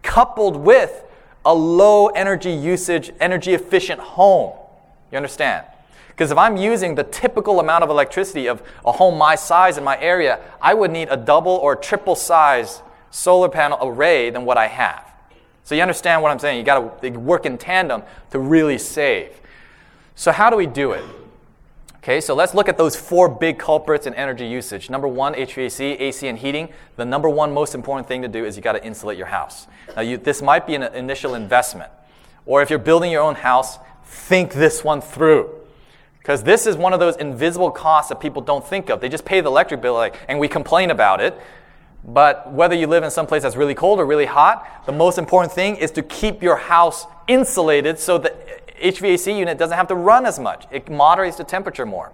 coupled 0.04 0.56
with 0.56 1.04
a 1.44 1.56
low 1.56 2.10
energy 2.10 2.52
usage, 2.52 3.12
energy 3.20 3.56
efficient 3.56 4.00
home. 4.00 4.54
You 5.12 5.18
understand? 5.18 5.66
Because 6.10 6.30
if 6.30 6.38
I'm 6.38 6.56
using 6.56 6.94
the 6.94 7.06
typical 7.06 7.60
amount 7.62 7.84
of 7.84 7.90
electricity 7.90 8.48
of 8.48 8.62
a 8.86 8.92
home 8.92 9.18
my 9.18 9.34
size 9.34 9.80
in 9.80 9.84
my 9.84 10.00
area, 10.00 10.40
I 10.62 10.76
would 10.76 10.92
need 10.92 11.08
a 11.10 11.18
double 11.18 11.54
or 11.54 11.76
triple 11.76 12.16
size 12.16 12.84
solar 13.12 13.50
panel 13.50 13.78
array 13.82 14.30
than 14.30 14.46
what 14.46 14.58
I 14.58 14.68
have. 14.68 15.06
So 15.64 15.76
you 15.76 15.82
understand 15.82 16.22
what 16.22 16.32
I'm 16.32 16.40
saying? 16.40 16.58
You 16.58 16.64
got 16.64 17.02
to 17.02 17.10
work 17.12 17.46
in 17.46 17.58
tandem 17.58 18.04
to 18.32 18.40
really 18.40 18.78
save. 18.78 19.30
So 20.16 20.32
how 20.32 20.50
do 20.50 20.56
we 20.56 20.66
do 20.66 20.92
it? 20.94 21.04
Okay, 21.98 22.20
so 22.20 22.34
let's 22.34 22.56
look 22.56 22.68
at 22.68 22.80
those 22.80 22.96
four 22.96 23.30
big 23.30 23.60
culprits 23.60 24.08
in 24.08 24.16
energy 24.16 24.48
usage. 24.48 24.90
Number 24.90 25.08
one, 25.08 25.36
HVAC, 25.36 26.02
AC, 26.02 26.28
and 26.28 26.36
heating. 26.36 26.70
The 26.96 27.06
number 27.06 27.30
one 27.30 27.54
most 27.54 27.76
important 27.76 28.08
thing 28.08 28.24
to 28.24 28.28
do 28.28 28.44
is 28.44 28.56
you 28.56 28.64
got 28.64 28.72
to 28.72 28.84
insulate 28.84 29.20
your 29.20 29.28
house. 29.28 29.68
Now, 29.96 30.02
you, 30.02 30.18
this 30.18 30.42
might 30.42 30.66
be 30.66 30.74
an 30.74 30.82
initial 30.82 31.36
investment, 31.36 31.92
or 32.48 32.64
if 32.64 32.72
you're 32.72 32.80
building 32.80 33.12
your 33.12 33.22
own 33.22 33.36
house, 33.36 33.78
think 34.04 34.54
this 34.54 34.84
one 34.84 35.00
through. 35.00 35.52
Because 36.18 36.42
this 36.42 36.66
is 36.66 36.76
one 36.76 36.94
of 36.94 37.00
those 37.00 37.18
invisible 37.18 37.70
costs 37.70 38.10
that 38.10 38.20
people 38.20 38.42
don't 38.42 38.66
think 38.66 38.90
of. 38.90 39.00
They 39.00 39.10
just 39.10 39.26
pay 39.26 39.42
the 39.42 39.50
electric 39.50 39.82
bill, 39.82 39.94
like, 39.94 40.18
and 40.28 40.40
we 40.40 40.48
complain 40.48 40.90
about 40.90 41.22
it. 41.22 41.40
But 42.04 42.52
whether 42.52 42.76
you 42.76 42.88
live 42.88 43.04
in 43.04 43.12
some 43.12 43.28
place 43.28 43.44
that's 43.44 43.56
really 43.56 43.76
cold 43.76 44.00
or 44.00 44.06
really 44.06 44.26
hot, 44.26 44.86
the 44.86 44.92
most 44.92 45.18
important 45.18 45.54
thing 45.54 45.76
is 45.76 45.92
to 45.92 46.02
keep 46.02 46.42
your 46.42 46.56
house 46.56 47.06
insulated 47.28 48.00
so 48.00 48.18
the 48.18 48.34
HVAC 48.82 49.38
unit 49.38 49.58
doesn't 49.58 49.78
have 49.78 49.88
to 49.90 49.96
run 49.96 50.26
as 50.26 50.40
much. 50.40 50.66
It 50.72 50.90
moderates 50.90 51.38
the 51.38 51.44
temperature 51.44 51.86
more. 51.86 52.12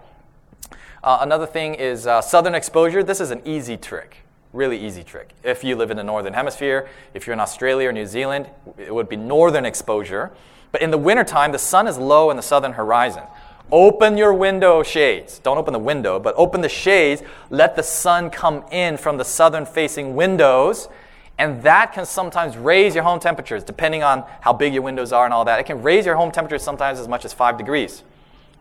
Uh, 1.02 1.18
another 1.20 1.46
thing 1.46 1.74
is 1.74 2.06
uh, 2.06 2.20
southern 2.20 2.54
exposure. 2.54 3.02
This 3.02 3.20
is 3.20 3.30
an 3.30 3.40
easy 3.44 3.76
trick, 3.76 4.18
really 4.52 4.78
easy 4.78 5.02
trick. 5.02 5.30
If 5.42 5.64
you 5.64 5.76
live 5.76 5.90
in 5.90 5.96
the 5.96 6.04
northern 6.04 6.34
hemisphere, 6.34 6.88
if 7.14 7.26
you're 7.26 7.34
in 7.34 7.40
Australia 7.40 7.88
or 7.88 7.92
New 7.92 8.06
Zealand, 8.06 8.50
it 8.76 8.94
would 8.94 9.08
be 9.08 9.16
northern 9.16 9.64
exposure. 9.64 10.32
But 10.70 10.82
in 10.82 10.90
the 10.90 10.98
wintertime, 10.98 11.52
the 11.52 11.58
sun 11.58 11.86
is 11.86 11.96
low 11.96 12.30
in 12.30 12.36
the 12.36 12.42
southern 12.42 12.72
horizon. 12.72 13.22
Open 13.70 14.16
your 14.16 14.32
window 14.32 14.82
shades. 14.82 15.38
Don't 15.40 15.58
open 15.58 15.72
the 15.72 15.78
window, 15.78 16.18
but 16.18 16.34
open 16.36 16.62
the 16.62 16.68
shades. 16.68 17.22
Let 17.50 17.76
the 17.76 17.82
sun 17.82 18.30
come 18.30 18.64
in 18.70 18.96
from 18.96 19.18
the 19.18 19.24
southern 19.24 19.66
facing 19.66 20.14
windows. 20.16 20.88
And 21.36 21.62
that 21.62 21.92
can 21.92 22.06
sometimes 22.06 22.56
raise 22.56 22.94
your 22.94 23.04
home 23.04 23.20
temperatures, 23.20 23.62
depending 23.62 24.02
on 24.02 24.24
how 24.40 24.52
big 24.52 24.72
your 24.72 24.82
windows 24.82 25.12
are 25.12 25.24
and 25.24 25.34
all 25.34 25.44
that. 25.44 25.60
It 25.60 25.66
can 25.66 25.82
raise 25.82 26.06
your 26.06 26.16
home 26.16 26.32
temperatures 26.32 26.62
sometimes 26.62 26.98
as 26.98 27.06
much 27.06 27.24
as 27.24 27.32
five 27.32 27.58
degrees. 27.58 28.02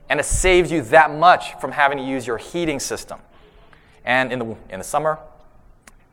And 0.10 0.20
it 0.20 0.26
saves 0.26 0.72
you 0.72 0.82
that 0.84 1.12
much 1.12 1.60
from 1.60 1.72
having 1.72 1.98
to 1.98 2.04
use 2.04 2.28
your 2.28 2.38
heating 2.38 2.80
system. 2.80 3.20
And 4.06 4.32
in 4.32 4.40
the, 4.40 4.56
in 4.70 4.80
the 4.80 4.84
summer, 4.84 5.20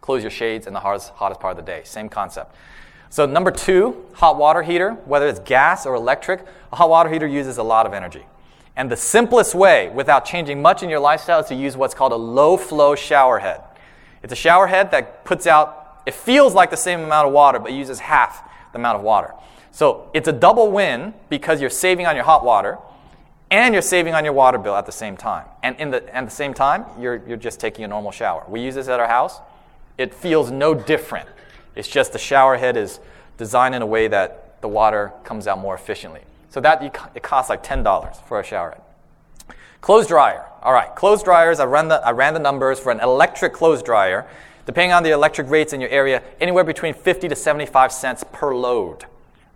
close 0.00 0.22
your 0.22 0.30
shades 0.30 0.66
in 0.66 0.72
the 0.72 0.80
hottest, 0.80 1.10
hottest 1.10 1.40
part 1.40 1.58
of 1.58 1.64
the 1.64 1.70
day. 1.70 1.82
Same 1.84 2.08
concept. 2.08 2.54
So, 3.10 3.26
number 3.26 3.50
two, 3.50 4.04
hot 4.14 4.36
water 4.36 4.62
heater, 4.62 4.92
whether 5.04 5.28
it's 5.28 5.38
gas 5.40 5.86
or 5.86 5.94
electric, 5.94 6.44
a 6.72 6.76
hot 6.76 6.88
water 6.88 7.10
heater 7.10 7.26
uses 7.26 7.58
a 7.58 7.62
lot 7.62 7.86
of 7.86 7.92
energy. 7.92 8.24
And 8.76 8.90
the 8.90 8.96
simplest 8.96 9.54
way, 9.54 9.88
without 9.90 10.24
changing 10.24 10.60
much 10.60 10.82
in 10.82 10.90
your 10.90 10.98
lifestyle, 10.98 11.40
is 11.40 11.46
to 11.46 11.54
use 11.54 11.76
what's 11.76 11.94
called 11.94 12.12
a 12.12 12.16
low 12.16 12.56
flow 12.56 12.94
shower 12.94 13.38
head. 13.38 13.60
It's 14.22 14.32
a 14.32 14.36
shower 14.36 14.66
head 14.66 14.90
that 14.90 15.24
puts 15.24 15.46
out, 15.46 16.02
it 16.06 16.14
feels 16.14 16.54
like 16.54 16.70
the 16.70 16.76
same 16.76 17.00
amount 17.00 17.28
of 17.28 17.32
water, 17.32 17.58
but 17.58 17.72
uses 17.72 18.00
half 18.00 18.48
the 18.72 18.78
amount 18.78 18.98
of 18.98 19.04
water. 19.04 19.32
So 19.70 20.10
it's 20.14 20.28
a 20.28 20.32
double 20.32 20.70
win 20.70 21.14
because 21.28 21.60
you're 21.60 21.70
saving 21.70 22.06
on 22.06 22.16
your 22.16 22.24
hot 22.24 22.44
water 22.44 22.78
and 23.50 23.74
you're 23.74 23.82
saving 23.82 24.14
on 24.14 24.24
your 24.24 24.32
water 24.32 24.58
bill 24.58 24.74
at 24.74 24.86
the 24.86 24.92
same 24.92 25.16
time. 25.16 25.46
And 25.62 25.76
in 25.76 25.90
the, 25.90 26.14
at 26.14 26.24
the 26.24 26.30
same 26.30 26.54
time, 26.54 26.84
you're, 26.98 27.22
you're 27.26 27.36
just 27.36 27.60
taking 27.60 27.84
a 27.84 27.88
normal 27.88 28.10
shower. 28.10 28.44
We 28.48 28.60
use 28.60 28.74
this 28.74 28.88
at 28.88 28.98
our 28.98 29.06
house. 29.06 29.40
It 29.98 30.12
feels 30.12 30.50
no 30.50 30.74
different. 30.74 31.28
It's 31.76 31.88
just 31.88 32.12
the 32.12 32.18
shower 32.18 32.56
head 32.56 32.76
is 32.76 32.98
designed 33.36 33.74
in 33.74 33.82
a 33.82 33.86
way 33.86 34.08
that 34.08 34.60
the 34.60 34.68
water 34.68 35.12
comes 35.24 35.46
out 35.46 35.58
more 35.58 35.74
efficiently. 35.74 36.22
So 36.54 36.60
that 36.60 36.84
it 37.16 37.22
costs 37.24 37.50
like 37.50 37.64
$10 37.64 38.22
for 38.26 38.38
a 38.38 38.44
shower 38.44 38.70
head. 38.70 39.56
Clothes 39.80 40.06
dryer. 40.06 40.46
All 40.62 40.72
right, 40.72 40.94
clothes 40.94 41.24
dryers, 41.24 41.58
I 41.58 41.64
ran, 41.64 41.88
the, 41.88 41.96
I 41.96 42.12
ran 42.12 42.32
the 42.32 42.38
numbers 42.38 42.78
for 42.78 42.92
an 42.92 43.00
electric 43.00 43.52
clothes 43.52 43.82
dryer, 43.82 44.24
depending 44.64 44.92
on 44.92 45.02
the 45.02 45.10
electric 45.10 45.50
rates 45.50 45.72
in 45.72 45.80
your 45.80 45.90
area, 45.90 46.22
anywhere 46.40 46.62
between 46.62 46.94
50 46.94 47.26
to 47.26 47.34
75 47.34 47.90
cents 47.90 48.22
per 48.30 48.54
load. 48.54 49.04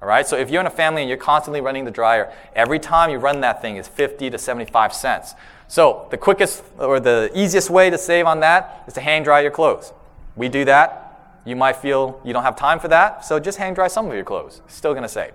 All 0.02 0.08
right, 0.08 0.26
so 0.26 0.36
if 0.36 0.50
you're 0.50 0.60
in 0.60 0.66
a 0.66 0.70
family 0.70 1.02
and 1.02 1.08
you're 1.08 1.18
constantly 1.18 1.60
running 1.60 1.84
the 1.84 1.92
dryer, 1.92 2.32
every 2.56 2.80
time 2.80 3.10
you 3.10 3.18
run 3.18 3.42
that 3.42 3.62
thing 3.62 3.76
is 3.76 3.86
50 3.86 4.30
to 4.30 4.36
75 4.36 4.92
cents. 4.92 5.36
So 5.68 6.08
the 6.10 6.18
quickest 6.18 6.64
or 6.80 6.98
the 6.98 7.30
easiest 7.32 7.70
way 7.70 7.90
to 7.90 7.96
save 7.96 8.26
on 8.26 8.40
that 8.40 8.82
is 8.88 8.94
to 8.94 9.00
hang 9.00 9.22
dry 9.22 9.42
your 9.42 9.52
clothes. 9.52 9.92
We 10.34 10.48
do 10.48 10.64
that. 10.64 11.40
You 11.44 11.54
might 11.54 11.76
feel 11.76 12.20
you 12.24 12.32
don't 12.32 12.42
have 12.42 12.56
time 12.56 12.80
for 12.80 12.88
that, 12.88 13.24
so 13.24 13.38
just 13.38 13.56
hang 13.56 13.74
dry 13.74 13.86
some 13.86 14.08
of 14.08 14.14
your 14.14 14.24
clothes. 14.24 14.62
Still 14.66 14.96
to 14.96 15.08
save. 15.08 15.32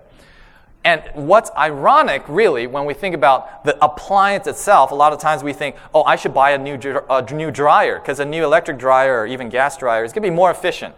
And 0.85 1.01
what's 1.13 1.49
ironic, 1.51 2.23
really, 2.27 2.67
when 2.67 2.83
we 2.83 2.93
think 2.93 3.15
about 3.15 3.63
the 3.63 3.81
appliance 3.83 4.47
itself, 4.47 4.91
a 4.91 4.95
lot 4.95 5.13
of 5.13 5.19
times 5.19 5.41
we 5.41 5.53
think, 5.53 5.77
oh, 5.93 6.03
I 6.03 6.17
should 6.17 6.33
buy 6.33 6.51
a 6.51 6.57
new, 6.57 6.77
a 7.09 7.21
new 7.33 7.51
dryer 7.51 7.99
because 7.99 8.19
a 8.19 8.25
new 8.25 8.43
electric 8.43 8.77
dryer 8.77 9.21
or 9.21 9.27
even 9.27 9.47
gas 9.47 9.77
dryer 9.77 10.03
is 10.03 10.11
going 10.11 10.23
to 10.23 10.29
be 10.29 10.35
more 10.35 10.51
efficient. 10.51 10.93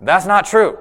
That's 0.00 0.26
not 0.26 0.44
true. 0.44 0.78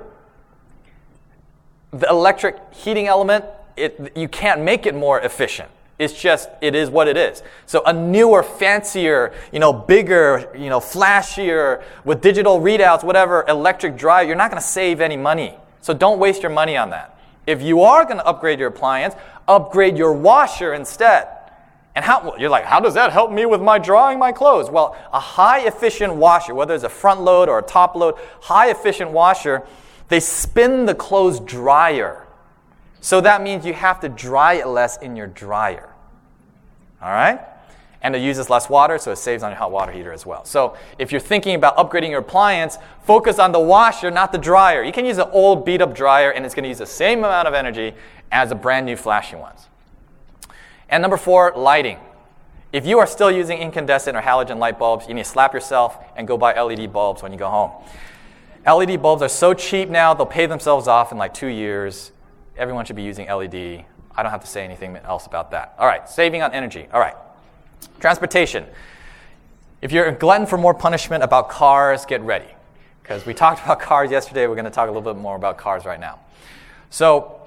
The 1.92 2.10
electric 2.10 2.58
heating 2.74 3.08
element, 3.08 3.46
it, 3.76 4.12
you 4.16 4.28
can't 4.28 4.62
make 4.62 4.88
it 4.88 4.96
more 4.96 5.20
efficient. 5.22 5.70
It's 6.00 6.20
just, 6.20 6.50
it 6.62 6.76
is 6.76 6.90
what 6.90 7.08
it 7.08 7.18
is. 7.18 7.44
So 7.66 7.84
a 7.86 7.94
newer, 7.94 8.44
fancier, 8.44 9.34
you 9.52 9.60
know, 9.60 9.74
bigger, 9.74 10.52
you 10.56 10.70
know, 10.70 10.80
flashier, 10.80 11.84
with 12.06 12.22
digital 12.22 12.60
readouts, 12.60 13.04
whatever, 13.04 13.46
electric 13.48 13.98
dryer, 13.98 14.26
you're 14.26 14.36
not 14.36 14.52
going 14.52 14.62
to 14.62 14.68
save 14.68 15.02
any 15.02 15.18
money. 15.18 15.56
So 15.82 15.94
don't 15.94 16.20
waste 16.20 16.44
your 16.44 16.52
money 16.52 16.78
on 16.78 16.90
that. 16.92 17.17
If 17.48 17.62
you 17.62 17.82
are 17.82 18.04
going 18.04 18.18
to 18.18 18.26
upgrade 18.26 18.60
your 18.60 18.68
appliance, 18.68 19.16
upgrade 19.48 19.98
your 19.98 20.14
washer 20.14 20.74
instead. 20.74 21.30
And 21.96 22.06
how, 22.06 22.36
you're 22.38 22.52
like, 22.52 22.66
how 22.66 22.80
does 22.80 22.94
that 22.94 23.12
help 23.12 23.32
me 23.32 23.48
with 23.48 23.62
my 23.62 23.80
drying 23.80 24.20
my 24.20 24.32
clothes? 24.32 24.70
Well, 24.70 24.96
a 25.12 25.20
high 25.20 25.62
efficient 25.62 26.14
washer, 26.14 26.54
whether 26.54 26.76
it's 26.76 26.84
a 26.84 26.90
front 26.90 27.22
load 27.22 27.50
or 27.50 27.58
a 27.58 27.64
top 27.64 27.96
load, 27.96 28.16
high 28.42 28.70
efficient 28.70 29.10
washer, 29.10 29.66
they 30.10 30.20
spin 30.20 30.86
the 30.86 30.94
clothes 30.94 31.40
drier. 31.40 32.28
So 33.00 33.22
that 33.22 33.42
means 33.42 33.66
you 33.66 33.74
have 33.74 34.00
to 34.02 34.10
dry 34.10 34.56
it 34.56 34.68
less 34.68 34.98
in 34.98 35.16
your 35.16 35.28
dryer. 35.28 35.90
All 37.02 37.10
right? 37.10 37.40
And 38.08 38.16
it 38.16 38.22
uses 38.22 38.50
less 38.50 38.70
water, 38.70 38.98
so 38.98 39.12
it 39.12 39.18
saves 39.18 39.44
on 39.44 39.52
your 39.52 39.58
hot 39.58 39.70
water 39.70 39.92
heater 39.92 40.14
as 40.14 40.26
well. 40.26 40.46
So 40.46 40.78
if 40.98 41.12
you're 41.12 41.20
thinking 41.20 41.56
about 41.56 41.76
upgrading 41.76 42.10
your 42.10 42.22
appliance, 42.22 42.78
focus 43.04 43.38
on 43.38 43.52
the 43.52 43.60
washer, 43.60 44.10
not 44.10 44.32
the 44.32 44.38
dryer. 44.38 44.82
You 44.82 44.94
can 44.94 45.04
use 45.06 45.18
an 45.18 45.28
old 45.34 45.66
beat 45.66 45.82
up 45.82 45.94
dryer, 45.94 46.32
and 46.32 46.46
it's 46.46 46.56
going 46.56 46.64
to 46.64 46.70
use 46.70 46.78
the 46.78 46.86
same 46.86 47.20
amount 47.20 47.50
of 47.50 47.54
energy 47.54 47.94
as 48.32 48.50
a 48.50 48.56
brand 48.56 48.86
new 48.86 48.96
flashy 48.96 49.36
ones. 49.36 49.68
And 50.88 51.02
number 51.02 51.18
four, 51.18 51.52
lighting. 51.54 52.00
If 52.72 52.86
you 52.86 52.98
are 53.00 53.08
still 53.08 53.30
using 53.30 53.58
incandescent 53.58 54.16
or 54.16 54.22
halogen 54.22 54.58
light 54.58 54.80
bulbs, 54.80 55.10
you 55.10 55.14
need 55.14 55.26
to 55.26 55.30
slap 55.30 55.54
yourself 55.54 55.98
and 56.16 56.26
go 56.26 56.38
buy 56.38 56.58
LED 56.58 56.94
bulbs 56.94 57.22
when 57.22 57.34
you 57.34 57.38
go 57.38 57.50
home. 57.50 57.72
LED 58.66 59.02
bulbs 59.02 59.22
are 59.22 59.28
so 59.28 59.54
cheap 59.54 59.90
now, 59.90 60.14
they'll 60.14 60.26
pay 60.26 60.46
themselves 60.46 60.88
off 60.88 61.12
in 61.12 61.18
like 61.18 61.34
two 61.34 61.48
years. 61.48 62.14
Everyone 62.56 62.86
should 62.86 62.96
be 62.96 63.04
using 63.04 63.28
LED. 63.28 63.84
I 64.16 64.24
don't 64.24 64.32
have 64.32 64.42
to 64.42 64.48
say 64.48 64.64
anything 64.64 64.96
else 64.96 65.26
about 65.26 65.52
that. 65.52 65.76
All 65.78 65.86
right, 65.86 66.08
saving 66.08 66.42
on 66.42 66.54
energy. 66.54 66.88
All 66.94 67.02
right. 67.02 67.16
Transportation. 68.00 68.66
If 69.82 69.92
you're 69.92 70.06
a 70.06 70.12
glutton 70.12 70.48
for 70.48 70.58
more 70.58 70.74
punishment 70.74 71.24
about 71.24 71.50
cars, 71.50 72.06
get 72.06 72.22
ready. 72.22 72.48
Because 73.02 73.26
we 73.26 73.34
talked 73.34 73.62
about 73.64 73.80
cars 73.80 74.12
yesterday, 74.12 74.48
we're 74.48 74.56
going 74.56 74.66
to 74.66 74.72
talk 74.72 74.90
a 74.90 74.92
little 74.92 75.14
bit 75.14 75.20
more 75.20 75.36
about 75.36 75.58
cars 75.58 75.86
right 75.86 76.00
now. 76.00 76.20
So, 76.90 77.42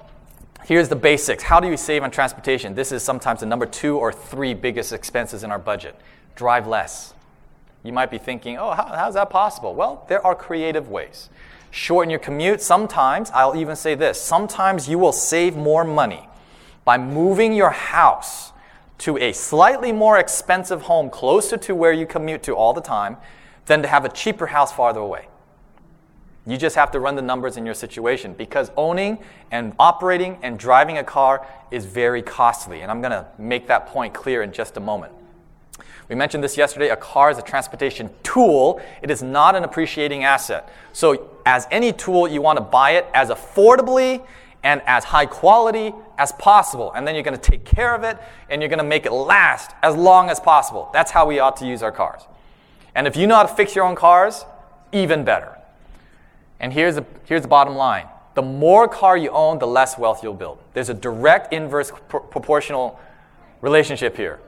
here's 0.63 0.89
the 0.89 0.95
basics. 0.95 1.43
How 1.43 1.59
do 1.59 1.67
you 1.67 1.77
save 1.77 2.03
on 2.03 2.11
transportation? 2.11 2.75
This 2.75 2.91
is 2.91 3.03
sometimes 3.03 3.39
the 3.39 3.45
number 3.45 3.65
two 3.65 3.97
or 3.97 4.11
three 4.11 4.53
biggest 4.53 4.93
expenses 4.93 5.43
in 5.43 5.51
our 5.51 5.59
budget. 5.59 5.95
Drive 6.35 6.67
less. 6.67 7.13
You 7.83 7.93
might 7.93 8.11
be 8.11 8.17
thinking, 8.17 8.57
oh, 8.57 8.71
how, 8.71 8.85
how's 8.85 9.15
that 9.15 9.29
possible? 9.29 9.73
Well, 9.73 10.05
there 10.07 10.25
are 10.25 10.35
creative 10.35 10.89
ways. 10.89 11.29
Shorten 11.71 12.09
your 12.09 12.19
commute. 12.19 12.61
Sometimes, 12.61 13.31
I'll 13.31 13.55
even 13.55 13.75
say 13.75 13.95
this 13.95 14.21
sometimes 14.21 14.87
you 14.87 14.99
will 14.99 15.13
save 15.13 15.55
more 15.55 15.83
money 15.83 16.27
by 16.85 16.97
moving 16.97 17.53
your 17.53 17.71
house 17.71 18.50
to 19.01 19.17
a 19.17 19.33
slightly 19.33 19.91
more 19.91 20.19
expensive 20.19 20.83
home 20.83 21.09
closer 21.09 21.57
to 21.57 21.73
where 21.73 21.91
you 21.91 22.05
commute 22.05 22.43
to 22.43 22.53
all 22.53 22.71
the 22.71 22.81
time 22.81 23.17
than 23.65 23.81
to 23.81 23.87
have 23.87 24.05
a 24.05 24.09
cheaper 24.09 24.47
house 24.47 24.71
farther 24.71 24.99
away. 24.99 25.27
You 26.45 26.55
just 26.55 26.75
have 26.75 26.91
to 26.91 26.99
run 26.99 27.15
the 27.15 27.21
numbers 27.23 27.57
in 27.57 27.65
your 27.65 27.73
situation 27.73 28.33
because 28.33 28.71
owning 28.77 29.17
and 29.49 29.73
operating 29.79 30.37
and 30.43 30.57
driving 30.57 30.99
a 30.99 31.03
car 31.03 31.47
is 31.71 31.85
very 31.85 32.21
costly. 32.21 32.81
And 32.81 32.91
I'm 32.91 33.01
going 33.01 33.11
to 33.11 33.25
make 33.39 33.67
that 33.67 33.87
point 33.87 34.13
clear 34.13 34.43
in 34.43 34.51
just 34.51 34.77
a 34.77 34.79
moment. 34.79 35.13
We 36.07 36.15
mentioned 36.15 36.43
this 36.43 36.55
yesterday. 36.55 36.89
A 36.89 36.95
car 36.95 37.31
is 37.31 37.39
a 37.39 37.41
transportation 37.41 38.09
tool, 38.21 38.81
it 39.01 39.09
is 39.09 39.23
not 39.23 39.55
an 39.55 39.63
appreciating 39.63 40.25
asset. 40.25 40.69
So, 40.93 41.31
as 41.45 41.67
any 41.71 41.91
tool, 41.91 42.27
you 42.27 42.41
want 42.41 42.57
to 42.57 42.63
buy 42.63 42.91
it 42.91 43.07
as 43.13 43.29
affordably 43.29 44.21
and 44.63 44.81
as 44.85 45.03
high 45.03 45.25
quality 45.25 45.93
as 46.17 46.31
possible. 46.33 46.91
And 46.93 47.07
then 47.07 47.15
you're 47.15 47.23
going 47.23 47.37
to 47.37 47.51
take 47.51 47.65
care 47.65 47.95
of 47.95 48.03
it 48.03 48.17
and 48.49 48.61
you're 48.61 48.69
going 48.69 48.79
to 48.79 48.83
make 48.83 49.05
it 49.05 49.11
last 49.11 49.71
as 49.81 49.95
long 49.95 50.29
as 50.29 50.39
possible. 50.39 50.89
That's 50.93 51.11
how 51.11 51.25
we 51.25 51.39
ought 51.39 51.57
to 51.57 51.67
use 51.67 51.81
our 51.81 51.91
cars. 51.91 52.21
And 52.93 53.07
if 53.07 53.15
you 53.15 53.27
know 53.27 53.35
how 53.35 53.43
to 53.43 53.53
fix 53.53 53.75
your 53.75 53.85
own 53.85 53.95
cars, 53.95 54.45
even 54.91 55.23
better. 55.23 55.57
And 56.59 56.71
here's 56.71 56.95
the, 56.95 57.05
here's 57.25 57.41
the 57.41 57.47
bottom 57.47 57.75
line 57.75 58.07
the 58.33 58.41
more 58.41 58.87
car 58.87 59.17
you 59.17 59.29
own, 59.31 59.59
the 59.59 59.67
less 59.67 59.97
wealth 59.97 60.23
you'll 60.23 60.33
build. 60.33 60.57
There's 60.73 60.87
a 60.87 60.93
direct 60.93 61.51
inverse 61.51 61.91
pr- 62.07 62.17
proportional 62.17 62.97
relationship 63.61 64.15
here 64.15 64.39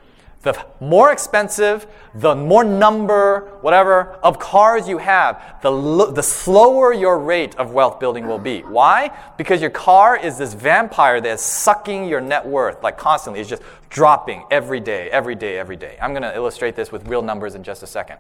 the 0.44 0.66
more 0.82 1.12
expensive, 1.12 1.88
the 2.14 2.36
more 2.36 2.64
number, 2.64 3.50
whatever, 3.62 4.20
of 4.22 4.40
cars 4.40 4.88
you 4.88 4.98
have, 4.98 5.42
the, 5.62 6.12
the 6.14 6.22
slower 6.22 6.94
your 6.94 7.18
rate 7.18 7.56
of 7.56 7.72
wealth 7.72 8.00
building 8.00 8.28
will 8.28 8.38
be. 8.38 8.60
Why? 8.62 9.12
Because 9.38 9.62
your 9.62 9.70
car 9.70 10.18
is 10.18 10.38
this 10.38 10.54
vampire 10.54 11.22
that 11.22 11.30
is 11.30 11.42
sucking 11.42 12.08
your 12.08 12.22
net 12.22 12.46
worth, 12.46 12.84
like 12.84 12.98
constantly. 12.98 13.40
It's 13.40 13.50
just 13.50 13.64
dropping 13.90 14.44
every 14.52 14.82
day, 14.82 15.10
every 15.10 15.36
day, 15.36 15.58
every 15.58 15.78
day. 15.78 15.98
I'm 16.02 16.12
going 16.12 16.24
to 16.24 16.36
illustrate 16.36 16.76
this 16.76 16.92
with 16.92 17.08
real 17.08 17.22
numbers 17.22 17.56
in 17.56 17.64
just 17.64 17.82
a 17.82 17.88
second. 17.88 18.18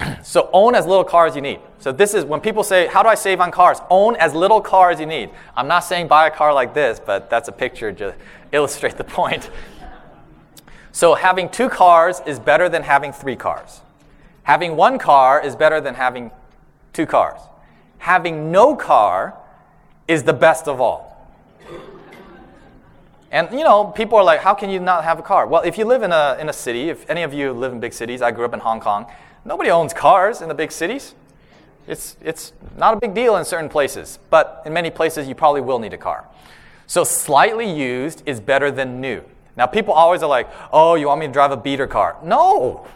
so 0.22 0.48
own 0.54 0.74
as 0.74 0.86
little 0.86 1.04
car 1.04 1.26
as 1.26 1.36
you 1.36 1.42
need. 1.42 1.60
So 1.78 1.92
this 1.92 2.14
is 2.14 2.24
when 2.24 2.40
people 2.40 2.62
say, 2.62 2.86
"How 2.86 3.02
do 3.02 3.10
I 3.10 3.14
save 3.14 3.40
on 3.40 3.50
cars?" 3.50 3.78
Own 3.90 4.16
as 4.16 4.34
little 4.34 4.62
car 4.62 4.90
as 4.90 5.00
you 5.00 5.04
need. 5.04 5.28
I'm 5.54 5.68
not 5.68 5.80
saying 5.80 6.08
buy 6.08 6.26
a 6.26 6.30
car 6.30 6.54
like 6.54 6.72
this, 6.72 6.98
but 6.98 7.28
that's 7.28 7.48
a 7.48 7.52
picture 7.52 7.92
to 7.92 8.14
illustrate 8.52 8.96
the 8.96 9.04
point. 9.04 9.50
So 10.92 11.14
having 11.14 11.48
two 11.48 11.68
cars 11.68 12.20
is 12.26 12.38
better 12.38 12.68
than 12.68 12.82
having 12.82 13.12
three 13.12 13.36
cars. 13.36 13.80
Having 14.42 14.76
one 14.76 14.98
car 14.98 15.44
is 15.44 15.54
better 15.54 15.80
than 15.80 15.94
having 15.94 16.30
two 16.92 17.06
cars. 17.06 17.40
Having 17.98 18.50
no 18.50 18.74
car 18.74 19.36
is 20.08 20.24
the 20.24 20.32
best 20.32 20.66
of 20.66 20.80
all. 20.80 21.06
And 23.30 23.48
you 23.52 23.62
know, 23.62 23.84
people 23.84 24.18
are 24.18 24.24
like, 24.24 24.40
how 24.40 24.54
can 24.54 24.70
you 24.70 24.80
not 24.80 25.04
have 25.04 25.20
a 25.20 25.22
car? 25.22 25.46
Well, 25.46 25.62
if 25.62 25.78
you 25.78 25.84
live 25.84 26.02
in 26.02 26.10
a, 26.10 26.36
in 26.40 26.48
a 26.48 26.52
city, 26.52 26.90
if 26.90 27.08
any 27.08 27.22
of 27.22 27.32
you 27.32 27.52
live 27.52 27.72
in 27.72 27.78
big 27.78 27.92
cities, 27.92 28.22
I 28.22 28.32
grew 28.32 28.44
up 28.44 28.54
in 28.54 28.60
Hong 28.60 28.80
Kong, 28.80 29.06
nobody 29.44 29.70
owns 29.70 29.92
cars 29.92 30.40
in 30.42 30.48
the 30.48 30.54
big 30.54 30.72
cities. 30.72 31.14
It's, 31.86 32.16
it's 32.20 32.52
not 32.76 32.94
a 32.94 32.96
big 32.96 33.14
deal 33.14 33.36
in 33.36 33.44
certain 33.44 33.68
places, 33.68 34.18
but 34.30 34.62
in 34.66 34.72
many 34.72 34.90
places 34.90 35.28
you 35.28 35.34
probably 35.36 35.60
will 35.60 35.78
need 35.78 35.92
a 35.92 35.98
car. 35.98 36.26
So 36.88 37.04
slightly 37.04 37.72
used 37.72 38.22
is 38.26 38.40
better 38.40 38.72
than 38.72 39.00
new. 39.00 39.22
Now, 39.56 39.66
people 39.66 39.92
always 39.94 40.22
are 40.22 40.28
like, 40.28 40.48
oh, 40.72 40.94
you 40.94 41.08
want 41.08 41.20
me 41.20 41.26
to 41.26 41.32
drive 41.32 41.50
a 41.50 41.56
beater 41.56 41.86
car? 41.86 42.16
No! 42.22 42.86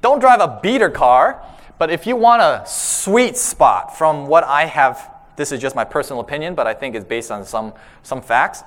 Don't 0.00 0.20
drive 0.20 0.40
a 0.40 0.60
beater 0.62 0.90
car, 0.90 1.44
but 1.78 1.90
if 1.90 2.06
you 2.06 2.16
want 2.16 2.42
a 2.42 2.64
sweet 2.66 3.36
spot 3.36 3.96
from 3.96 4.26
what 4.26 4.44
I 4.44 4.66
have, 4.66 5.10
this 5.36 5.52
is 5.52 5.60
just 5.60 5.76
my 5.76 5.84
personal 5.84 6.20
opinion, 6.20 6.54
but 6.54 6.66
I 6.66 6.74
think 6.74 6.94
it's 6.94 7.04
based 7.04 7.30
on 7.30 7.44
some, 7.44 7.72
some 8.02 8.22
facts. 8.22 8.62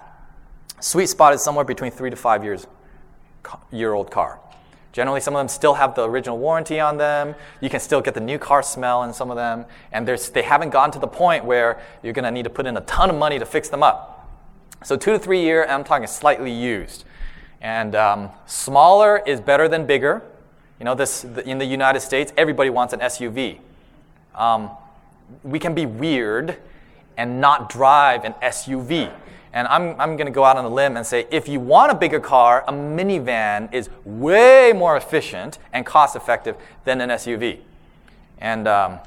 Sweet 0.80 1.08
spot 1.08 1.34
is 1.34 1.44
somewhere 1.44 1.66
between 1.66 1.92
three 1.92 2.10
to 2.10 2.16
five 2.16 2.44
years 2.44 2.66
year 3.72 3.94
old 3.94 4.12
car. 4.12 4.40
Generally, 4.92 5.22
some 5.22 5.36
of 5.36 5.40
them 5.40 5.48
still 5.48 5.74
have 5.76 5.96
the 5.96 6.08
original 6.08 6.38
warranty 6.38 6.80
on 6.80 6.98
them. 6.98 7.34
You 7.62 7.70
can 7.70 7.80
still 7.80 8.02
get 8.02 8.14
the 8.14 8.20
new 8.20 8.38
car 8.38 8.62
smell 8.62 9.04
in 9.04 9.14
some 9.14 9.30
of 9.30 9.38
them. 9.38 9.66
And 9.92 10.06
they 10.06 10.42
haven't 10.42 10.72
gotten 10.72 10.92
to 10.92 11.00
the 11.00 11.08
point 11.08 11.46
where 11.46 11.80
you're 12.04 12.14
going 12.14 12.26
to 12.26 12.32
need 12.32 12.44
to 12.44 12.50
put 12.50 12.66
in 12.66 12.76
a 12.76 12.82
ton 12.82 13.10
of 13.10 13.16
money 13.16 13.40
to 13.40 13.46
fix 13.46 13.70
them 13.70 13.84
up. 13.84 14.11
So, 14.84 14.98
two 14.98 15.12
to 15.12 15.20
three 15.20 15.42
year, 15.42 15.66
I'm 15.70 15.84
talking 15.84 16.08
slightly 16.08 16.52
used. 16.52 17.06
And 17.62 17.96
um, 17.96 18.30
smaller 18.48 19.22
is 19.26 19.40
better 19.40 19.68
than 19.68 19.86
bigger. 19.86 20.24
You 20.80 20.86
know, 20.86 20.96
this, 20.96 21.24
in 21.24 21.60
the 21.60 21.66
United 21.66 22.00
States, 22.00 22.34
everybody 22.36 22.72
wants 22.72 22.94
an 22.94 23.00
SUV. 23.02 23.60
Um, 24.34 24.72
we 25.44 25.60
can 25.60 25.76
be 25.76 25.86
weird 25.86 26.58
and 27.18 27.40
not 27.40 27.70
drive 27.70 28.26
an 28.26 28.34
SUV. 28.42 29.14
And 29.54 29.68
I'm, 29.68 30.00
I'm 30.00 30.16
going 30.16 30.26
to 30.26 30.32
go 30.32 30.44
out 30.44 30.58
on 30.58 30.66
a 30.66 30.70
limb 30.70 30.98
and 30.98 31.06
say 31.06 31.28
if 31.30 31.48
you 31.48 31.60
want 31.60 31.92
a 31.92 31.96
bigger 31.96 32.20
car, 32.20 32.64
a 32.68 32.72
minivan 32.72 33.72
is 33.74 33.90
way 34.06 34.74
more 34.74 34.98
efficient 34.98 35.60
and 35.74 35.86
cost 35.86 36.16
effective 36.16 36.56
than 36.86 37.02
an 37.02 37.10
SUV. 37.10 37.60
And 38.40 38.68
um, 38.68 39.00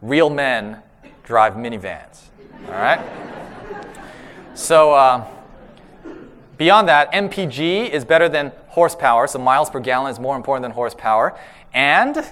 real 0.00 0.30
men 0.30 0.82
drive 1.24 1.54
minivans. 1.54 2.22
All 2.66 2.72
right? 2.72 3.00
So, 4.54 4.92
uh, 4.92 5.26
beyond 6.58 6.88
that, 6.88 7.10
MPG 7.12 7.88
is 7.88 8.04
better 8.04 8.28
than 8.28 8.52
horsepower, 8.68 9.26
so 9.26 9.38
miles 9.38 9.70
per 9.70 9.80
gallon 9.80 10.10
is 10.10 10.20
more 10.20 10.36
important 10.36 10.62
than 10.62 10.72
horsepower. 10.72 11.38
And 11.72 12.22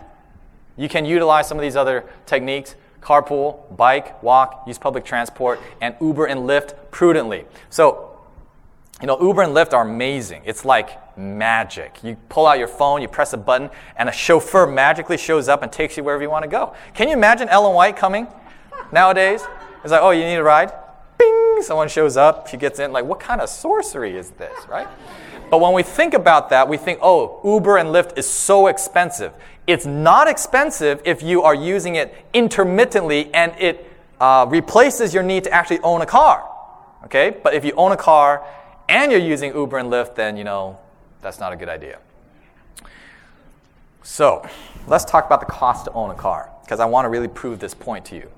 you 0.76 0.88
can 0.88 1.06
utilize 1.06 1.48
some 1.48 1.56
of 1.56 1.62
these 1.62 1.76
other 1.76 2.04
techniques 2.26 2.76
carpool, 3.00 3.74
bike, 3.78 4.22
walk, 4.22 4.64
use 4.66 4.76
public 4.76 5.06
transport, 5.06 5.58
and 5.80 5.94
Uber 6.02 6.26
and 6.26 6.40
Lyft 6.40 6.74
prudently. 6.90 7.46
So, 7.70 8.18
you 9.00 9.06
know, 9.06 9.18
Uber 9.18 9.40
and 9.40 9.56
Lyft 9.56 9.72
are 9.72 9.88
amazing. 9.88 10.42
It's 10.44 10.66
like 10.66 11.16
magic. 11.16 12.04
You 12.04 12.18
pull 12.28 12.46
out 12.46 12.58
your 12.58 12.68
phone, 12.68 13.00
you 13.00 13.08
press 13.08 13.32
a 13.32 13.38
button, 13.38 13.70
and 13.96 14.10
a 14.10 14.12
chauffeur 14.12 14.66
magically 14.66 15.16
shows 15.16 15.48
up 15.48 15.62
and 15.62 15.72
takes 15.72 15.96
you 15.96 16.04
wherever 16.04 16.22
you 16.22 16.28
want 16.28 16.42
to 16.42 16.50
go. 16.50 16.74
Can 16.92 17.08
you 17.08 17.14
imagine 17.14 17.48
Ellen 17.48 17.74
White 17.74 17.96
coming 17.96 18.28
nowadays? 18.92 19.42
It's 19.82 19.92
like, 19.92 20.02
oh, 20.02 20.10
you 20.10 20.24
need 20.24 20.34
a 20.34 20.42
ride? 20.42 20.70
Bing! 21.20 21.62
Someone 21.62 21.88
shows 21.88 22.16
up, 22.16 22.48
she 22.48 22.56
gets 22.56 22.78
in. 22.78 22.90
Like, 22.92 23.04
what 23.04 23.20
kind 23.20 23.40
of 23.40 23.48
sorcery 23.48 24.16
is 24.16 24.30
this, 24.30 24.66
right? 24.66 24.88
But 25.50 25.60
when 25.60 25.72
we 25.72 25.82
think 25.82 26.14
about 26.14 26.48
that, 26.50 26.68
we 26.68 26.76
think, 26.76 27.00
oh, 27.02 27.40
Uber 27.44 27.76
and 27.76 27.90
Lyft 27.90 28.16
is 28.16 28.28
so 28.28 28.68
expensive. 28.68 29.32
It's 29.66 29.84
not 29.84 30.28
expensive 30.28 31.02
if 31.04 31.22
you 31.22 31.42
are 31.42 31.54
using 31.54 31.96
it 31.96 32.14
intermittently 32.32 33.32
and 33.34 33.52
it 33.58 33.92
uh, 34.20 34.46
replaces 34.48 35.12
your 35.12 35.22
need 35.22 35.44
to 35.44 35.52
actually 35.52 35.80
own 35.80 36.00
a 36.02 36.06
car. 36.06 36.48
Okay? 37.04 37.36
But 37.42 37.54
if 37.54 37.64
you 37.64 37.72
own 37.72 37.92
a 37.92 37.96
car 37.96 38.44
and 38.88 39.12
you're 39.12 39.20
using 39.20 39.54
Uber 39.54 39.78
and 39.78 39.90
Lyft, 39.90 40.14
then, 40.14 40.36
you 40.36 40.44
know, 40.44 40.78
that's 41.20 41.38
not 41.38 41.52
a 41.52 41.56
good 41.56 41.68
idea. 41.68 41.98
So, 44.02 44.48
let's 44.86 45.04
talk 45.04 45.26
about 45.26 45.40
the 45.40 45.46
cost 45.46 45.84
to 45.84 45.92
own 45.92 46.10
a 46.10 46.14
car, 46.14 46.50
because 46.62 46.80
I 46.80 46.86
want 46.86 47.04
to 47.04 47.10
really 47.10 47.28
prove 47.28 47.58
this 47.58 47.74
point 47.74 48.04
to 48.06 48.16
you. 48.16 48.30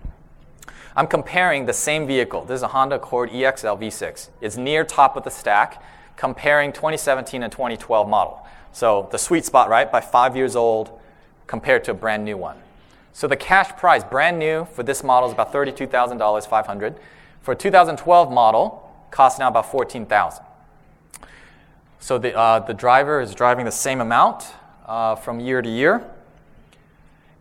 I'm 0.95 1.07
comparing 1.07 1.65
the 1.65 1.73
same 1.73 2.07
vehicle. 2.07 2.45
This 2.45 2.57
is 2.57 2.63
a 2.63 2.69
Honda 2.69 2.97
Accord 2.97 3.31
EXL 3.31 3.81
V6. 3.81 4.29
It's 4.43 4.57
near 4.59 4.85
top 4.85 5.17
of 5.17 5.25
the 5.25 5.31
stack 5.31 5.83
comparing 6.17 6.73
2017 6.73 7.43
and 7.43 7.51
2012 7.51 8.09
model. 8.09 8.47
So 8.73 9.09
the 9.11 9.19
sweet 9.19 9.47
spot, 9.47 9.71
right? 9.71 9.91
By 9.91 10.03
five 10.03 10.37
years 10.37 10.55
old 10.55 10.99
compared 11.47 11.85
to 11.85 11.93
a 11.93 11.95
brand 11.95 12.25
new 12.25 12.37
one. 12.37 12.59
So 13.15 13.27
the 13.27 13.37
cash 13.37 13.73
price, 13.77 14.05
brand 14.05 14.39
new 14.39 14.67
for 14.67 14.83
this 14.83 15.03
model 15.03 15.29
is 15.29 15.33
about 15.33 15.53
$32,000, 15.53 16.47
500. 16.47 16.97
For 17.41 17.53
a 17.53 17.57
2012 17.57 18.31
model, 18.31 18.91
costs 19.11 19.39
now 19.39 19.49
about 19.49 19.71
14,000. 19.71 20.45
So 22.01 22.19
the, 22.19 22.37
uh, 22.37 22.61
the 22.61 22.75
driver 22.75 23.21
is 23.21 23.35
driving 23.35 23.65
the 23.65 23.73
same 23.73 24.01
amount 24.01 24.53
uh, 24.87 25.15
from 25.15 25.41
year 25.41 25.63
to 25.63 25.69
year. 25.69 26.05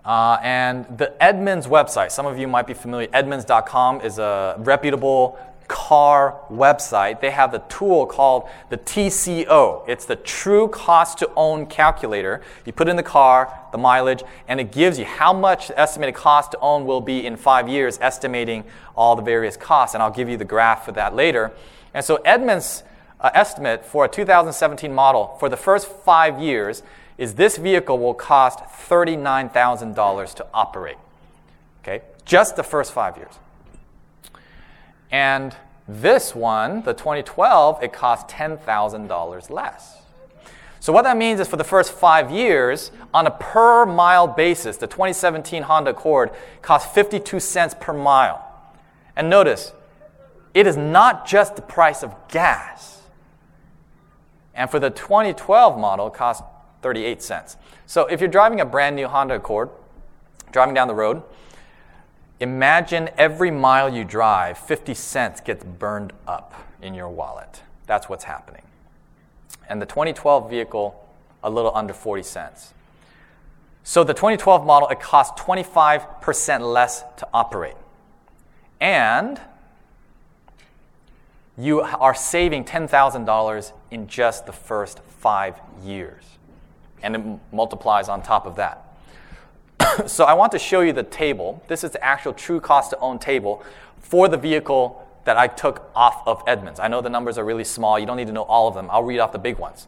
Uh, 0.04 0.38
and 0.41 0.86
the 0.97 1.22
Edmunds 1.24 1.68
website, 1.68 2.12
some 2.12 2.26
of 2.26 2.38
you 2.38 2.47
might 2.47 2.66
be 2.66 2.74
familiar, 2.74 3.08
Edmunds.com 3.14 4.02
is 4.02 4.18
a 4.18 4.56
reputable 4.60 5.38
car 5.72 6.38
website, 6.52 7.22
they 7.22 7.32
have 7.32 7.54
a 7.54 7.60
tool 7.70 8.06
called 8.06 8.49
the 8.70 8.78
TCO. 8.78 9.88
It's 9.88 10.04
the 10.04 10.18
true 10.18 10.68
cost 10.68 11.20
to 11.20 11.32
own 11.38 11.66
calculator. 11.66 12.41
You 12.66 12.74
put 12.74 12.89
in 12.89 12.97
the 12.97 13.04
car, 13.04 13.58
the 13.72 13.78
mileage, 13.78 14.22
and 14.49 14.60
it 14.60 14.74
gives 14.74 14.99
you 14.99 15.06
how 15.06 15.32
much 15.32 15.70
the 15.70 15.80
estimated 15.80 16.14
cost 16.14 16.52
to 16.52 16.60
own 16.60 16.86
will 16.86 16.99
be 16.99 17.26
in 17.26 17.38
five 17.38 17.70
years, 17.70 17.97
estimating 18.02 18.66
all 18.97 19.16
the 19.16 19.22
various 19.22 19.56
costs. 19.56 19.93
And 19.93 20.04
I'll 20.04 20.12
give 20.12 20.28
you 20.28 20.36
the 20.36 20.43
graph 20.43 20.84
for 20.84 20.91
that 20.91 21.16
later. 21.16 21.54
And 21.93 22.04
so 22.04 22.18
Edmunds' 22.26 22.84
uh, 23.22 23.30
estimate 23.34 23.86
for 23.86 24.04
a 24.04 24.10
2017 24.10 24.93
model 24.93 25.38
for 25.39 25.47
the 25.47 25.58
first 25.58 25.88
five 25.88 26.38
years 26.38 26.84
is 27.22 27.36
this 27.36 27.57
vehicle 27.57 27.99
will 27.99 28.15
cost 28.15 28.57
$39,000 28.89 30.34
to 30.34 30.47
operate. 30.55 30.97
Okay? 31.84 32.01
Just 32.26 32.55
the 32.55 32.63
first 32.63 32.91
five 32.91 33.15
years. 33.15 33.34
And 35.11 35.55
this 35.88 36.34
one, 36.34 36.82
the 36.82 36.95
2012, 36.95 37.84
it 37.84 37.93
costs 37.93 38.34
$10,000 38.34 39.49
less. 39.51 40.01
So 40.80 40.91
what 40.91 41.03
that 41.03 41.15
means 41.15 41.39
is 41.39 41.47
for 41.47 41.57
the 41.57 41.63
first 41.63 41.91
five 41.91 42.32
years, 42.32 42.89
on 43.13 43.28
a 43.28 43.32
per 43.32 43.86
mile 43.86 44.26
basis, 44.28 44.78
the 44.78 44.88
2017 44.88 45.61
Honda 45.61 45.91
Accord 45.91 46.32
costs 46.63 46.91
52 46.91 47.39
cents 47.39 47.76
per 47.80 47.93
mile. 47.93 48.43
And 49.15 49.30
notice, 49.30 49.74
it 50.55 50.65
is 50.65 50.76
not 50.76 51.28
just 51.28 51.55
the 51.55 51.61
price 51.61 52.01
of 52.01 52.15
gas. 52.30 53.03
And 54.55 54.72
for 54.72 54.80
the 54.80 54.89
2012 54.89 55.78
model, 55.78 56.07
it 56.07 56.15
costs 56.15 56.41
38 56.82 57.21
cents. 57.21 57.57
So 57.86 58.05
if 58.05 58.19
you're 58.19 58.29
driving 58.29 58.61
a 58.61 58.65
brand 58.65 58.95
new 58.95 59.07
Honda 59.07 59.36
Accord, 59.36 59.69
driving 60.51 60.73
down 60.73 60.88
the 60.88 60.95
road, 60.95 61.23
Imagine 62.41 63.07
every 63.19 63.51
mile 63.51 63.88
you 63.88 64.03
drive, 64.03 64.57
50 64.57 64.95
cents 64.95 65.41
gets 65.41 65.63
burned 65.63 66.11
up 66.25 66.55
in 66.82 66.95
your 66.95 67.07
wallet. 67.07 67.61
That's 67.86 68.09
what's 68.09 68.23
happening. 68.23 68.63
And 69.69 69.79
the 69.79 69.86
2012 69.86 70.49
vehicle, 70.49 71.07
a 71.43 71.51
little 71.51 71.71
under 71.75 71.93
40 71.93 72.23
cents. 72.23 72.73
So 73.84 74.03
the 74.03 74.15
2012 74.15 74.65
model, 74.65 74.89
it 74.89 74.99
costs 74.99 75.39
25% 75.39 76.61
less 76.61 77.03
to 77.17 77.27
operate. 77.32 77.75
And 78.79 79.39
you 81.59 81.82
are 81.82 82.15
saving 82.15 82.65
$10,000 82.65 83.71
in 83.91 84.07
just 84.07 84.47
the 84.47 84.51
first 84.51 84.99
five 85.01 85.59
years. 85.84 86.23
And 87.04 87.16
it 87.16 87.22
multiplies 87.52 88.10
on 88.10 88.22
top 88.22 88.45
of 88.45 88.56
that. 88.56 88.86
so 90.08 90.26
I 90.26 90.34
want 90.34 90.52
to 90.54 90.60
show 90.60 90.82
you 90.82 90.93
the 90.93 91.04
table. 91.04 91.64
This 91.68 91.84
is 91.84 91.91
the 91.91 92.04
actual 92.04 92.34
true 92.34 92.60
cost 92.60 92.91
to 92.91 92.99
own 92.99 93.20
table 93.20 93.64
for 93.99 94.28
the 94.28 94.38
vehicle 94.38 95.08
that 95.24 95.38
I 95.38 95.47
took 95.47 95.89
off 95.95 96.24
of 96.28 96.43
Edmunds. 96.47 96.80
I 96.80 96.88
know 96.88 97.02
the 97.02 97.10
numbers 97.10 97.38
are 97.38 97.45
really 97.45 97.64
small. 97.64 97.99
You 97.99 98.06
don't 98.06 98.18
need 98.18 98.28
to 98.28 98.34
know 98.34 98.43
all 98.43 98.68
of 98.68 98.74
them. 98.74 98.88
I'll 98.91 99.04
read 99.04 99.20
off 99.20 99.32
the 99.32 99.39
big 99.39 99.58
ones. 99.58 99.88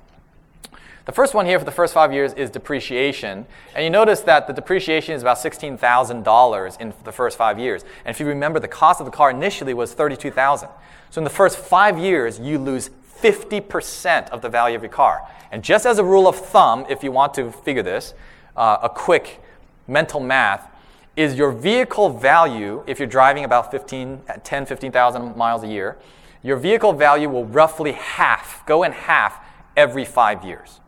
The 1.06 1.12
first 1.12 1.34
one 1.34 1.46
here 1.46 1.60
for 1.60 1.66
the 1.66 1.72
first 1.72 1.94
five 1.94 2.14
years 2.14 2.34
is 2.34 2.50
depreciation. 2.50 3.46
And 3.76 3.84
you 3.84 3.90
notice 3.90 4.22
that 4.22 4.48
the 4.48 4.54
depreciation 4.54 5.16
is 5.16 5.22
about 5.22 5.38
$16,000 5.38 6.80
in 6.80 6.94
the 7.04 7.12
first 7.12 7.38
five 7.38 7.60
years. 7.60 7.84
And 8.06 8.16
if 8.16 8.22
you 8.22 8.26
remember, 8.26 8.60
the 8.60 8.70
cost 8.70 9.02
of 9.02 9.06
the 9.06 9.12
car 9.12 9.30
initially 9.30 9.74
was 9.74 9.94
32,000. 9.94 10.70
So 11.10 11.20
in 11.20 11.26
the 11.26 11.30
first 11.30 11.58
five 11.58 12.00
years, 12.00 12.40
you 12.40 12.58
lose 12.58 12.90
50% 13.22 14.30
of 14.30 14.42
the 14.42 14.50
value 14.50 14.76
of 14.76 14.82
your 14.82 14.92
car. 14.92 15.28
And 15.52 15.64
just 15.64 15.86
as 15.86 16.00
a 16.00 16.04
rule 16.04 16.28
of 16.28 16.36
thumb, 16.36 16.86
if 16.90 17.04
you 17.04 17.12
want 17.12 17.34
to 17.36 17.52
figure 17.52 17.84
this, 17.84 18.14
uh, 18.56 18.78
a 18.84 18.90
quick 18.90 19.42
mental 19.88 20.20
math 20.20 20.70
is 21.16 21.36
your 21.36 21.52
vehicle 21.52 22.10
value, 22.10 22.84
if 22.88 23.00
you're 23.00 23.08
driving 23.08 23.44
about 23.44 23.70
15, 23.72 24.22
10, 24.44 24.66
15,000 24.66 25.38
miles 25.38 25.64
a 25.64 25.68
year, 25.68 25.98
your 26.42 26.58
vehicle 26.58 26.92
value 26.92 27.30
will 27.30 27.46
roughly 27.46 27.94
half, 27.94 28.66
go 28.66 28.84
in 28.84 28.92
half 28.92 29.40
every 29.78 30.06
five 30.06 30.44
years. 30.44 30.80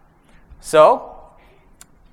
So, 0.59 1.15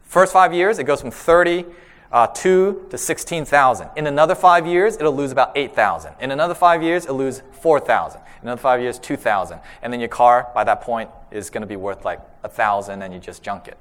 first 0.05 0.33
five 0.33 0.53
years, 0.53 0.79
it 0.79 0.85
goes 0.85 1.01
from 1.01 1.11
32 1.11 1.73
uh, 2.13 2.27
2 2.27 2.89
to 2.91 2.99
16,000. 2.99 3.89
In 3.97 4.07
another 4.07 4.35
five 4.35 4.67
years, 4.67 4.97
it'll 4.97 5.17
lose 5.17 5.33
about 5.33 5.53
8,000. 5.57 6.15
In 6.21 6.31
another 6.31 6.55
five 6.55 6.83
years, 6.83 7.05
it'll 7.05 7.17
lose 7.17 7.43
4,000. 7.53 8.21
In 8.21 8.49
another 8.49 8.61
five 8.61 8.81
years, 8.81 8.99
2,000. 8.99 9.59
And 9.83 9.93
then 9.93 10.01
your 10.01 10.11
car, 10.11 10.51
by 10.55 10.65
that 10.65 10.83
point, 10.83 11.11
is 11.31 11.49
going 11.49 11.63
to 11.63 11.67
be 11.67 11.77
worth 11.77 12.05
like 12.05 12.21
1,000 12.43 13.03
and 13.03 13.15
you 13.15 13.19
just 13.19 13.43
junk 13.43 13.67
it. 13.67 13.79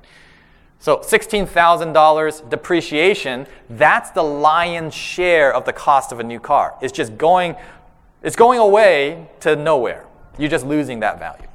So 0.79 0.97
$16,000 0.97 2.49
depreciation, 2.49 3.45
that's 3.69 4.09
the 4.11 4.23
lion's 4.23 4.95
share 4.95 5.53
of 5.53 5.65
the 5.65 5.73
cost 5.73 6.11
of 6.11 6.19
a 6.19 6.23
new 6.23 6.39
car. 6.39 6.75
It's 6.81 6.93
just 6.93 7.17
going, 7.17 7.55
it's 8.23 8.35
going 8.35 8.59
away 8.59 9.27
to 9.41 9.55
nowhere. 9.55 10.07
You're 10.39 10.49
just 10.49 10.65
losing 10.65 11.01
that 11.01 11.19
value. 11.19 11.47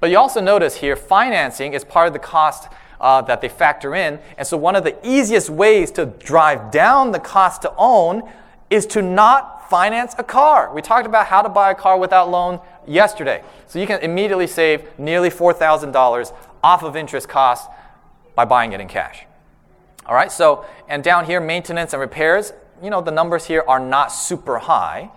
But 0.00 0.10
you 0.10 0.18
also 0.18 0.40
notice 0.40 0.76
here, 0.76 0.96
financing 0.96 1.72
is 1.72 1.84
part 1.84 2.08
of 2.08 2.12
the 2.14 2.18
cost 2.18 2.68
uh, 3.00 3.22
that 3.22 3.40
they 3.40 3.48
factor 3.48 3.94
in. 3.94 4.18
And 4.38 4.46
so 4.46 4.56
one 4.56 4.76
of 4.76 4.84
the 4.84 4.96
easiest 5.06 5.50
ways 5.50 5.90
to 5.92 6.06
drive 6.06 6.70
down 6.70 7.12
the 7.12 7.18
cost 7.18 7.62
to 7.62 7.72
own 7.76 8.28
is 8.70 8.86
to 8.86 9.02
not 9.02 9.68
finance 9.68 10.14
a 10.18 10.24
car. 10.24 10.72
We 10.74 10.82
talked 10.82 11.06
about 11.06 11.26
how 11.26 11.42
to 11.42 11.48
buy 11.48 11.70
a 11.70 11.74
car 11.74 11.98
without 11.98 12.30
loan 12.30 12.60
yesterday. 12.86 13.42
So 13.66 13.78
you 13.78 13.86
can 13.86 14.00
immediately 14.00 14.46
save 14.46 14.98
nearly 14.98 15.30
$4,000 15.30 16.32
off 16.62 16.82
of 16.82 16.96
interest 16.96 17.28
costs 17.28 17.68
by 18.34 18.44
buying 18.44 18.72
it 18.72 18.80
in 18.80 18.88
cash. 18.88 19.26
All 20.06 20.14
right, 20.14 20.30
so, 20.30 20.66
and 20.88 21.02
down 21.02 21.24
here, 21.24 21.40
maintenance 21.40 21.92
and 21.92 22.00
repairs, 22.00 22.52
you 22.82 22.90
know, 22.90 23.00
the 23.00 23.10
numbers 23.10 23.46
here 23.46 23.64
are 23.66 23.80
not 23.80 24.12
super 24.12 24.58
high. 24.58 25.10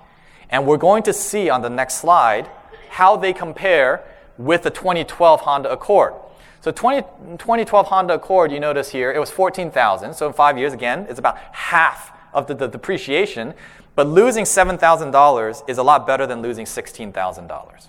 And 0.49 0.65
we're 0.65 0.77
going 0.77 1.03
to 1.03 1.13
see 1.13 1.49
on 1.49 1.61
the 1.61 1.69
next 1.69 1.95
slide 1.95 2.49
how 2.89 3.17
they 3.17 3.33
compare 3.33 4.03
with 4.37 4.63
the 4.63 4.69
2012 4.69 5.41
Honda 5.41 5.71
Accord. 5.71 6.13
So 6.61 6.71
20, 6.71 7.01
2012 7.37 7.87
Honda 7.87 8.15
Accord, 8.15 8.51
you 8.51 8.59
notice 8.59 8.89
here, 8.89 9.11
it 9.11 9.19
was 9.19 9.29
14,000. 9.29 10.13
So 10.13 10.27
in 10.27 10.33
five 10.33 10.57
years, 10.57 10.73
again, 10.73 11.05
it's 11.09 11.19
about 11.19 11.37
half 11.51 12.11
of 12.33 12.47
the, 12.47 12.55
the 12.55 12.67
depreciation. 12.67 13.53
But 13.95 14.07
losing 14.07 14.43
$7,000 14.43 15.69
is 15.69 15.77
a 15.77 15.83
lot 15.83 16.05
better 16.05 16.27
than 16.27 16.41
losing 16.41 16.65
$16,000. 16.65 17.87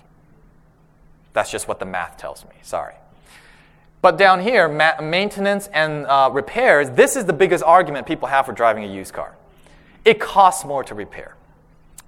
That's 1.33 1.51
just 1.51 1.67
what 1.67 1.79
the 1.79 1.85
math 1.85 2.17
tells 2.17 2.43
me. 2.45 2.55
Sorry. 2.61 2.95
But 4.01 4.17
down 4.17 4.41
here, 4.41 4.67
ma- 4.67 5.01
maintenance 5.01 5.67
and 5.67 6.05
uh, 6.07 6.29
repairs, 6.31 6.89
this 6.91 7.15
is 7.15 7.25
the 7.25 7.33
biggest 7.33 7.63
argument 7.63 8.07
people 8.07 8.27
have 8.27 8.45
for 8.45 8.53
driving 8.53 8.83
a 8.83 8.87
used 8.87 9.13
car. 9.13 9.35
It 10.05 10.19
costs 10.19 10.63
more 10.63 10.83
to 10.85 10.95
repair. 10.95 11.35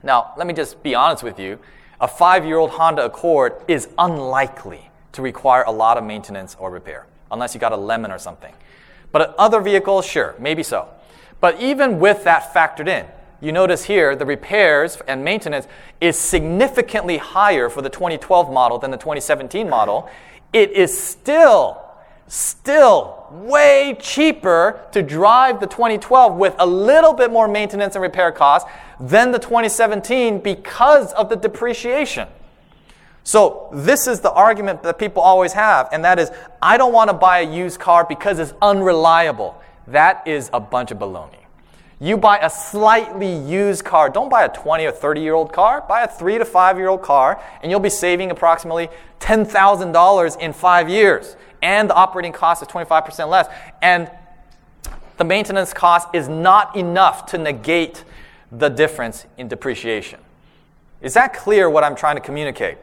Now, 0.03 0.34
let 0.38 0.47
me 0.47 0.53
just 0.53 0.82
be 0.82 0.95
honest 0.95 1.22
with 1.22 1.39
you. 1.39 1.59
A 1.99 2.07
five 2.07 2.45
year 2.45 2.57
old 2.57 2.72
Honda 2.72 3.05
Accord 3.05 3.62
is 3.68 3.89
unlikely 3.97 4.90
to 5.14 5.22
require 5.22 5.64
a 5.64 5.72
lot 5.72 5.97
of 5.97 6.03
maintenance 6.03 6.55
or 6.59 6.72
repair, 6.72 7.05
unless 7.32 7.53
you 7.53 7.59
got 7.59 7.72
a 7.72 7.78
lemon 7.78 8.12
or 8.12 8.18
something. 8.18 8.53
But 9.12 9.36
other 9.38 9.62
vehicles, 9.62 10.05
sure, 10.05 10.36
maybe 10.39 10.64
so. 10.64 10.88
But 11.39 11.59
even 11.59 11.99
with 11.99 12.24
that 12.24 12.53
factored 12.53 12.88
in, 12.88 13.05
you 13.41 13.51
notice 13.51 13.86
here 13.86 14.16
the 14.16 14.26
repairs 14.26 14.99
and 15.07 15.26
maintenance 15.26 15.68
is 15.99 16.18
significantly 16.18 17.18
higher 17.18 17.70
for 17.70 17.82
the 17.82 17.89
2012 17.89 18.51
model 18.53 18.78
than 18.78 18.91
the 18.91 18.97
2017 18.97 19.68
model. 19.68 20.09
It 20.53 20.72
is 20.72 20.95
still, 20.97 21.82
still 22.28 23.28
way 23.32 23.97
cheaper 23.99 24.80
to 24.91 25.01
drive 25.01 25.59
the 25.59 25.66
2012 25.66 26.36
with 26.36 26.55
a 26.59 26.66
little 26.66 27.14
bit 27.14 27.32
more 27.32 27.47
maintenance 27.47 27.95
and 27.95 28.03
repair 28.03 28.32
costs 28.32 28.70
than 28.99 29.32
the 29.32 29.39
2017 29.39 30.39
because 30.39 31.12
of 31.14 31.30
the 31.30 31.36
depreciation. 31.36 32.28
So, 33.24 33.69
this 33.72 34.07
is 34.07 34.19
the 34.19 34.32
argument 34.32 34.82
that 34.84 34.97
people 34.97 35.22
always 35.22 35.53
have, 35.53 35.89
and 35.91 36.03
that 36.03 36.17
is 36.17 36.32
I 36.61 36.78
don't 36.78 36.93
want 36.93 37.09
to 37.09 37.13
buy 37.13 37.39
a 37.39 37.51
used 37.51 37.80
car 37.80 38.05
because 38.07 38.39
it's 38.39 38.53
unreliable. 38.61 39.61
That 39.88 40.28
is 40.28 40.49
a 40.53 40.59
bunch 40.59 40.91
of 40.91 40.97
baloney. 40.97 41.41
You 41.99 42.17
buy 42.17 42.39
a 42.39 42.49
slightly 42.49 43.32
used 43.32 43.86
car. 43.86 44.09
Don't 44.09 44.30
buy 44.30 44.43
a 44.45 44.49
20 44.49 44.86
or 44.86 44.91
30 44.91 45.22
year 45.22 45.36
old 45.36 45.53
car. 45.53 45.86
Buy 45.88 46.01
a 46.01 46.07
three 46.07 46.39
to 46.39 46.45
five 46.45 46.78
year 46.78 46.88
old 46.88 47.03
car, 47.03 47.39
and 47.61 47.69
you'll 47.69 47.80
be 47.80 47.91
saving 47.91 48.32
approximately 48.32 48.89
$10,000 49.19 50.39
in 50.39 50.51
five 50.51 50.89
years. 50.89 51.36
And 51.61 51.88
the 51.88 51.93
operating 51.93 52.32
cost 52.32 52.63
is 52.63 52.67
25% 52.69 53.30
less. 53.30 53.47
And 53.84 54.09
the 55.17 55.24
maintenance 55.24 55.74
cost 55.74 56.07
is 56.15 56.28
not 56.28 56.76
enough 56.76 57.28
to 57.28 57.38
negate 57.38 58.03
the 58.51 58.69
difference 58.69 59.28
in 59.38 59.47
depreciation. 59.47 60.19
Is 61.01 61.13
that 61.13 61.36
clear 61.36 61.69
what 61.69 61.84
I'm 61.84 61.95
trying 61.95 62.15
to 62.15 62.22
communicate? 62.22 62.80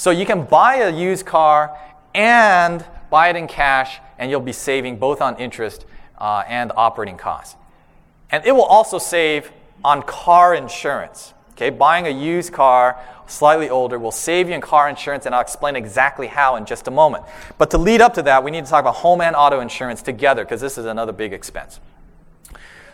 So 0.00 0.10
you 0.10 0.24
can 0.24 0.44
buy 0.44 0.76
a 0.76 0.90
used 0.90 1.26
car 1.26 1.76
and 2.14 2.82
buy 3.10 3.28
it 3.28 3.36
in 3.36 3.46
cash, 3.46 3.98
and 4.16 4.30
you'll 4.30 4.40
be 4.40 4.50
saving 4.50 4.96
both 4.96 5.20
on 5.20 5.36
interest 5.36 5.84
uh, 6.16 6.42
and 6.48 6.72
operating 6.74 7.18
costs. 7.18 7.54
And 8.30 8.42
it 8.46 8.52
will 8.52 8.64
also 8.64 8.98
save 8.98 9.52
on 9.84 10.00
car 10.00 10.54
insurance. 10.54 11.34
Okay, 11.50 11.68
buying 11.68 12.06
a 12.06 12.10
used 12.10 12.50
car, 12.50 12.98
slightly 13.26 13.68
older, 13.68 13.98
will 13.98 14.10
save 14.10 14.48
you 14.48 14.54
in 14.54 14.62
car 14.62 14.88
insurance, 14.88 15.26
and 15.26 15.34
I'll 15.34 15.42
explain 15.42 15.76
exactly 15.76 16.28
how 16.28 16.56
in 16.56 16.64
just 16.64 16.88
a 16.88 16.90
moment. 16.90 17.24
But 17.58 17.70
to 17.72 17.76
lead 17.76 18.00
up 18.00 18.14
to 18.14 18.22
that, 18.22 18.42
we 18.42 18.50
need 18.50 18.64
to 18.64 18.70
talk 18.70 18.80
about 18.80 18.94
home 18.94 19.20
and 19.20 19.36
auto 19.36 19.60
insurance 19.60 20.00
together 20.00 20.44
because 20.46 20.62
this 20.62 20.78
is 20.78 20.86
another 20.86 21.12
big 21.12 21.34
expense. 21.34 21.78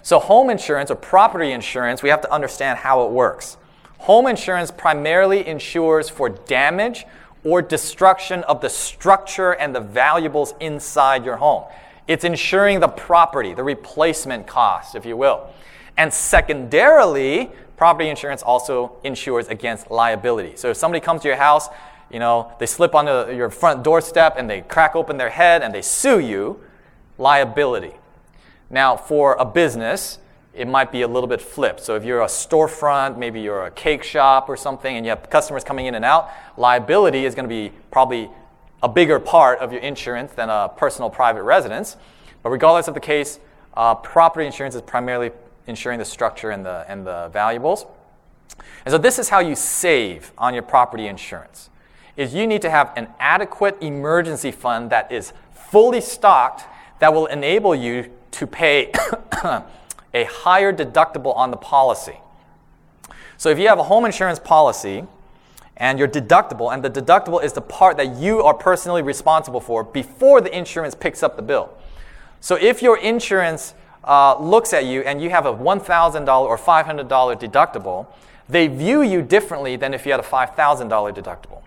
So, 0.03 0.19
home 0.19 0.51
insurance 0.51 0.91
or 0.91 0.97
property 0.97 1.53
insurance, 1.53 2.03
we 2.03 2.09
have 2.09 2.23
to 2.23 2.33
understand 2.33 2.81
how 2.81 3.07
it 3.07 3.13
works. 3.13 3.59
Home 3.99 4.27
insurance 4.27 4.71
primarily 4.71 5.47
insures 5.47 6.09
for 6.09 6.29
damage 6.29 7.07
or 7.45 7.63
destruction 7.63 8.43
of 8.45 8.61
the 8.61 8.69
structure 8.69 9.53
and 9.53 9.75
the 9.75 9.81
valuables 9.81 10.55
inside 10.61 11.25
your 11.25 11.37
home. 11.37 11.65
It's 12.09 12.25
insuring 12.25 12.81
the 12.81 12.89
property, 12.89 13.55
the 13.55 13.65
replacement 13.65 14.47
cost, 14.47 14.95
if 14.95 15.05
you 15.07 15.17
will. 15.17 15.49
And 15.97 16.13
secondarily, 16.13 17.51
property 17.77 18.09
insurance 18.09 18.43
also 18.43 18.97
insures 19.03 19.49
against 19.49 19.91
liability. 19.91 20.57
So 20.57 20.71
if 20.71 20.77
somebody 20.77 21.01
comes 21.01 21.23
to 21.23 21.29
your 21.29 21.37
house, 21.37 21.69
you 22.11 22.19
know, 22.19 22.53
they 22.61 22.67
slip 22.67 22.95
onto 22.95 23.35
your 23.35 23.51
front 23.51 23.83
doorstep 23.83 24.35
and 24.37 24.49
they 24.49 24.61
crack 24.61 24.95
open 24.95 25.17
their 25.17 25.31
head 25.31 25.63
and 25.63 25.75
they 25.75 25.83
sue 25.83 26.21
you, 26.21 26.61
liability. 27.19 27.95
Now, 28.71 28.97
for 28.97 29.37
a 29.39 29.45
business, 29.45 30.19
it 30.57 30.67
might 30.67 30.91
be 30.91 31.03
a 31.03 31.09
little 31.09 31.29
bit 31.29 31.41
flipped. 31.41 31.81
So 31.81 31.97
if 31.97 32.05
you're 32.05 32.23
a 32.23 32.27
storefront, 32.27 33.19
maybe 33.19 33.41
you're 33.41 33.67
a 33.67 33.71
cake 33.71 34.03
shop 34.03 34.49
or 34.49 34.57
something, 34.57 34.97
and 34.97 35.05
you 35.05 35.11
have 35.11 35.29
customers 35.29 35.63
coming 35.63 35.87
in 35.87 35.95
and 35.95 36.05
out, 36.05 36.31
liability 36.57 37.27
is 37.27 37.35
going 37.35 37.45
to 37.45 37.55
be 37.55 37.73
probably 37.91 38.31
a 38.83 38.89
bigger 38.89 39.21
part 39.21 39.59
of 39.59 39.73
your 39.73 39.83
insurance 39.83 40.33
than 40.33 40.49
a 40.49 40.71
personal 40.75 41.11
private 41.11 41.43
residence. 41.43 41.97
But 42.43 42.51
regardless 42.51 42.89
of 42.89 42.95
the 42.95 43.01
case, 43.01 43.39
uh, 43.75 43.95
property 43.97 44.47
insurance 44.47 44.75
is 44.75 44.83
primarily 44.83 45.31
insuring 45.67 45.99
the 45.99 46.05
structure 46.05 46.51
and 46.51 46.65
the, 46.65 46.85
and 46.89 47.07
the 47.07 47.29
valuables. 47.33 47.87
And 48.85 48.93
so 48.93 48.99
this 48.99 49.19
is 49.19 49.29
how 49.29 49.41
you 49.41 49.55
save 49.55 50.33
on 50.39 50.55
your 50.55 50.63
property 50.63 51.07
insurance. 51.07 51.69
Is 52.17 52.35
you 52.35 52.47
need 52.47 52.63
to 52.63 52.71
have 52.71 52.93
an 52.97 53.09
adequate 53.21 53.77
emergency 53.83 54.53
fund 54.53 54.91
that 54.91 55.13
is 55.13 55.35
fully 55.53 56.01
stocked 56.01 56.65
that 57.01 57.13
will 57.13 57.27
enable 57.27 57.75
you 57.75 58.11
to 58.31 58.47
pay 58.47 58.93
a 60.17 60.25
higher 60.25 60.73
deductible 60.73 61.37
on 61.37 61.51
the 61.51 61.59
policy. 61.59 62.19
So 63.37 63.51
if 63.51 63.59
you 63.59 63.69
have 63.69 63.79
a 63.79 63.83
home 63.83 64.07
insurance 64.07 64.39
policy 64.39 65.05
and 65.77 65.99
your 65.99 66.09
deductible, 66.09 66.73
and 66.73 66.83
the 66.83 66.89
deductible 66.89 67.45
is 67.45 67.53
the 67.53 67.61
part 67.61 67.99
that 67.99 68.17
you 68.17 68.43
are 68.43 68.55
personally 68.55 69.03
responsible 69.03 69.61
for 69.61 69.85
before 69.85 70.41
the 70.41 70.57
insurance 70.57 70.95
picks 70.95 71.23
up 71.23 71.37
the 71.37 71.43
bill. 71.43 71.71
So 72.41 72.57
if 72.57 72.81
your 72.81 72.97
insurance 72.97 73.75
uh, 74.05 74.39
looks 74.39 74.73
at 74.73 74.87
you 74.87 75.03
and 75.03 75.21
you 75.21 75.29
have 75.29 75.45
a 75.45 75.53
$1,000 75.53 76.29
or 76.41 76.57
$500 76.57 77.09
deductible, 77.39 78.07
they 78.49 78.69
view 78.69 79.03
you 79.03 79.21
differently 79.21 79.77
than 79.77 79.93
if 79.93 80.07
you 80.07 80.13
had 80.13 80.21
a 80.21 80.25
$5,000 80.25 80.89
deductible. 81.15 81.61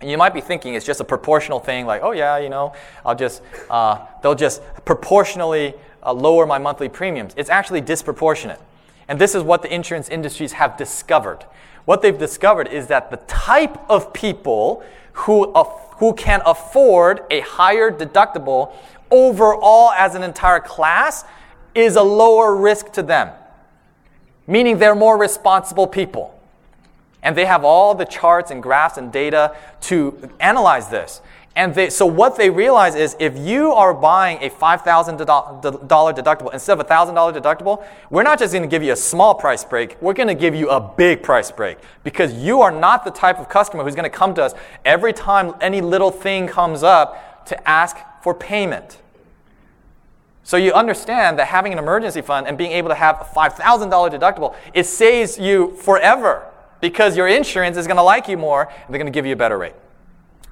And 0.00 0.10
you 0.10 0.18
might 0.18 0.34
be 0.34 0.40
thinking 0.40 0.74
it's 0.74 0.86
just 0.86 1.00
a 1.00 1.04
proportional 1.04 1.58
thing, 1.58 1.86
like, 1.86 2.02
oh 2.04 2.12
yeah, 2.12 2.38
you 2.38 2.50
know, 2.50 2.72
I'll 3.04 3.16
just, 3.16 3.42
uh, 3.68 3.98
they'll 4.22 4.34
just 4.34 4.62
proportionally 4.84 5.74
uh, 6.04 6.12
lower 6.12 6.46
my 6.46 6.58
monthly 6.58 6.88
premiums. 6.88 7.34
It's 7.36 7.50
actually 7.50 7.80
disproportionate. 7.80 8.60
And 9.08 9.20
this 9.20 9.34
is 9.34 9.42
what 9.42 9.62
the 9.62 9.72
insurance 9.72 10.08
industries 10.08 10.52
have 10.52 10.76
discovered. 10.76 11.44
What 11.84 12.02
they've 12.02 12.18
discovered 12.18 12.68
is 12.68 12.86
that 12.86 13.10
the 13.10 13.18
type 13.28 13.78
of 13.90 14.12
people 14.12 14.82
who, 15.12 15.52
who 15.52 16.14
can 16.14 16.40
afford 16.46 17.22
a 17.30 17.40
higher 17.40 17.90
deductible 17.90 18.72
overall 19.10 19.92
as 19.92 20.14
an 20.14 20.22
entire 20.22 20.60
class 20.60 21.24
is 21.74 21.96
a 21.96 22.02
lower 22.02 22.56
risk 22.56 22.92
to 22.92 23.02
them, 23.02 23.30
meaning 24.46 24.78
they're 24.78 24.94
more 24.94 25.18
responsible 25.18 25.86
people. 25.86 26.30
And 27.22 27.36
they 27.36 27.46
have 27.46 27.64
all 27.64 27.94
the 27.94 28.04
charts 28.04 28.50
and 28.50 28.62
graphs 28.62 28.98
and 28.98 29.10
data 29.10 29.56
to 29.82 30.30
analyze 30.40 30.88
this. 30.88 31.20
And 31.56 31.72
they, 31.72 31.88
so 31.88 32.04
what 32.04 32.36
they 32.36 32.50
realize 32.50 32.96
is 32.96 33.16
if 33.20 33.38
you 33.38 33.72
are 33.72 33.94
buying 33.94 34.38
a 34.42 34.50
$5,000 34.50 35.62
deductible 35.62 36.52
instead 36.52 36.72
of 36.78 36.84
a 36.84 36.88
$1,000 36.88 37.40
deductible, 37.40 37.84
we're 38.10 38.24
not 38.24 38.40
just 38.40 38.52
going 38.52 38.64
to 38.64 38.68
give 38.68 38.82
you 38.82 38.92
a 38.92 38.96
small 38.96 39.36
price 39.36 39.64
break, 39.64 39.96
we're 40.00 40.14
going 40.14 40.28
to 40.28 40.34
give 40.34 40.56
you 40.56 40.68
a 40.70 40.80
big 40.80 41.22
price 41.22 41.52
break 41.52 41.78
because 42.02 42.34
you 42.34 42.60
are 42.60 42.72
not 42.72 43.04
the 43.04 43.10
type 43.10 43.38
of 43.38 43.48
customer 43.48 43.84
who's 43.84 43.94
going 43.94 44.10
to 44.10 44.16
come 44.16 44.34
to 44.34 44.42
us 44.42 44.52
every 44.84 45.12
time 45.12 45.54
any 45.60 45.80
little 45.80 46.10
thing 46.10 46.48
comes 46.48 46.82
up 46.82 47.46
to 47.46 47.68
ask 47.68 47.98
for 48.20 48.34
payment. 48.34 48.98
So 50.42 50.56
you 50.56 50.72
understand 50.72 51.38
that 51.38 51.46
having 51.46 51.72
an 51.72 51.78
emergency 51.78 52.20
fund 52.20 52.48
and 52.48 52.58
being 52.58 52.72
able 52.72 52.88
to 52.88 52.96
have 52.96 53.20
a 53.20 53.24
$5,000 53.24 53.90
deductible, 54.10 54.56
it 54.74 54.84
saves 54.86 55.38
you 55.38 55.70
forever 55.76 56.50
because 56.80 57.16
your 57.16 57.28
insurance 57.28 57.76
is 57.76 57.86
going 57.86 57.96
to 57.96 58.02
like 58.02 58.26
you 58.26 58.36
more 58.36 58.64
and 58.64 58.92
they're 58.92 58.98
going 58.98 59.10
to 59.10 59.16
give 59.16 59.24
you 59.24 59.34
a 59.34 59.36
better 59.36 59.56
rate. 59.56 59.74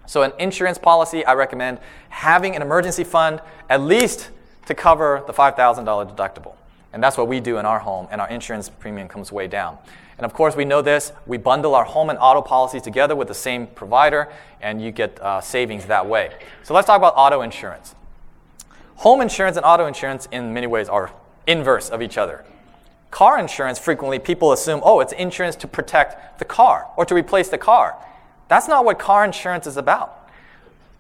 So, 0.06 0.22
an 0.22 0.32
insurance 0.38 0.78
policy, 0.78 1.24
I 1.24 1.34
recommend 1.34 1.78
having 2.08 2.56
an 2.56 2.62
emergency 2.62 3.04
fund 3.04 3.40
at 3.68 3.80
least 3.80 4.30
to 4.66 4.74
cover 4.74 5.22
the 5.26 5.32
$5,000 5.32 5.56
deductible. 6.14 6.54
And 6.92 7.02
that's 7.02 7.16
what 7.16 7.28
we 7.28 7.40
do 7.40 7.58
in 7.58 7.66
our 7.66 7.78
home, 7.78 8.08
and 8.10 8.20
our 8.20 8.28
insurance 8.28 8.68
premium 8.68 9.08
comes 9.08 9.32
way 9.32 9.46
down. 9.46 9.78
And 10.18 10.26
of 10.26 10.34
course, 10.34 10.54
we 10.54 10.64
know 10.64 10.82
this. 10.82 11.12
We 11.26 11.38
bundle 11.38 11.74
our 11.74 11.84
home 11.84 12.10
and 12.10 12.18
auto 12.18 12.42
policies 12.42 12.82
together 12.82 13.16
with 13.16 13.28
the 13.28 13.34
same 13.34 13.66
provider, 13.66 14.28
and 14.60 14.82
you 14.82 14.90
get 14.90 15.20
uh, 15.20 15.40
savings 15.40 15.86
that 15.86 16.06
way. 16.06 16.32
So, 16.62 16.74
let's 16.74 16.86
talk 16.86 16.98
about 16.98 17.14
auto 17.16 17.42
insurance. 17.42 17.94
Home 18.96 19.20
insurance 19.20 19.56
and 19.56 19.64
auto 19.64 19.86
insurance, 19.86 20.28
in 20.30 20.52
many 20.52 20.66
ways, 20.66 20.88
are 20.88 21.12
inverse 21.46 21.88
of 21.90 22.02
each 22.02 22.18
other. 22.18 22.44
Car 23.10 23.38
insurance, 23.38 23.78
frequently 23.78 24.18
people 24.18 24.52
assume, 24.52 24.80
oh, 24.84 25.00
it's 25.00 25.12
insurance 25.12 25.56
to 25.56 25.68
protect 25.68 26.38
the 26.38 26.44
car 26.44 26.88
or 26.96 27.04
to 27.04 27.14
replace 27.14 27.48
the 27.48 27.58
car. 27.58 27.96
That's 28.52 28.68
not 28.68 28.84
what 28.84 28.98
car 28.98 29.24
insurance 29.24 29.66
is 29.66 29.78
about. 29.78 30.28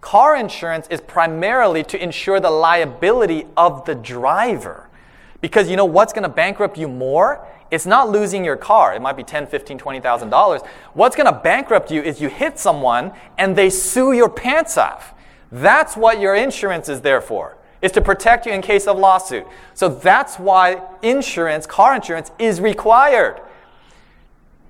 Car 0.00 0.36
insurance 0.36 0.86
is 0.88 1.02
primarily 1.02 1.84
to 1.84 2.02
insure 2.02 2.40
the 2.40 2.48
liability 2.48 3.44
of 3.58 3.84
the 3.84 3.94
driver. 3.94 4.88
Because 5.42 5.68
you 5.68 5.76
know 5.76 5.84
what's 5.84 6.14
going 6.14 6.22
to 6.22 6.30
bankrupt 6.30 6.78
you 6.78 6.88
more? 6.88 7.46
It's 7.70 7.84
not 7.84 8.08
losing 8.08 8.42
your 8.42 8.56
car. 8.56 8.94
It 8.94 9.02
might 9.02 9.18
be 9.18 9.22
ten, 9.22 9.46
fifteen, 9.46 9.76
twenty 9.76 10.00
thousand 10.00 10.30
dollars. 10.30 10.62
What's 10.94 11.14
going 11.14 11.26
to 11.26 11.38
bankrupt 11.38 11.90
you 11.90 12.00
is 12.00 12.22
you 12.22 12.30
hit 12.30 12.58
someone 12.58 13.12
and 13.36 13.54
they 13.54 13.68
sue 13.68 14.12
your 14.12 14.30
pants 14.30 14.78
off. 14.78 15.12
That's 15.50 15.94
what 15.94 16.20
your 16.20 16.34
insurance 16.34 16.88
is 16.88 17.02
there 17.02 17.20
for. 17.20 17.58
Is 17.82 17.92
to 17.92 18.00
protect 18.00 18.46
you 18.46 18.52
in 18.52 18.62
case 18.62 18.86
of 18.86 18.96
lawsuit. 18.96 19.46
So 19.74 19.90
that's 19.90 20.38
why 20.38 20.80
insurance, 21.02 21.66
car 21.66 21.94
insurance, 21.94 22.30
is 22.38 22.62
required. 22.62 23.42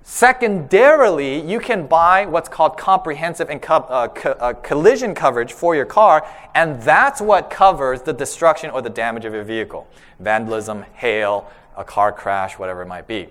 Secondarily, 0.04 1.40
you 1.40 1.60
can 1.60 1.86
buy 1.86 2.26
what's 2.26 2.48
called 2.48 2.76
comprehensive 2.76 3.48
and 3.48 3.62
co- 3.62 3.76
uh, 3.76 4.08
co- 4.08 4.32
uh, 4.32 4.52
collision 4.54 5.14
coverage 5.14 5.52
for 5.52 5.76
your 5.76 5.84
car, 5.84 6.26
and 6.54 6.82
that's 6.82 7.20
what 7.20 7.50
covers 7.50 8.02
the 8.02 8.12
destruction 8.12 8.70
or 8.70 8.82
the 8.82 8.90
damage 8.90 9.24
of 9.24 9.32
your 9.32 9.44
vehicle 9.44 9.86
vandalism, 10.18 10.84
hail, 10.94 11.50
a 11.76 11.84
car 11.84 12.12
crash, 12.12 12.58
whatever 12.58 12.82
it 12.82 12.86
might 12.86 13.06
be. 13.06 13.28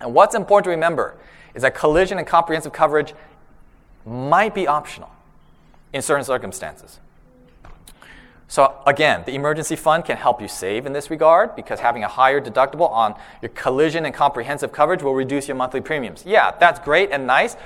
And 0.00 0.12
what's 0.14 0.34
important 0.34 0.64
to 0.64 0.70
remember 0.70 1.16
is 1.54 1.62
that 1.62 1.74
collision 1.74 2.18
and 2.18 2.26
comprehensive 2.26 2.72
coverage 2.72 3.14
might 4.04 4.54
be 4.54 4.66
optional 4.66 5.10
in 5.92 6.02
certain 6.02 6.24
circumstances. 6.24 6.98
So, 8.52 8.82
again, 8.86 9.22
the 9.24 9.34
emergency 9.34 9.76
fund 9.76 10.04
can 10.04 10.18
help 10.18 10.42
you 10.42 10.46
save 10.46 10.84
in 10.84 10.92
this 10.92 11.08
regard 11.08 11.56
because 11.56 11.80
having 11.80 12.04
a 12.04 12.08
higher 12.08 12.38
deductible 12.38 12.90
on 12.90 13.14
your 13.40 13.48
collision 13.48 14.04
and 14.04 14.14
comprehensive 14.14 14.72
coverage 14.72 15.02
will 15.02 15.14
reduce 15.14 15.48
your 15.48 15.54
monthly 15.54 15.80
premiums. 15.80 16.22
Yeah, 16.26 16.50
that's 16.60 16.78
great 16.78 17.08
and 17.12 17.26
nice, 17.26 17.56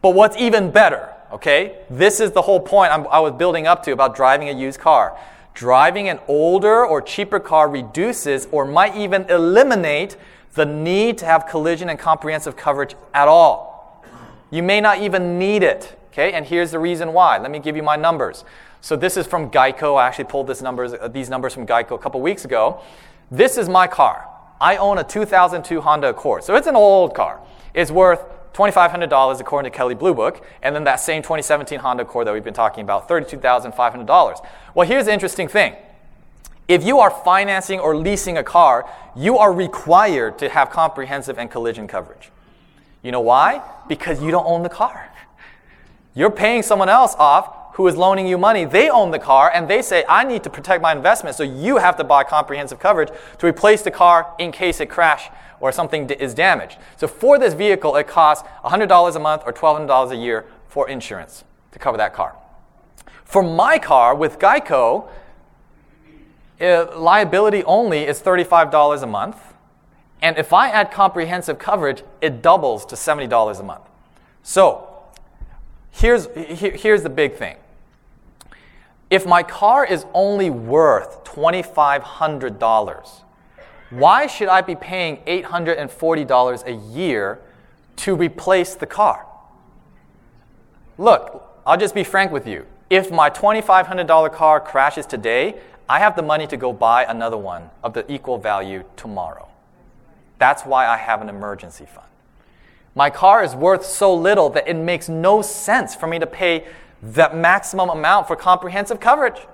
but 0.00 0.14
what's 0.14 0.34
even 0.38 0.70
better, 0.70 1.12
okay? 1.30 1.80
This 1.90 2.20
is 2.20 2.32
the 2.32 2.40
whole 2.40 2.58
point 2.58 2.90
I'm, 2.90 3.06
i 3.08 3.20
was 3.20 3.34
building 3.34 3.66
up 3.66 3.82
to 3.82 3.92
about 3.92 4.16
driving 4.16 4.48
a 4.48 4.52
used 4.52 4.80
car. 4.80 5.14
Driving 5.52 6.08
an 6.08 6.20
older 6.26 6.86
or 6.86 7.02
cheaper 7.02 7.38
car 7.38 7.68
reduces 7.68 8.48
or 8.50 8.64
might 8.64 8.96
even 8.96 9.24
eliminate 9.24 10.16
the 10.54 10.64
need 10.64 11.18
to 11.18 11.26
have 11.26 11.46
collision 11.46 11.90
and 11.90 11.98
comprehensive 11.98 12.56
coverage 12.56 12.94
at 13.12 13.28
all. 13.28 14.02
You 14.50 14.62
may 14.62 14.80
not 14.80 15.02
even 15.02 15.38
need 15.38 15.62
it, 15.62 15.98
okay? 16.12 16.32
And 16.32 16.46
here's 16.46 16.70
the 16.70 16.78
reason 16.78 17.12
why. 17.12 17.36
Let 17.36 17.50
me 17.50 17.58
give 17.58 17.76
you 17.76 17.82
my 17.82 17.96
numbers. 17.96 18.46
So 18.84 18.96
this 18.96 19.16
is 19.16 19.26
from 19.26 19.50
Geico. 19.50 19.98
I 19.98 20.06
actually 20.06 20.26
pulled 20.26 20.60
numbers, 20.60 20.92
uh, 20.92 21.08
these 21.08 21.30
numbers 21.30 21.54
from 21.54 21.66
Geico 21.66 21.92
a 21.92 21.98
couple 21.98 22.20
weeks 22.20 22.44
ago. 22.44 22.82
This 23.30 23.56
is 23.56 23.66
my 23.66 23.86
car. 23.86 24.28
I 24.60 24.76
own 24.76 24.98
a 24.98 25.04
2002 25.04 25.80
Honda 25.80 26.10
Accord. 26.10 26.44
So 26.44 26.54
it's 26.54 26.66
an 26.66 26.76
old 26.76 27.14
car. 27.14 27.40
It's 27.72 27.90
worth 27.90 28.22
$2,500 28.52 29.40
according 29.40 29.72
to 29.72 29.74
Kelley 29.74 29.94
Blue 29.94 30.12
Book. 30.12 30.46
And 30.62 30.76
then 30.76 30.84
that 30.84 31.00
same 31.00 31.22
2017 31.22 31.78
Honda 31.78 32.02
Accord 32.02 32.26
that 32.26 32.34
we've 32.34 32.44
been 32.44 32.52
talking 32.52 32.84
about, 32.84 33.08
$32,500. 33.08 34.46
Well, 34.74 34.86
here's 34.86 35.06
the 35.06 35.14
interesting 35.14 35.48
thing. 35.48 35.76
If 36.68 36.84
you 36.84 36.98
are 36.98 37.10
financing 37.10 37.80
or 37.80 37.96
leasing 37.96 38.36
a 38.36 38.44
car, 38.44 38.86
you 39.16 39.38
are 39.38 39.50
required 39.50 40.38
to 40.40 40.50
have 40.50 40.68
comprehensive 40.68 41.38
and 41.38 41.50
collision 41.50 41.88
coverage. 41.88 42.30
You 43.02 43.12
know 43.12 43.22
why? 43.22 43.62
Because 43.88 44.22
you 44.22 44.30
don't 44.30 44.46
own 44.46 44.62
the 44.62 44.68
car. 44.68 45.10
You're 46.14 46.30
paying 46.30 46.62
someone 46.62 46.90
else 46.90 47.14
off 47.18 47.63
who 47.74 47.86
is 47.88 47.96
loaning 47.96 48.26
you 48.26 48.38
money, 48.38 48.64
they 48.64 48.88
own 48.88 49.10
the 49.10 49.18
car 49.18 49.50
and 49.52 49.68
they 49.68 49.82
say, 49.82 50.04
I 50.08 50.24
need 50.24 50.44
to 50.44 50.50
protect 50.50 50.80
my 50.80 50.92
investment, 50.92 51.34
so 51.34 51.42
you 51.42 51.78
have 51.78 51.96
to 51.96 52.04
buy 52.04 52.22
comprehensive 52.22 52.78
coverage 52.78 53.10
to 53.38 53.46
replace 53.46 53.82
the 53.82 53.90
car 53.90 54.32
in 54.38 54.52
case 54.52 54.80
it 54.80 54.86
crashes 54.86 55.32
or 55.58 55.72
something 55.72 56.08
is 56.10 56.34
damaged. 56.34 56.78
So 56.96 57.08
for 57.08 57.38
this 57.38 57.52
vehicle, 57.52 57.96
it 57.96 58.06
costs 58.06 58.46
$100 58.64 59.16
a 59.16 59.18
month 59.18 59.42
or 59.44 59.52
$1,200 59.52 60.10
a 60.10 60.16
year 60.16 60.46
for 60.68 60.88
insurance 60.88 61.44
to 61.72 61.78
cover 61.78 61.96
that 61.96 62.14
car. 62.14 62.36
For 63.24 63.42
my 63.42 63.78
car 63.78 64.14
with 64.14 64.38
Geico, 64.38 65.08
uh, 66.60 66.96
liability 66.96 67.64
only 67.64 68.04
is 68.04 68.22
$35 68.22 69.02
a 69.02 69.06
month. 69.06 69.36
And 70.22 70.38
if 70.38 70.52
I 70.52 70.68
add 70.68 70.92
comprehensive 70.92 71.58
coverage, 71.58 72.04
it 72.20 72.40
doubles 72.40 72.86
to 72.86 72.94
$70 72.94 73.58
a 73.58 73.62
month. 73.64 73.82
So 74.44 74.88
here's, 75.90 76.26
here's 76.36 77.02
the 77.02 77.10
big 77.10 77.34
thing 77.34 77.56
if 79.14 79.24
my 79.24 79.44
car 79.44 79.84
is 79.84 80.04
only 80.12 80.50
worth 80.50 81.22
$2,500, 81.22 83.22
why 83.90 84.26
should 84.26 84.48
I 84.48 84.60
be 84.60 84.74
paying 84.74 85.18
$840 85.18 86.66
a 86.66 86.72
year 86.92 87.40
to 87.94 88.16
replace 88.16 88.74
the 88.74 88.86
car? 88.86 89.24
Look, 90.98 91.48
I'll 91.64 91.76
just 91.76 91.94
be 91.94 92.02
frank 92.02 92.32
with 92.32 92.48
you. 92.48 92.66
If 92.90 93.12
my 93.12 93.30
$2,500 93.30 94.32
car 94.32 94.58
crashes 94.58 95.06
today, 95.06 95.60
I 95.88 96.00
have 96.00 96.16
the 96.16 96.22
money 96.22 96.48
to 96.48 96.56
go 96.56 96.72
buy 96.72 97.04
another 97.04 97.36
one 97.36 97.70
of 97.84 97.94
the 97.94 98.12
equal 98.12 98.38
value 98.38 98.82
tomorrow. 98.96 99.46
That's 100.40 100.64
why 100.64 100.88
I 100.88 100.96
have 100.96 101.22
an 101.22 101.28
emergency 101.28 101.86
fund. 101.86 102.08
My 102.96 103.10
car 103.10 103.44
is 103.44 103.54
worth 103.54 103.86
so 103.86 104.12
little 104.12 104.50
that 104.50 104.66
it 104.66 104.74
makes 104.74 105.08
no 105.08 105.40
sense 105.40 105.94
for 105.94 106.08
me 106.08 106.18
to 106.18 106.26
pay 106.26 106.66
the 107.12 107.30
maximum 107.34 107.90
amount 107.90 108.26
for 108.26 108.36
comprehensive 108.36 109.00
coverage. 109.00 109.46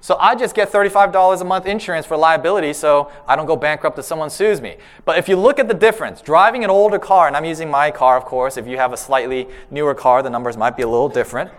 So 0.00 0.16
I 0.20 0.36
just 0.36 0.54
get 0.54 0.70
$35 0.70 1.40
a 1.40 1.44
month 1.44 1.66
insurance 1.66 2.06
for 2.06 2.16
liability 2.16 2.72
so 2.72 3.10
I 3.26 3.34
don't 3.34 3.46
go 3.46 3.56
bankrupt 3.56 3.98
if 3.98 4.04
someone 4.04 4.30
sues 4.30 4.60
me. 4.60 4.76
But 5.04 5.18
if 5.18 5.28
you 5.28 5.36
look 5.36 5.58
at 5.58 5.66
the 5.66 5.74
difference, 5.74 6.20
driving 6.20 6.62
an 6.62 6.70
older 6.70 6.98
car, 6.98 7.26
and 7.26 7.36
I'm 7.36 7.44
using 7.44 7.68
my 7.68 7.90
car, 7.90 8.16
of 8.16 8.24
course, 8.24 8.56
if 8.56 8.66
you 8.66 8.76
have 8.76 8.92
a 8.92 8.96
slightly 8.96 9.48
newer 9.70 9.94
car, 9.94 10.22
the 10.22 10.30
numbers 10.30 10.56
might 10.56 10.76
be 10.76 10.82
a 10.82 10.88
little 10.88 11.08
different. 11.08 11.50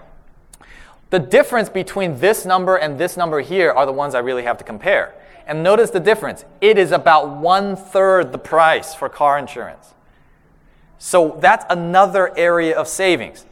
The 1.10 1.20
difference 1.20 1.68
between 1.70 2.20
this 2.20 2.46
number 2.46 2.78
and 2.78 2.98
this 2.98 3.18
number 3.18 3.42
here 3.42 3.72
are 3.72 3.86
the 3.86 3.92
ones 3.92 4.16
I 4.16 4.20
really 4.20 4.44
have 4.44 4.58
to 4.60 4.64
compare. 4.64 5.16
And 5.46 5.64
notice 5.64 5.90
the 5.90 6.00
difference. 6.00 6.46
It 6.62 6.78
is 6.78 6.92
about 6.92 7.38
one 7.38 7.76
third 7.76 8.32
the 8.32 8.38
price 8.38 8.94
for 8.94 9.10
car 9.10 9.38
insurance. 9.38 9.96
So 11.00 11.38
that's 11.42 11.66
another 11.70 12.38
area 12.38 12.78
of 12.78 12.88
savings 12.88 13.46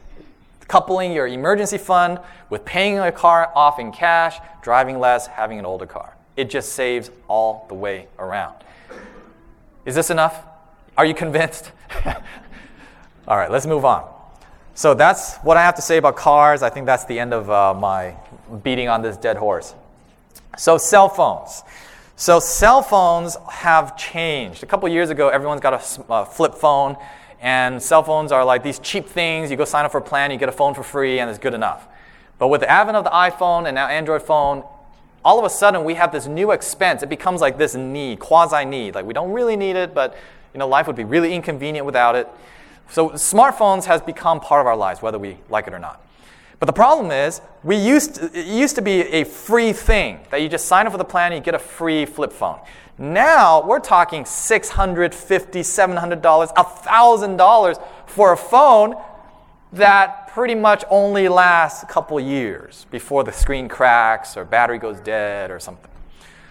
coupling 0.68 1.12
your 1.12 1.26
emergency 1.26 1.78
fund 1.78 2.20
with 2.50 2.64
paying 2.64 2.98
a 2.98 3.10
car 3.10 3.50
off 3.54 3.78
in 3.78 3.90
cash, 3.90 4.38
driving 4.62 5.00
less, 5.00 5.26
having 5.26 5.58
an 5.58 5.66
older 5.66 5.86
car. 5.86 6.16
It 6.36 6.50
just 6.50 6.74
saves 6.74 7.10
all 7.26 7.66
the 7.68 7.74
way 7.74 8.06
around. 8.18 8.54
Is 9.84 9.94
this 9.94 10.10
enough? 10.10 10.44
Are 10.96 11.04
you 11.04 11.14
convinced? 11.14 11.72
all 12.06 13.36
right, 13.36 13.50
let's 13.50 13.66
move 13.66 13.84
on. 13.84 14.08
So 14.74 14.94
that's 14.94 15.38
what 15.38 15.56
I 15.56 15.62
have 15.62 15.74
to 15.74 15.82
say 15.82 15.96
about 15.96 16.14
cars. 16.14 16.62
I 16.62 16.70
think 16.70 16.86
that's 16.86 17.04
the 17.06 17.18
end 17.18 17.34
of 17.34 17.50
uh, 17.50 17.74
my 17.74 18.14
beating 18.62 18.88
on 18.88 19.02
this 19.02 19.16
dead 19.16 19.36
horse. 19.36 19.74
So, 20.56 20.78
cell 20.78 21.08
phones. 21.08 21.62
So, 22.16 22.40
cell 22.40 22.82
phones 22.82 23.36
have 23.48 23.96
changed. 23.96 24.62
A 24.62 24.66
couple 24.66 24.88
years 24.88 25.10
ago, 25.10 25.28
everyone's 25.28 25.60
got 25.60 25.74
a 25.74 26.12
uh, 26.12 26.24
flip 26.24 26.54
phone. 26.54 26.96
And 27.40 27.82
cell 27.82 28.02
phones 28.02 28.32
are 28.32 28.44
like 28.44 28.62
these 28.62 28.78
cheap 28.78 29.06
things. 29.06 29.50
You 29.50 29.56
go 29.56 29.64
sign 29.64 29.84
up 29.84 29.92
for 29.92 29.98
a 29.98 30.02
plan, 30.02 30.30
you 30.30 30.38
get 30.38 30.48
a 30.48 30.52
phone 30.52 30.74
for 30.74 30.82
free, 30.82 31.20
and 31.20 31.30
it's 31.30 31.38
good 31.38 31.54
enough. 31.54 31.86
But 32.38 32.48
with 32.48 32.60
the 32.60 32.70
advent 32.70 32.96
of 32.96 33.04
the 33.04 33.10
iPhone 33.10 33.66
and 33.66 33.74
now 33.74 33.88
Android 33.88 34.22
phone, 34.22 34.64
all 35.24 35.38
of 35.38 35.44
a 35.44 35.50
sudden 35.50 35.84
we 35.84 35.94
have 35.94 36.12
this 36.12 36.26
new 36.26 36.52
expense. 36.52 37.02
It 37.02 37.08
becomes 37.08 37.40
like 37.40 37.58
this 37.58 37.74
need, 37.74 38.20
quasi 38.20 38.64
need. 38.64 38.94
Like 38.94 39.04
we 39.04 39.12
don't 39.12 39.32
really 39.32 39.56
need 39.56 39.76
it, 39.76 39.94
but 39.94 40.16
you 40.54 40.58
know, 40.58 40.68
life 40.68 40.86
would 40.86 40.96
be 40.96 41.04
really 41.04 41.34
inconvenient 41.34 41.84
without 41.84 42.14
it. 42.14 42.28
So 42.90 43.10
smartphones 43.10 43.84
has 43.84 44.00
become 44.00 44.40
part 44.40 44.60
of 44.60 44.66
our 44.66 44.76
lives, 44.76 45.02
whether 45.02 45.18
we 45.18 45.36
like 45.48 45.66
it 45.66 45.74
or 45.74 45.78
not. 45.78 46.02
But 46.58 46.66
the 46.66 46.72
problem 46.72 47.10
is, 47.10 47.40
we 47.62 47.76
used 47.76 48.16
to, 48.16 48.38
it 48.38 48.46
used 48.46 48.74
to 48.76 48.82
be 48.82 49.02
a 49.02 49.24
free 49.24 49.72
thing 49.72 50.20
that 50.30 50.42
you 50.42 50.48
just 50.48 50.66
sign 50.66 50.86
up 50.86 50.92
for 50.92 50.98
the 50.98 51.04
plan 51.04 51.32
and 51.32 51.40
you 51.40 51.44
get 51.44 51.54
a 51.54 51.58
free 51.58 52.04
flip 52.04 52.32
phone. 52.32 52.58
Now 52.98 53.64
we're 53.64 53.78
talking 53.78 54.24
$650, 54.24 55.12
$700, 55.12 56.20
$1,000 56.20 57.82
for 58.06 58.32
a 58.32 58.36
phone 58.36 58.96
that 59.72 60.28
pretty 60.28 60.56
much 60.56 60.82
only 60.90 61.28
lasts 61.28 61.84
a 61.84 61.86
couple 61.86 62.18
years 62.18 62.86
before 62.90 63.22
the 63.22 63.30
screen 63.32 63.68
cracks 63.68 64.36
or 64.36 64.44
battery 64.44 64.78
goes 64.78 64.98
dead 64.98 65.52
or 65.52 65.60
something. 65.60 65.90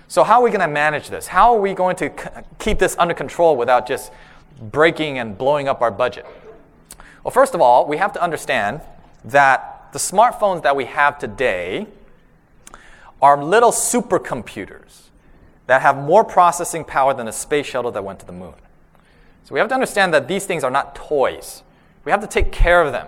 So, 0.07 0.23
how 0.23 0.39
are 0.39 0.43
we 0.43 0.49
going 0.51 0.61
to 0.61 0.69
manage 0.69 1.09
this? 1.09 1.27
How 1.27 1.53
are 1.53 1.59
we 1.59 1.73
going 1.73 1.97
to 1.97 2.09
c- 2.17 2.29
keep 2.59 2.79
this 2.79 2.95
under 2.97 3.13
control 3.13 3.57
without 3.57 3.85
just 3.85 4.13
breaking 4.61 5.19
and 5.19 5.37
blowing 5.37 5.67
up 5.67 5.81
our 5.81 5.91
budget? 5.91 6.25
Well, 7.25 7.31
first 7.31 7.55
of 7.55 7.59
all, 7.59 7.85
we 7.85 7.97
have 7.97 8.13
to 8.13 8.21
understand 8.21 8.79
that 9.25 9.89
the 9.91 9.99
smartphones 9.99 10.63
that 10.63 10.77
we 10.77 10.85
have 10.85 11.19
today 11.19 11.87
are 13.21 13.43
little 13.43 13.71
supercomputers 13.71 15.06
that 15.67 15.81
have 15.81 15.97
more 15.97 16.23
processing 16.23 16.83
power 16.83 17.13
than 17.13 17.27
a 17.27 17.31
space 17.31 17.65
shuttle 17.65 17.91
that 17.91 18.03
went 18.03 18.19
to 18.19 18.25
the 18.25 18.33
moon. 18.33 18.55
So 19.43 19.53
we 19.53 19.59
have 19.59 19.69
to 19.69 19.75
understand 19.75 20.13
that 20.13 20.27
these 20.27 20.45
things 20.45 20.63
are 20.63 20.71
not 20.71 20.95
toys. 20.95 21.63
We 22.03 22.11
have 22.11 22.21
to 22.21 22.27
take 22.27 22.51
care 22.51 22.81
of 22.81 22.91
them. 22.91 23.07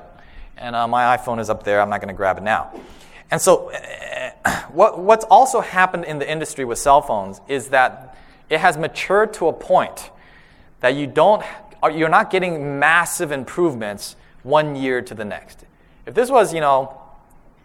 And 0.58 0.76
uh, 0.76 0.88
my 0.88 1.18
iPhone 1.18 1.40
is 1.40 1.50
up 1.50 1.64
there. 1.64 1.82
I'm 1.82 1.90
not 1.90 2.02
going 2.02 2.10
to 2.10 2.18
grab 2.18 2.38
it 2.38 2.44
now. 2.44 2.72
And 3.32 3.42
so, 3.42 3.72
uh, 3.72 4.62
what, 4.72 5.00
what's 5.00 5.26
also 5.26 5.62
happened 5.62 6.06
in 6.06 6.20
the 6.20 6.30
industry 6.30 6.66
with 6.66 6.78
cell 6.78 7.02
phones 7.02 7.42
is 7.48 7.70
that 7.70 8.18
it 8.50 8.60
has 8.60 8.78
matured 8.78 9.34
to 9.36 9.48
a 9.48 9.54
point 9.54 10.12
that 10.82 10.96
you 10.96 11.08
don't, 11.08 11.44
you're 11.94 12.10
not 12.10 12.30
getting 12.30 12.80
massive 12.80 13.32
improvements 13.32 14.16
one 14.44 14.76
year 14.76 15.02
to 15.02 15.14
the 15.14 15.26
next. 15.26 15.66
If 16.06 16.14
this 16.14 16.30
was, 16.30 16.54
you 16.54 16.62
know, 16.62 17.00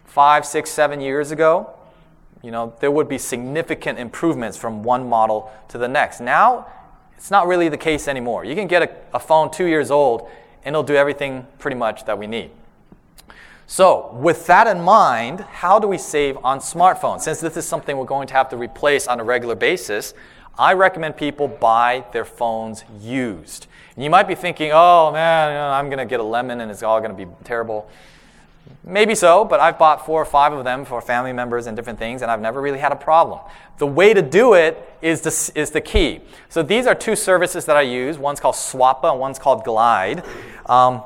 five, 0.05 0.45
six, 0.45 0.71
seven 0.71 1.01
years 1.01 1.31
ago, 1.31 1.75
you 2.45 2.51
know, 2.51 2.75
there 2.81 2.91
would 2.91 3.09
be 3.09 3.17
significant 3.17 3.99
improvements 3.99 4.59
from 4.59 4.83
one 4.83 5.09
model 5.09 5.51
to 5.69 5.79
the 5.79 5.89
next. 5.89 6.21
Now, 6.21 6.67
it's 7.17 7.31
not 7.31 7.47
really 7.47 7.71
the 7.71 7.79
case 7.79 8.07
anymore. 8.07 8.45
You 8.45 8.55
can 8.55 8.67
get 8.67 8.83
a, 8.83 9.17
a 9.17 9.19
phone 9.19 9.51
two 9.51 9.65
years 9.65 9.91
old 9.91 10.29
and 10.63 10.75
it'll 10.75 10.83
do 10.83 10.95
everything 10.95 11.47
pretty 11.59 11.77
much 11.77 12.05
that 12.05 12.19
we 12.19 12.27
need. 12.27 12.51
So, 13.67 14.13
with 14.13 14.47
that 14.47 14.67
in 14.67 14.83
mind, 14.83 15.41
how 15.41 15.79
do 15.79 15.89
we 15.89 15.97
save 15.97 16.37
on 16.45 16.59
smartphones? 16.59 17.23
Since 17.23 17.41
this 17.41 17.57
is 17.57 17.67
something 17.67 17.97
we're 17.97 18.05
going 18.05 18.29
to 18.29 18.35
have 18.35 18.51
to 18.51 18.59
replace 18.59 19.07
on 19.07 19.21
a 19.21 19.25
regular 19.25 19.55
basis, 19.55 20.13
I 20.59 20.75
recommend 20.75 21.17
people 21.17 21.49
buy 21.49 22.05
their 22.13 22.27
phones 22.27 22.85
used. 23.01 23.69
And 23.97 24.05
you 24.05 24.11
might 24.11 24.29
be 24.29 24.35
thinking, 24.35 24.71
oh 24.75 25.11
man, 25.13 25.73
I'm 25.73 25.87
going 25.87 25.99
to 25.99 26.05
get 26.05 26.21
a 26.21 26.25
lemon 26.25 26.61
and 26.61 26.71
it's 26.71 26.83
all 26.83 27.01
going 27.01 27.17
to 27.17 27.27
be 27.27 27.31
terrible. 27.43 27.89
Maybe 28.83 29.15
so, 29.15 29.45
but 29.45 29.61
I've 29.61 29.79
bought 29.79 30.05
four 30.05 30.21
or 30.21 30.25
five 30.27 30.53
of 30.53 30.65
them 30.65 30.85
for 30.85 31.01
family 31.01 31.33
members 31.33 31.67
and 31.67 31.75
different 31.75 31.99
things, 31.99 32.21
and 32.21 32.31
I've 32.31 32.41
never 32.41 32.61
really 32.61 32.79
had 32.79 32.93
a 32.93 32.97
problem. 32.97 33.41
The 33.79 33.87
way 33.87 34.13
to 34.13 34.23
do 34.23 34.55
it 34.55 34.87
is 35.01 35.23
the, 35.23 35.53
is 35.59 35.71
the 35.71 35.81
key. 35.81 36.21
So 36.49 36.63
these 36.63 36.87
are 36.87 36.95
two 36.95 37.17
services 37.17 37.65
that 37.65 37.77
I 37.77 37.83
use. 37.83 38.19
One's 38.19 38.41
called 38.41 38.55
Swappa 38.55 39.11
and 39.11 39.21
one's 39.21 39.39
called 39.39 39.65
Glide. 39.65 40.23
Um, 40.67 41.03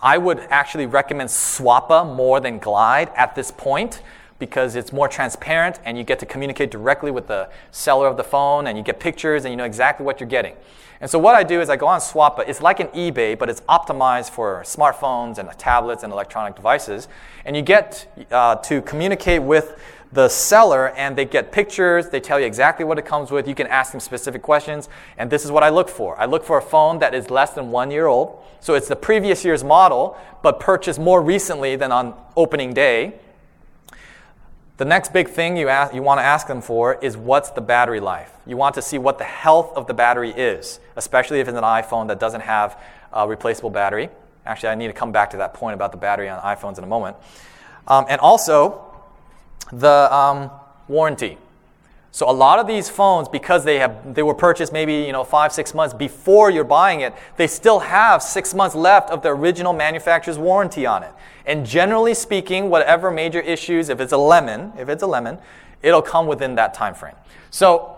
I 0.00 0.16
would 0.16 0.38
actually 0.50 0.86
recommend 0.86 1.28
Swappa 1.28 2.14
more 2.16 2.40
than 2.40 2.58
Glide 2.58 3.10
at 3.14 3.34
this 3.34 3.50
point 3.50 4.02
because 4.38 4.76
it's 4.76 4.92
more 4.92 5.08
transparent 5.08 5.80
and 5.84 5.98
you 5.98 6.04
get 6.04 6.18
to 6.20 6.26
communicate 6.26 6.70
directly 6.70 7.10
with 7.10 7.26
the 7.26 7.48
seller 7.70 8.06
of 8.06 8.16
the 8.16 8.24
phone 8.24 8.66
and 8.66 8.78
you 8.78 8.84
get 8.84 9.00
pictures 9.00 9.44
and 9.44 9.52
you 9.52 9.56
know 9.56 9.64
exactly 9.64 10.04
what 10.04 10.20
you're 10.20 10.28
getting. 10.28 10.54
And 11.00 11.08
so 11.08 11.18
what 11.18 11.36
I 11.36 11.44
do 11.44 11.60
is 11.60 11.70
I 11.70 11.76
go 11.76 11.86
on 11.86 12.00
Swappa. 12.00 12.48
It's 12.48 12.60
like 12.60 12.80
an 12.80 12.88
eBay, 12.88 13.38
but 13.38 13.48
it's 13.48 13.60
optimized 13.62 14.30
for 14.30 14.62
smartphones 14.64 15.38
and 15.38 15.48
tablets 15.58 16.02
and 16.02 16.12
electronic 16.12 16.56
devices. 16.56 17.06
And 17.44 17.54
you 17.54 17.62
get 17.62 18.06
uh, 18.32 18.56
to 18.56 18.82
communicate 18.82 19.42
with 19.42 19.78
the 20.10 20.28
seller 20.28 20.88
and 20.90 21.16
they 21.16 21.24
get 21.24 21.52
pictures, 21.52 22.08
they 22.08 22.18
tell 22.18 22.40
you 22.40 22.46
exactly 22.46 22.84
what 22.84 22.98
it 22.98 23.04
comes 23.04 23.30
with. 23.30 23.46
You 23.46 23.54
can 23.54 23.66
ask 23.66 23.92
them 23.92 24.00
specific 24.00 24.42
questions. 24.42 24.88
And 25.18 25.30
this 25.30 25.44
is 25.44 25.50
what 25.50 25.62
I 25.62 25.68
look 25.68 25.88
for. 25.88 26.18
I 26.18 26.24
look 26.24 26.44
for 26.44 26.58
a 26.58 26.62
phone 26.62 26.98
that 27.00 27.14
is 27.14 27.30
less 27.30 27.50
than 27.50 27.70
one 27.70 27.90
year 27.90 28.06
old. 28.06 28.42
So 28.60 28.74
it's 28.74 28.88
the 28.88 28.96
previous 28.96 29.44
year's 29.44 29.62
model, 29.62 30.16
but 30.42 30.58
purchased 30.58 30.98
more 30.98 31.22
recently 31.22 31.76
than 31.76 31.92
on 31.92 32.14
opening 32.36 32.72
day. 32.72 33.14
The 34.78 34.84
next 34.84 35.12
big 35.12 35.28
thing 35.28 35.56
you, 35.56 35.68
ask, 35.68 35.92
you 35.92 36.04
want 36.04 36.20
to 36.20 36.24
ask 36.24 36.46
them 36.46 36.62
for 36.62 36.94
is 37.02 37.16
what's 37.16 37.50
the 37.50 37.60
battery 37.60 37.98
life? 37.98 38.30
You 38.46 38.56
want 38.56 38.76
to 38.76 38.82
see 38.82 38.96
what 38.96 39.18
the 39.18 39.24
health 39.24 39.76
of 39.76 39.88
the 39.88 39.92
battery 39.92 40.30
is, 40.30 40.78
especially 40.94 41.40
if 41.40 41.48
it's 41.48 41.58
an 41.58 41.64
iPhone 41.64 42.06
that 42.08 42.20
doesn't 42.20 42.42
have 42.42 42.80
a 43.12 43.26
replaceable 43.26 43.70
battery. 43.70 44.08
Actually, 44.46 44.68
I 44.68 44.74
need 44.76 44.86
to 44.86 44.92
come 44.92 45.10
back 45.10 45.30
to 45.30 45.38
that 45.38 45.52
point 45.52 45.74
about 45.74 45.90
the 45.90 45.98
battery 45.98 46.28
on 46.28 46.40
iPhones 46.42 46.78
in 46.78 46.84
a 46.84 46.86
moment. 46.86 47.16
Um, 47.88 48.06
and 48.08 48.20
also, 48.20 48.80
the 49.72 50.14
um, 50.14 50.48
warranty. 50.86 51.38
So 52.18 52.28
a 52.28 52.32
lot 52.32 52.58
of 52.58 52.66
these 52.66 52.88
phones, 52.88 53.28
because 53.28 53.62
they 53.62 53.78
have 53.78 54.12
they 54.12 54.24
were 54.24 54.34
purchased 54.34 54.72
maybe 54.72 54.92
you 54.94 55.12
know 55.12 55.22
five 55.22 55.52
six 55.52 55.72
months 55.72 55.94
before 55.94 56.50
you're 56.50 56.64
buying 56.64 57.00
it, 57.02 57.14
they 57.36 57.46
still 57.46 57.78
have 57.78 58.24
six 58.24 58.54
months 58.54 58.74
left 58.74 59.10
of 59.10 59.22
the 59.22 59.28
original 59.28 59.72
manufacturer's 59.72 60.36
warranty 60.36 60.84
on 60.84 61.04
it. 61.04 61.12
And 61.46 61.64
generally 61.64 62.14
speaking, 62.14 62.70
whatever 62.70 63.12
major 63.12 63.38
issues, 63.38 63.88
if 63.88 64.00
it's 64.00 64.12
a 64.12 64.18
lemon, 64.18 64.72
if 64.76 64.88
it's 64.88 65.04
a 65.04 65.06
lemon, 65.06 65.38
it'll 65.80 66.02
come 66.02 66.26
within 66.26 66.56
that 66.56 66.74
time 66.74 66.92
frame. 66.92 67.14
So 67.50 67.96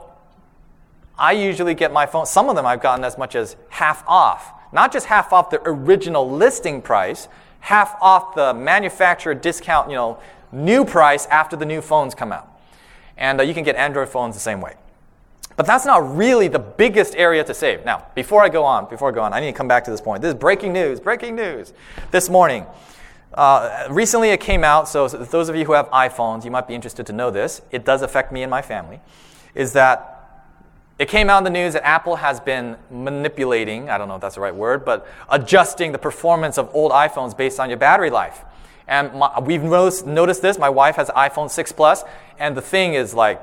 I 1.18 1.32
usually 1.32 1.72
get 1.72 1.90
my 1.90 2.04
phone. 2.04 2.26
Some 2.26 2.50
of 2.50 2.56
them 2.56 2.66
I've 2.66 2.82
gotten 2.82 3.06
as 3.06 3.16
much 3.16 3.34
as 3.34 3.56
half 3.70 4.04
off, 4.06 4.52
not 4.70 4.92
just 4.92 5.06
half 5.06 5.32
off 5.32 5.48
the 5.48 5.62
original 5.64 6.30
listing 6.30 6.82
price, 6.82 7.26
half 7.60 7.96
off 8.02 8.34
the 8.34 8.52
manufacturer 8.52 9.32
discount, 9.32 9.88
you 9.88 9.96
know, 9.96 10.18
new 10.52 10.84
price 10.84 11.24
after 11.28 11.56
the 11.56 11.64
new 11.64 11.80
phones 11.80 12.14
come 12.14 12.32
out. 12.32 12.48
And 13.20 13.38
uh, 13.38 13.44
you 13.44 13.54
can 13.54 13.62
get 13.62 13.76
Android 13.76 14.08
phones 14.08 14.34
the 14.34 14.40
same 14.40 14.60
way. 14.60 14.74
But 15.56 15.66
that's 15.66 15.84
not 15.84 16.16
really 16.16 16.48
the 16.48 16.58
biggest 16.58 17.14
area 17.16 17.44
to 17.44 17.52
save. 17.52 17.84
Now, 17.84 18.06
before 18.14 18.42
I 18.42 18.48
go 18.48 18.64
on, 18.64 18.88
before 18.88 19.10
I 19.10 19.12
go 19.12 19.20
on, 19.20 19.32
I 19.34 19.40
need 19.40 19.52
to 19.52 19.56
come 19.56 19.68
back 19.68 19.84
to 19.84 19.90
this 19.90 20.00
point. 20.00 20.22
This 20.22 20.30
is 20.30 20.38
breaking 20.38 20.72
news, 20.72 21.00
breaking 21.00 21.36
news. 21.36 21.74
This 22.10 22.30
morning, 22.30 22.64
uh, 23.34 23.86
recently 23.90 24.30
it 24.30 24.40
came 24.40 24.64
out, 24.64 24.88
so 24.88 25.06
those 25.06 25.50
of 25.50 25.56
you 25.56 25.66
who 25.66 25.72
have 25.72 25.88
iPhones, 25.90 26.44
you 26.44 26.50
might 26.50 26.66
be 26.66 26.74
interested 26.74 27.06
to 27.06 27.12
know 27.12 27.30
this. 27.30 27.60
It 27.70 27.84
does 27.84 28.00
affect 28.02 28.32
me 28.32 28.42
and 28.42 28.50
my 28.50 28.62
family. 28.62 29.00
Is 29.54 29.74
that 29.74 30.16
it 30.98 31.08
came 31.08 31.30
out 31.30 31.38
in 31.38 31.44
the 31.44 31.50
news 31.50 31.74
that 31.74 31.86
Apple 31.86 32.16
has 32.16 32.40
been 32.40 32.76
manipulating, 32.90 33.88
I 33.90 33.98
don't 33.98 34.08
know 34.08 34.16
if 34.16 34.20
that's 34.20 34.34
the 34.34 34.40
right 34.40 34.54
word, 34.54 34.84
but 34.84 35.06
adjusting 35.28 35.92
the 35.92 35.98
performance 35.98 36.58
of 36.58 36.70
old 36.74 36.92
iPhones 36.92 37.36
based 37.36 37.60
on 37.60 37.68
your 37.68 37.78
battery 37.78 38.10
life. 38.10 38.44
And 38.90 39.14
my, 39.14 39.38
we've 39.38 39.62
noticed, 39.62 40.04
noticed 40.04 40.42
this. 40.42 40.58
My 40.58 40.68
wife 40.68 40.96
has 40.96 41.08
an 41.08 41.14
iPhone 41.14 41.48
6 41.48 41.72
Plus, 41.72 42.02
and 42.38 42.56
the 42.56 42.60
thing 42.60 42.94
is 42.94 43.14
like 43.14 43.40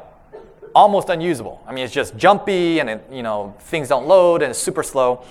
almost 0.75 1.09
unusable. 1.09 1.63
I 1.65 1.71
mean, 1.71 1.85
it's 1.85 1.93
just 1.93 2.17
jumpy, 2.17 2.79
and 2.79 2.89
it, 2.89 3.05
you 3.09 3.23
know 3.23 3.55
things 3.61 3.87
don't 3.87 4.05
load, 4.07 4.41
and 4.43 4.51
it's 4.51 4.59
super 4.59 4.83
slow. 4.83 5.23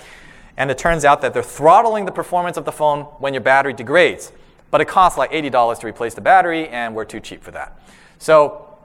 And 0.57 0.71
it 0.71 0.77
turns 0.79 1.05
out 1.05 1.21
that 1.21 1.35
they're 1.35 1.43
throttling 1.43 2.05
the 2.05 2.11
performance 2.11 2.57
of 2.57 2.65
the 2.65 2.71
phone 2.71 3.03
when 3.19 3.35
your 3.35 3.41
battery 3.41 3.73
degrades. 3.73 4.31
But 4.71 4.81
it 4.81 4.87
costs 4.87 5.17
like 5.17 5.31
$80 5.31 5.79
to 5.79 5.87
replace 5.87 6.15
the 6.15 6.21
battery, 6.21 6.67
and 6.67 6.95
we're 6.95 7.05
too 7.05 7.19
cheap 7.19 7.43
for 7.43 7.51
that. 7.51 7.79
So 8.17 8.75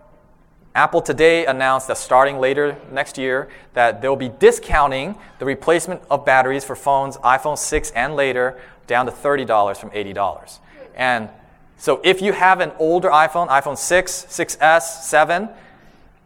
Apple 0.75 1.01
today 1.01 1.47
announced 1.47 1.89
that 1.89 1.97
starting 1.97 2.39
later 2.41 2.77
next 2.93 3.17
year 3.17 3.49
that 3.73 4.03
they'll 4.03 4.17
be 4.17 4.29
discounting 4.29 5.17
the 5.39 5.47
replacement 5.47 6.03
of 6.11 6.27
batteries 6.27 6.63
for 6.65 6.77
phones 6.77 7.17
iPhone 7.19 7.57
6 7.57 7.91
and 7.93 8.17
later 8.17 8.61
down 8.87 9.07
to 9.07 9.13
$30 9.13 9.79
from 9.79 9.91
$80. 9.91 10.59
And 10.95 11.29
so 11.77 12.01
if 12.05 12.23
you 12.23 12.33
have 12.33 12.61
an 12.61 12.73
older 12.79 13.09
iPhone, 13.09 13.49
iPhone 13.49 13.77
6, 13.77 14.27
6S, 14.29 15.03
7, 15.03 15.49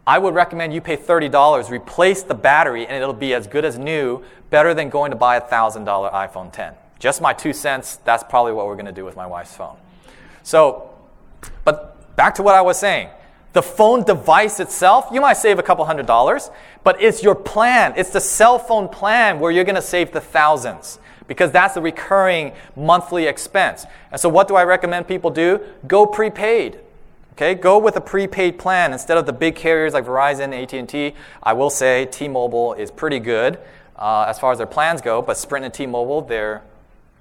I 0.05 0.19
would 0.19 0.33
recommend 0.33 0.73
you 0.73 0.81
pay 0.81 0.95
$30, 0.95 1.69
replace 1.69 2.23
the 2.23 2.35
battery, 2.35 2.85
and 2.85 2.95
it'll 2.95 3.13
be 3.13 3.33
as 3.33 3.47
good 3.47 3.65
as 3.65 3.77
new, 3.77 4.23
better 4.49 4.73
than 4.73 4.89
going 4.89 5.11
to 5.11 5.17
buy 5.17 5.35
a 5.35 5.41
$1,000 5.41 5.85
iPhone 6.13 6.51
10. 6.53 6.73
Just 6.99 7.21
my 7.21 7.33
two 7.33 7.53
cents, 7.53 7.97
that's 7.97 8.23
probably 8.23 8.53
what 8.53 8.67
we're 8.67 8.75
going 8.75 8.85
to 8.85 8.91
do 8.91 9.03
with 9.03 9.15
my 9.15 9.27
wife's 9.27 9.55
phone. 9.55 9.75
So, 10.43 10.93
but 11.65 12.15
back 12.15 12.35
to 12.35 12.43
what 12.43 12.55
I 12.55 12.61
was 12.61 12.79
saying. 12.79 13.09
The 13.53 13.61
phone 13.61 14.03
device 14.03 14.59
itself, 14.59 15.07
you 15.11 15.19
might 15.19 15.37
save 15.37 15.59
a 15.59 15.63
couple 15.63 15.83
hundred 15.85 16.05
dollars, 16.05 16.51
but 16.83 17.01
it's 17.01 17.23
your 17.23 17.35
plan. 17.35 17.93
It's 17.97 18.11
the 18.11 18.21
cell 18.21 18.59
phone 18.59 18.87
plan 18.87 19.39
where 19.39 19.51
you're 19.51 19.63
going 19.63 19.75
to 19.75 19.81
save 19.81 20.11
the 20.11 20.21
thousands 20.21 20.99
because 21.27 21.51
that's 21.51 21.75
the 21.75 21.81
recurring 21.81 22.53
monthly 22.75 23.25
expense. 23.25 23.85
And 24.11 24.19
so, 24.19 24.29
what 24.29 24.47
do 24.47 24.55
I 24.55 24.63
recommend 24.63 25.07
people 25.07 25.29
do? 25.29 25.59
Go 25.87 26.05
prepaid. 26.05 26.79
Okay, 27.33 27.53
go 27.53 27.77
with 27.77 27.95
a 27.95 28.01
prepaid 28.01 28.57
plan 28.57 28.93
instead 28.93 29.17
of 29.17 29.27
the 29.27 29.33
big 29.33 29.55
carriers 29.55 29.93
like 29.93 30.05
Verizon, 30.05 30.59
AT&T. 30.59 31.13
I 31.43 31.53
will 31.53 31.69
say 31.69 32.07
T-Mobile 32.07 32.73
is 32.73 32.89
pretty 32.89 33.19
good 33.19 33.59
uh, 33.95 34.25
as 34.27 34.39
far 34.39 34.51
as 34.51 34.57
their 34.57 34.67
plans 34.67 35.01
go, 35.01 35.21
but 35.21 35.37
Sprint 35.37 35.63
and 35.63 35.73
T-Mobile, 35.73 36.21
their 36.21 36.63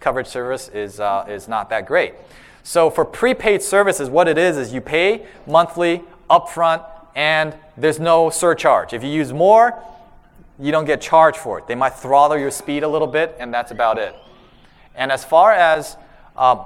coverage 0.00 0.26
service 0.26 0.68
is, 0.68 1.00
uh, 1.00 1.26
is 1.28 1.48
not 1.48 1.68
that 1.70 1.86
great. 1.86 2.14
So 2.62 2.90
for 2.90 3.04
prepaid 3.04 3.62
services, 3.62 4.10
what 4.10 4.28
it 4.28 4.38
is 4.38 4.56
is 4.56 4.72
you 4.72 4.80
pay 4.80 5.26
monthly, 5.46 6.02
upfront, 6.28 6.84
and 7.14 7.54
there's 7.76 8.00
no 8.00 8.30
surcharge. 8.30 8.92
If 8.92 9.02
you 9.02 9.10
use 9.10 9.32
more, 9.32 9.82
you 10.58 10.72
don't 10.72 10.84
get 10.84 11.00
charged 11.00 11.38
for 11.38 11.58
it. 11.58 11.66
They 11.66 11.74
might 11.74 11.94
throttle 11.94 12.38
your 12.38 12.50
speed 12.50 12.82
a 12.82 12.88
little 12.88 13.08
bit, 13.08 13.36
and 13.38 13.52
that's 13.52 13.70
about 13.70 13.98
it. 13.98 14.14
And 14.94 15.12
as 15.12 15.24
far 15.24 15.52
as 15.52 15.96
uh, 16.36 16.64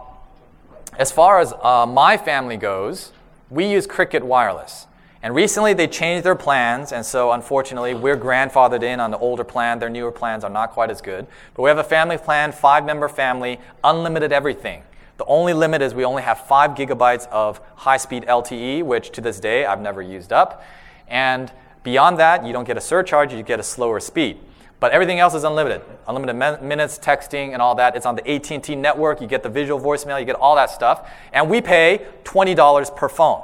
as 0.99 1.13
far 1.13 1.41
as 1.41 1.53
uh, 1.63 1.87
my 1.87 2.17
family 2.17 2.57
goes, 2.57 3.13
we 3.49 3.67
use 3.67 3.87
Cricket 3.87 4.25
Wireless. 4.25 4.87
And 5.23 5.35
recently 5.35 5.75
they 5.75 5.87
changed 5.87 6.25
their 6.25 6.35
plans, 6.35 6.93
and 6.93 7.05
so 7.05 7.33
unfortunately 7.33 7.95
we're 7.95 8.17
grandfathered 8.17 8.83
in 8.83 9.01
on 9.01 9.11
the 9.11 9.19
older 9.19 9.45
plan. 9.45 9.79
Their 9.79 9.91
newer 9.91 10.11
plans 10.11 10.45
are 10.45 10.51
not 10.51 10.71
quite 10.71 10.91
as 10.91 11.01
good. 11.01 11.27
But 11.55 11.63
we 11.63 11.69
have 11.69 11.79
a 11.79 11.85
family 11.85 12.17
plan, 12.17 12.53
five 12.53 12.85
member 12.85 13.09
family, 13.09 13.61
unlimited 13.85 14.33
everything. 14.33 14.83
The 15.19 15.27
only 15.27 15.53
limit 15.53 15.83
is 15.83 15.95
we 15.95 16.05
only 16.05 16.23
have 16.23 16.47
five 16.47 16.71
gigabytes 16.71 17.29
of 17.29 17.61
high 17.77 17.99
speed 17.99 18.25
LTE, 18.27 18.83
which 18.83 19.11
to 19.11 19.21
this 19.21 19.39
day 19.39 19.67
I've 19.67 19.81
never 19.81 20.01
used 20.01 20.33
up. 20.33 20.65
And 21.07 21.53
Beyond 21.83 22.19
that, 22.19 22.45
you 22.45 22.53
don't 22.53 22.67
get 22.67 22.77
a 22.77 22.81
surcharge, 22.81 23.33
you 23.33 23.43
get 23.43 23.61
a 23.61 23.63
slower 23.63 24.01
speed. 24.01 24.39
But 24.81 24.93
everything 24.93 25.21
else 25.21 25.35
is 25.35 25.45
unlimited. 25.45 25.83
Unlimited 26.09 26.63
minutes, 26.63 26.99
texting, 26.99 27.53
and 27.53 27.61
all 27.61 27.75
that. 27.75 27.97
It's 27.97 28.07
on 28.07 28.17
the 28.17 28.29
AT&T 28.29 28.75
network. 28.77 29.21
You 29.21 29.27
get 29.27 29.43
the 29.43 29.49
visual 29.51 29.79
voicemail, 29.79 30.19
you 30.19 30.25
get 30.25 30.37
all 30.37 30.57
that 30.57 30.71
stuff. 30.71 31.11
And 31.33 31.51
we 31.51 31.61
pay 31.61 32.07
$20 32.25 32.97
per 32.97 33.09
phone. 33.09 33.43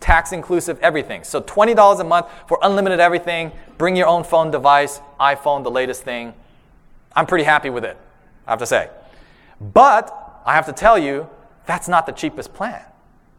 Tax 0.00 0.32
inclusive, 0.32 0.78
everything. 0.80 1.24
So 1.24 1.40
$20 1.40 2.00
a 2.00 2.04
month 2.04 2.26
for 2.46 2.58
unlimited 2.62 3.00
everything. 3.00 3.52
Bring 3.78 3.96
your 3.96 4.08
own 4.08 4.24
phone 4.24 4.50
device, 4.50 5.00
iPhone, 5.18 5.62
the 5.62 5.70
latest 5.70 6.02
thing. 6.02 6.34
I'm 7.16 7.26
pretty 7.26 7.44
happy 7.44 7.70
with 7.70 7.84
it, 7.84 7.96
I 8.46 8.50
have 8.50 8.58
to 8.58 8.66
say. 8.66 8.90
But 9.60 10.42
I 10.44 10.54
have 10.54 10.66
to 10.66 10.72
tell 10.72 10.98
you, 10.98 11.28
that's 11.66 11.88
not 11.88 12.04
the 12.06 12.12
cheapest 12.12 12.52
plan. 12.52 12.82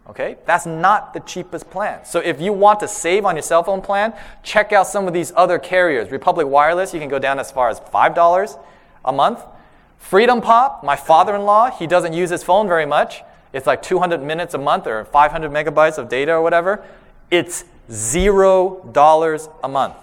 Okay? 0.10 0.38
That's 0.46 0.66
not 0.66 1.14
the 1.14 1.22
cheapest 1.22 1.70
plan. 1.70 2.04
So 2.06 2.20
if 2.20 2.42
you 2.42 2.52
want 2.52 2.80
to 2.82 2.88
save 2.88 3.26
on 3.26 3.36
your 3.36 3.44
cell 3.44 3.64
phone 3.64 3.82
plan, 3.82 4.14
check 4.44 4.74
out 4.74 4.88
some 4.88 5.08
of 5.08 5.14
these 5.14 5.32
other 5.36 5.58
carriers. 5.60 6.12
Republic 6.12 6.48
Wireless, 6.48 6.94
you 6.94 7.00
can 7.00 7.10
go 7.10 7.20
down 7.20 7.40
as 7.40 7.52
far 7.52 7.70
as 7.70 7.80
$5 7.80 8.60
a 9.06 9.12
month. 9.14 9.40
Freedom 9.98 10.42
Pop, 10.42 10.84
my 10.84 10.98
father 10.98 11.34
in 11.36 11.44
law, 11.44 11.72
he 11.72 11.88
doesn't 11.88 12.12
use 12.14 12.30
his 12.30 12.44
phone 12.44 12.68
very 12.68 12.86
much. 12.86 13.24
it's 13.54 13.68
like 13.68 13.82
200 13.82 14.22
minutes 14.22 14.54
a 14.54 14.58
month 14.58 14.88
or 14.88 15.06
500 15.06 15.52
megabytes 15.52 15.98
of 15.98 16.10
data 16.10 16.34
or 16.34 16.42
whatever. 16.42 16.84
It's 17.32 17.66
zero 17.90 18.90
dollars 18.92 19.48
a 19.64 19.70
month. 19.70 19.96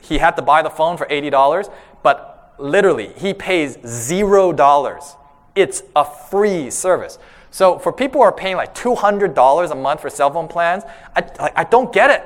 He 0.00 0.18
had 0.18 0.36
to 0.36 0.42
buy 0.42 0.62
the 0.62 0.70
phone 0.70 0.96
for 0.96 1.04
$80, 1.06 1.70
but 2.02 2.54
literally, 2.58 3.12
he 3.16 3.34
pays 3.34 3.76
zero 3.84 4.52
dollars. 4.52 5.16
It's 5.54 5.82
a 5.94 6.04
free 6.04 6.70
service. 6.70 7.18
So 7.50 7.78
for 7.78 7.92
people 7.92 8.20
who 8.20 8.24
are 8.24 8.32
paying 8.32 8.56
like 8.56 8.74
$200 8.74 9.70
a 9.70 9.74
month 9.74 10.00
for 10.00 10.10
cell 10.10 10.30
phone 10.30 10.48
plans, 10.48 10.84
I, 11.14 11.20
like, 11.40 11.52
I 11.56 11.64
don't 11.64 11.92
get 11.92 12.10
it. 12.10 12.24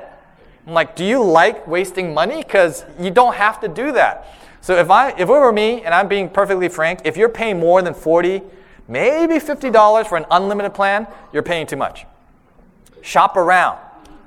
I'm 0.67 0.73
like, 0.73 0.95
do 0.95 1.03
you 1.05 1.23
like 1.23 1.67
wasting 1.67 2.13
money? 2.13 2.43
Because 2.43 2.85
you 2.99 3.11
don't 3.11 3.35
have 3.35 3.59
to 3.61 3.67
do 3.67 3.91
that. 3.93 4.27
So 4.61 4.77
if 4.77 4.91
I 4.91 5.09
if 5.11 5.21
it 5.21 5.27
were 5.27 5.51
me, 5.51 5.81
and 5.81 5.93
I'm 5.93 6.07
being 6.07 6.29
perfectly 6.29 6.69
frank, 6.69 7.01
if 7.03 7.17
you're 7.17 7.29
paying 7.29 7.59
more 7.59 7.81
than 7.81 7.93
40, 7.95 8.41
maybe 8.87 9.35
$50 9.35 10.07
for 10.07 10.17
an 10.17 10.25
unlimited 10.29 10.73
plan, 10.73 11.07
you're 11.33 11.43
paying 11.43 11.65
too 11.65 11.77
much. 11.77 12.05
Shop 13.01 13.35
around. 13.37 13.79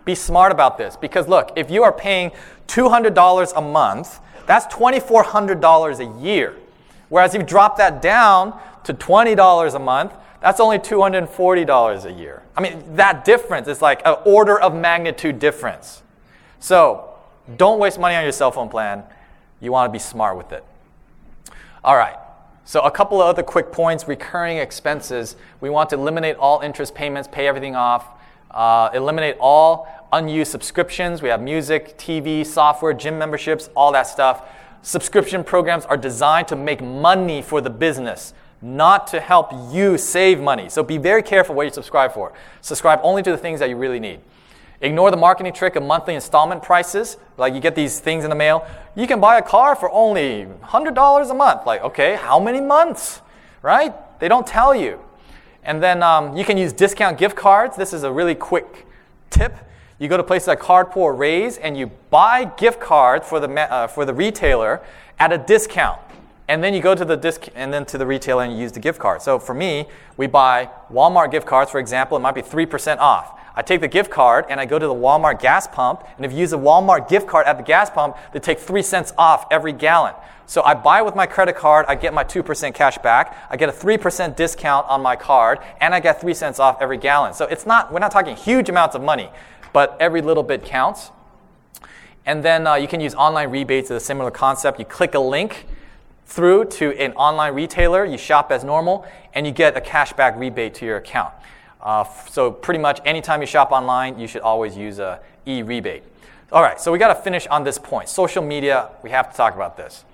Be 0.04 0.14
smart 0.14 0.50
about 0.50 0.76
this. 0.76 0.96
Because 0.96 1.28
look, 1.28 1.52
if 1.56 1.70
you 1.70 1.84
are 1.84 1.92
paying 1.92 2.32
$200 2.66 3.52
a 3.56 3.60
month, 3.60 4.20
that's 4.46 4.66
$2,400 4.74 6.00
a 6.00 6.20
year. 6.20 6.56
Whereas 7.08 7.34
if 7.34 7.42
you 7.42 7.46
drop 7.46 7.76
that 7.78 8.02
down 8.02 8.58
to 8.84 8.92
$20 8.92 9.74
a 9.74 9.78
month, 9.78 10.12
that's 10.44 10.60
only 10.60 10.78
$240 10.78 12.04
a 12.04 12.12
year. 12.12 12.42
I 12.54 12.60
mean, 12.60 12.96
that 12.96 13.24
difference 13.24 13.66
is 13.66 13.80
like 13.80 14.02
an 14.04 14.16
order 14.26 14.60
of 14.60 14.74
magnitude 14.74 15.38
difference. 15.38 16.02
So 16.60 17.14
don't 17.56 17.78
waste 17.78 17.98
money 17.98 18.14
on 18.14 18.24
your 18.24 18.32
cell 18.32 18.50
phone 18.50 18.68
plan. 18.68 19.04
You 19.62 19.72
want 19.72 19.88
to 19.88 19.92
be 19.92 19.98
smart 19.98 20.36
with 20.36 20.52
it. 20.52 20.62
All 21.82 21.96
right. 21.96 22.16
So 22.66 22.82
a 22.82 22.90
couple 22.90 23.22
of 23.22 23.26
other 23.26 23.42
quick 23.42 23.72
points. 23.72 24.06
Recurring 24.06 24.58
expenses. 24.58 25.36
We 25.62 25.70
want 25.70 25.88
to 25.90 25.96
eliminate 25.96 26.36
all 26.36 26.60
interest 26.60 26.94
payments, 26.94 27.26
pay 27.26 27.46
everything 27.46 27.74
off. 27.74 28.06
Uh, 28.50 28.90
eliminate 28.92 29.36
all 29.40 29.88
unused 30.12 30.50
subscriptions. 30.50 31.22
We 31.22 31.30
have 31.30 31.40
music, 31.40 31.96
TV, 31.96 32.44
software, 32.44 32.92
gym 32.92 33.18
memberships, 33.18 33.70
all 33.74 33.92
that 33.92 34.06
stuff. 34.06 34.46
Subscription 34.82 35.42
programs 35.42 35.86
are 35.86 35.96
designed 35.96 36.48
to 36.48 36.56
make 36.56 36.82
money 36.82 37.40
for 37.40 37.62
the 37.62 37.70
business, 37.70 38.34
not 38.64 39.06
to 39.08 39.20
help 39.20 39.52
you 39.70 39.98
save 39.98 40.40
money. 40.40 40.70
So 40.70 40.82
be 40.82 40.96
very 40.96 41.22
careful 41.22 41.54
what 41.54 41.64
you 41.64 41.72
subscribe 41.72 42.12
for. 42.12 42.32
Subscribe 42.62 42.98
only 43.02 43.22
to 43.22 43.30
the 43.30 43.36
things 43.36 43.60
that 43.60 43.68
you 43.68 43.76
really 43.76 44.00
need. 44.00 44.20
Ignore 44.80 45.10
the 45.10 45.16
marketing 45.16 45.52
trick 45.52 45.76
of 45.76 45.82
monthly 45.82 46.14
installment 46.14 46.62
prices. 46.62 47.18
Like 47.36 47.54
you 47.54 47.60
get 47.60 47.74
these 47.74 48.00
things 48.00 48.24
in 48.24 48.30
the 48.30 48.36
mail. 48.36 48.66
You 48.96 49.06
can 49.06 49.20
buy 49.20 49.38
a 49.38 49.42
car 49.42 49.76
for 49.76 49.90
only 49.90 50.46
$100 50.62 51.30
a 51.30 51.34
month. 51.34 51.66
Like, 51.66 51.82
okay, 51.82 52.16
how 52.16 52.40
many 52.40 52.60
months? 52.60 53.20
Right? 53.60 53.94
They 54.18 54.28
don't 54.28 54.46
tell 54.46 54.74
you. 54.74 54.98
And 55.62 55.82
then 55.82 56.02
um, 56.02 56.36
you 56.36 56.44
can 56.44 56.56
use 56.56 56.72
discount 56.72 57.18
gift 57.18 57.36
cards. 57.36 57.76
This 57.76 57.92
is 57.92 58.02
a 58.02 58.12
really 58.12 58.34
quick 58.34 58.86
tip. 59.30 59.56
You 59.98 60.08
go 60.08 60.16
to 60.16 60.22
places 60.22 60.48
like 60.48 60.60
Cardpool 60.60 60.96
or 60.96 61.14
Raise 61.14 61.58
and 61.58 61.76
you 61.76 61.90
buy 62.10 62.44
gift 62.44 62.80
cards 62.80 63.28
for 63.28 63.40
the, 63.40 63.48
uh, 63.48 63.86
for 63.86 64.04
the 64.04 64.12
retailer 64.12 64.82
at 65.18 65.32
a 65.32 65.38
discount. 65.38 66.00
And 66.46 66.62
then 66.62 66.74
you 66.74 66.80
go 66.80 66.94
to 66.94 67.04
the 67.04 67.16
disc 67.16 67.48
and 67.54 67.72
then 67.72 67.86
to 67.86 67.96
the 67.96 68.06
retailer 68.06 68.42
and 68.42 68.52
you 68.52 68.58
use 68.58 68.72
the 68.72 68.80
gift 68.80 68.98
card. 68.98 69.22
So 69.22 69.38
for 69.38 69.54
me, 69.54 69.86
we 70.16 70.26
buy 70.26 70.70
Walmart 70.92 71.30
gift 71.30 71.46
cards, 71.46 71.70
for 71.70 71.78
example, 71.78 72.16
it 72.16 72.20
might 72.20 72.34
be 72.34 72.42
3% 72.42 72.98
off. 72.98 73.40
I 73.56 73.62
take 73.62 73.80
the 73.80 73.88
gift 73.88 74.10
card 74.10 74.46
and 74.48 74.60
I 74.60 74.66
go 74.66 74.78
to 74.78 74.86
the 74.86 74.94
Walmart 74.94 75.40
gas 75.40 75.66
pump, 75.66 76.04
and 76.16 76.26
if 76.26 76.32
you 76.32 76.38
use 76.38 76.52
a 76.52 76.58
Walmart 76.58 77.08
gift 77.08 77.26
card 77.26 77.46
at 77.46 77.56
the 77.56 77.62
gas 77.62 77.88
pump, 77.88 78.16
they 78.32 78.40
take 78.40 78.58
three 78.58 78.82
cents 78.82 79.12
off 79.16 79.46
every 79.50 79.72
gallon. 79.72 80.14
So 80.46 80.62
I 80.62 80.74
buy 80.74 81.00
with 81.00 81.14
my 81.14 81.24
credit 81.24 81.56
card, 81.56 81.86
I 81.88 81.94
get 81.94 82.12
my 82.12 82.24
2% 82.24 82.74
cash 82.74 82.98
back, 82.98 83.38
I 83.48 83.56
get 83.56 83.68
a 83.68 83.72
3% 83.72 84.36
discount 84.36 84.86
on 84.88 85.00
my 85.00 85.16
card, 85.16 85.60
and 85.80 85.94
I 85.94 86.00
get 86.00 86.20
3 86.20 86.34
cents 86.34 86.58
off 86.58 86.76
every 86.82 86.98
gallon. 86.98 87.32
So 87.32 87.46
it's 87.46 87.64
not, 87.64 87.92
we're 87.92 88.00
not 88.00 88.10
talking 88.10 88.36
huge 88.36 88.68
amounts 88.68 88.94
of 88.94 89.02
money, 89.02 89.30
but 89.72 89.96
every 90.00 90.20
little 90.20 90.42
bit 90.42 90.64
counts. 90.64 91.10
And 92.26 92.44
then 92.44 92.66
uh, 92.66 92.74
you 92.74 92.88
can 92.88 93.00
use 93.00 93.14
online 93.14 93.50
rebates 93.50 93.90
as 93.90 94.02
a 94.02 94.04
similar 94.04 94.30
concept. 94.30 94.78
You 94.78 94.84
click 94.84 95.14
a 95.14 95.18
link 95.18 95.66
through 96.26 96.66
to 96.66 96.90
an 96.98 97.12
online 97.12 97.54
retailer, 97.54 98.04
you 98.04 98.18
shop 98.18 98.50
as 98.50 98.64
normal, 98.64 99.06
and 99.34 99.46
you 99.46 99.52
get 99.52 99.76
a 99.76 99.80
cashback 99.80 100.38
rebate 100.38 100.74
to 100.74 100.86
your 100.86 100.96
account. 100.96 101.34
Uh, 101.80 102.04
so 102.30 102.50
pretty 102.50 102.80
much 102.80 103.00
anytime 103.04 103.40
you 103.40 103.46
shop 103.46 103.70
online, 103.70 104.18
you 104.18 104.26
should 104.26 104.42
always 104.42 104.76
use 104.76 104.98
a 104.98 105.20
e-rebate. 105.46 106.02
All 106.50 106.62
right, 106.62 106.80
so 106.80 106.90
we 106.92 106.98
got 106.98 107.08
to 107.08 107.20
finish 107.20 107.46
on 107.48 107.64
this 107.64 107.78
point. 107.78 108.08
Social 108.08 108.42
media, 108.42 108.90
we 109.02 109.10
have 109.10 109.30
to 109.30 109.36
talk 109.36 109.54
about 109.54 109.76
this. 109.76 110.04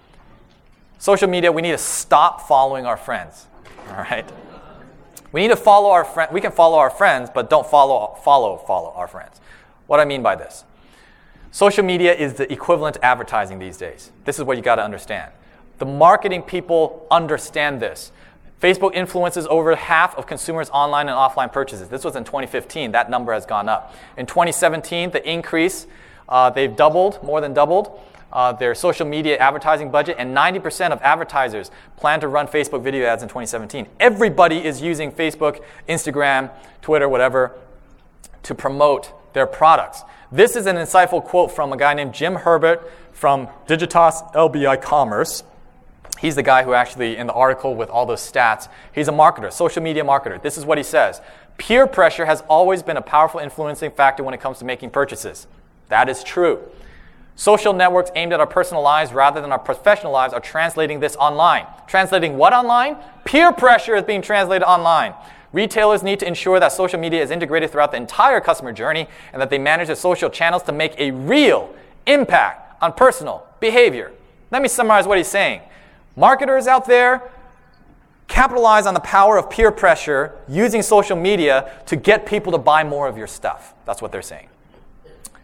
Social 0.98 1.28
media, 1.28 1.52
we 1.52 1.62
need 1.62 1.72
to 1.72 1.78
stop 1.78 2.42
following 2.48 2.86
our 2.86 2.96
friends. 2.96 3.46
All 3.90 3.96
right. 3.96 4.30
We 5.32 5.42
need 5.42 5.48
to 5.48 5.56
follow 5.56 5.90
our 5.90 6.04
friends. 6.04 6.32
We 6.32 6.40
can 6.40 6.50
follow 6.50 6.78
our 6.78 6.90
friends, 6.90 7.30
but 7.32 7.48
don't 7.48 7.66
follow, 7.66 8.16
follow, 8.22 8.56
follow 8.56 8.92
our 8.96 9.06
friends. 9.06 9.40
What 9.86 10.00
I 10.00 10.04
mean 10.04 10.22
by 10.22 10.34
this. 10.34 10.64
Social 11.52 11.84
media 11.84 12.14
is 12.14 12.34
the 12.34 12.52
equivalent 12.52 12.94
to 12.94 13.04
advertising 13.04 13.58
these 13.58 13.76
days. 13.76 14.11
This 14.24 14.38
is 14.38 14.44
what 14.44 14.56
you 14.56 14.62
got 14.62 14.76
to 14.76 14.84
understand. 14.84 15.32
The 15.81 15.87
marketing 15.87 16.43
people 16.43 17.07
understand 17.11 17.81
this. 17.81 18.12
Facebook 18.61 18.95
influences 18.95 19.47
over 19.47 19.74
half 19.74 20.14
of 20.16 20.26
consumers' 20.26 20.68
online 20.68 21.09
and 21.09 21.16
offline 21.16 21.51
purchases. 21.51 21.89
This 21.89 22.05
was 22.05 22.16
in 22.16 22.24
2015. 22.24 22.93
That 22.93 23.09
number 23.09 23.33
has 23.33 23.47
gone 23.47 23.66
up. 23.66 23.95
In 24.18 24.26
2017, 24.26 25.11
the 25.11 25.26
increase, 25.28 25.87
uh, 26.28 26.51
they've 26.51 26.76
doubled, 26.76 27.22
more 27.24 27.41
than 27.41 27.55
doubled. 27.55 27.99
Uh, 28.31 28.53
their 28.53 28.74
social 28.74 29.07
media 29.07 29.39
advertising 29.39 29.91
budget, 29.91 30.16
and 30.18 30.37
90% 30.37 30.91
of 30.91 31.01
advertisers 31.01 31.70
plan 31.97 32.20
to 32.20 32.28
run 32.28 32.47
Facebook 32.47 32.83
video 32.83 33.07
ads 33.07 33.22
in 33.22 33.28
2017. 33.31 33.89
Everybody 33.99 34.62
is 34.62 34.83
using 34.83 35.11
Facebook, 35.11 35.64
Instagram, 35.89 36.51
Twitter, 36.83 37.09
whatever, 37.09 37.57
to 38.43 38.55
promote 38.55 39.12
their 39.33 39.47
products. 39.47 40.03
This 40.31 40.57
is 40.57 40.66
an 40.66 40.76
insightful 40.76 41.24
quote 41.24 41.51
from 41.51 41.72
a 41.72 41.76
guy 41.78 41.95
named 41.95 42.12
Jim 42.12 42.35
Herbert 42.37 42.89
from 43.12 43.49
Digitas 43.66 44.33
LBI 44.35 44.81
Commerce. 44.83 45.43
He's 46.21 46.35
the 46.35 46.43
guy 46.43 46.64
who 46.64 46.75
actually, 46.75 47.16
in 47.16 47.27
the 47.27 47.33
article 47.33 47.75
with 47.75 47.89
all 47.89 48.05
those 48.05 48.21
stats, 48.21 48.68
he's 48.93 49.09
a 49.09 49.12
marketer, 49.12 49.51
social 49.51 49.83
media 49.83 50.05
marketer. 50.05 50.41
This 50.41 50.59
is 50.59 50.66
what 50.66 50.77
he 50.77 50.85
says 50.85 51.23
Peer 51.57 51.87
pressure 51.87 52.27
has 52.27 52.43
always 52.43 52.83
been 52.83 52.99
a 52.99 53.03
powerful 53.03 53.41
influencing 53.41 53.91
factor 53.91 54.23
when 54.23 54.35
it 54.35 54.41
comes 54.41 54.59
to 54.59 54.66
making 54.66 54.91
purchases. 54.91 55.47
That 55.89 56.09
is 56.11 56.23
true. 56.23 56.61
Social 57.37 57.73
networks 57.73 58.11
aimed 58.16 58.35
at 58.35 58.41
our 58.41 58.47
personal 58.47 58.83
lives 58.83 59.14
rather 59.14 59.41
than 59.41 59.51
our 59.51 59.59
professional 59.59 60.12
lives 60.12 60.35
are 60.35 60.41
translating 60.41 61.01
this 61.01 61.16
online. 61.16 61.66
Translating 61.87 62.37
what 62.37 62.53
online? 62.53 62.99
Peer 63.25 63.51
pressure 63.51 63.97
is 63.97 64.05
being 64.05 64.21
translated 64.21 64.62
online. 64.62 65.14
Retailers 65.55 66.03
need 66.03 66.21
to 66.21 66.29
ensure 66.29 66.61
that 66.61 66.71
social 66.71 67.01
media 67.01 67.23
is 67.23 67.31
integrated 67.31 67.71
throughout 67.71 67.93
the 67.93 67.97
entire 67.97 68.41
customer 68.41 68.75
journey 68.75 69.09
and 69.33 69.41
that 69.41 69.49
they 69.49 69.59
manage 69.59 69.89
the 69.89 69.97
social 69.97 70.29
channels 70.29 70.62
to 70.64 70.73
make 70.73 70.95
a 70.99 71.12
real 71.12 71.75
impact 72.07 72.83
on 72.83 72.93
personal 72.93 73.47
behavior. 73.59 74.12
Let 74.51 74.61
me 74.61 74.68
summarize 74.68 75.07
what 75.07 75.16
he's 75.16 75.29
saying. 75.29 75.62
Marketers 76.21 76.66
out 76.66 76.85
there 76.85 77.31
capitalize 78.29 78.85
on 78.85 78.93
the 78.93 79.01
power 79.01 79.39
of 79.39 79.49
peer 79.49 79.73
pressure 79.73 80.37
using 80.47 80.83
social 80.83 81.16
media 81.16 81.73
to 81.87 81.97
get 81.97 82.27
people 82.27 82.53
to 82.53 82.59
buy 82.59 82.85
more 82.85 83.09
of 83.09 83.16
your 83.16 83.27
stuff. 83.27 83.73
That's 83.87 84.03
what 84.03 84.12
they're 84.12 84.21
saying. 84.21 84.49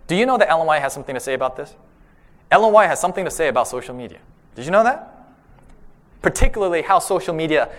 Do 0.07 0.15
you 0.15 0.27
know 0.27 0.37
that 0.37 0.51
Ellen 0.51 0.67
White 0.67 0.83
has 0.83 0.93
something 0.93 1.15
to 1.15 1.21
say 1.21 1.33
about 1.33 1.57
this? 1.57 1.75
Ellen 2.51 2.75
White 2.75 2.89
has 2.89 3.01
something 3.01 3.25
to 3.25 3.31
say 3.31 3.49
about 3.49 3.69
social 3.69 3.95
media. 3.95 4.19
Did 4.55 4.67
you 4.67 4.71
know 4.71 4.85
that? 4.85 5.33
Particularly 6.21 6.83
how 6.83 6.99
social 6.99 7.33
media 7.33 7.71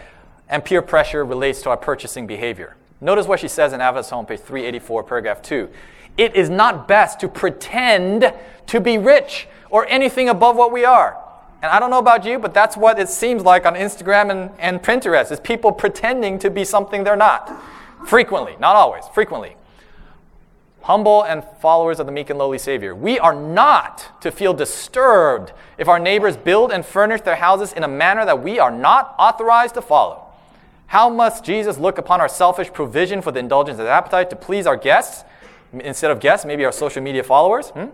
and 0.49 0.65
peer 0.65 0.81
pressure 0.81 1.23
relates 1.23 1.61
to 1.61 1.69
our 1.69 1.77
purchasing 1.77 2.25
behavior. 2.25 2.77
Notice 2.99 3.27
what 3.27 3.39
she 3.39 3.47
says 3.47 3.73
in 3.73 3.79
Adventist 3.79 4.09
Home, 4.09 4.25
page 4.25 4.39
384, 4.39 5.03
paragraph 5.03 5.43
2. 5.43 5.69
It 6.17 6.35
is 6.35 6.49
not 6.49 6.87
best 6.87 7.19
to 7.19 7.27
pretend 7.27 8.33
to 8.65 8.81
be 8.81 8.97
rich 8.97 9.47
or 9.69 9.85
anything 9.85 10.29
above 10.29 10.55
what 10.55 10.71
we 10.71 10.83
are. 10.83 11.23
And 11.61 11.71
I 11.71 11.79
don't 11.79 11.89
know 11.89 11.99
about 11.99 12.23
you, 12.23 12.37
but 12.37 12.53
that's 12.53 12.77
what 12.77 12.99
it 12.99 13.09
seems 13.09 13.43
like 13.43 13.65
on 13.65 13.73
Instagram 13.73 14.29
and, 14.29 14.51
and 14.59 14.81
Pinterest, 14.81 15.31
is 15.31 15.39
people 15.39 15.71
pretending 15.71 16.37
to 16.39 16.49
be 16.49 16.63
something 16.63 17.03
they're 17.03 17.15
not. 17.15 17.51
Frequently, 18.05 18.55
not 18.59 18.75
always, 18.75 19.05
frequently. 19.13 19.55
Humble 20.81 21.23
and 21.23 21.43
followers 21.59 21.99
of 21.99 22.05
the 22.05 22.11
meek 22.11 22.29
and 22.29 22.37
lowly 22.37 22.59
Savior. 22.59 22.95
We 22.95 23.19
are 23.19 23.33
not 23.35 24.21
to 24.21 24.31
feel 24.31 24.53
disturbed 24.53 25.51
if 25.77 25.87
our 25.87 25.99
neighbors 25.99 26.37
build 26.37 26.71
and 26.71 26.85
furnish 26.85 27.21
their 27.21 27.35
houses 27.35 27.73
in 27.73 27.83
a 27.83 27.87
manner 27.87 28.23
that 28.23 28.41
we 28.41 28.59
are 28.59 28.71
not 28.71 29.15
authorized 29.17 29.73
to 29.73 29.81
follow. 29.81 30.23
How 30.85 31.09
must 31.09 31.43
Jesus 31.43 31.77
look 31.77 31.97
upon 31.97 32.21
our 32.21 32.29
selfish 32.29 32.71
provision 32.71 33.21
for 33.21 33.31
the 33.31 33.39
indulgence 33.39 33.79
of 33.79 33.87
appetite 33.87 34.29
to 34.29 34.35
please 34.35 34.65
our 34.65 34.77
guests, 34.77 35.25
instead 35.73 36.11
of 36.11 36.21
guests, 36.21 36.45
maybe 36.45 36.63
our 36.63 36.71
social 36.71 37.01
media 37.01 37.23
followers? 37.23 37.69
Hmm? 37.69 37.87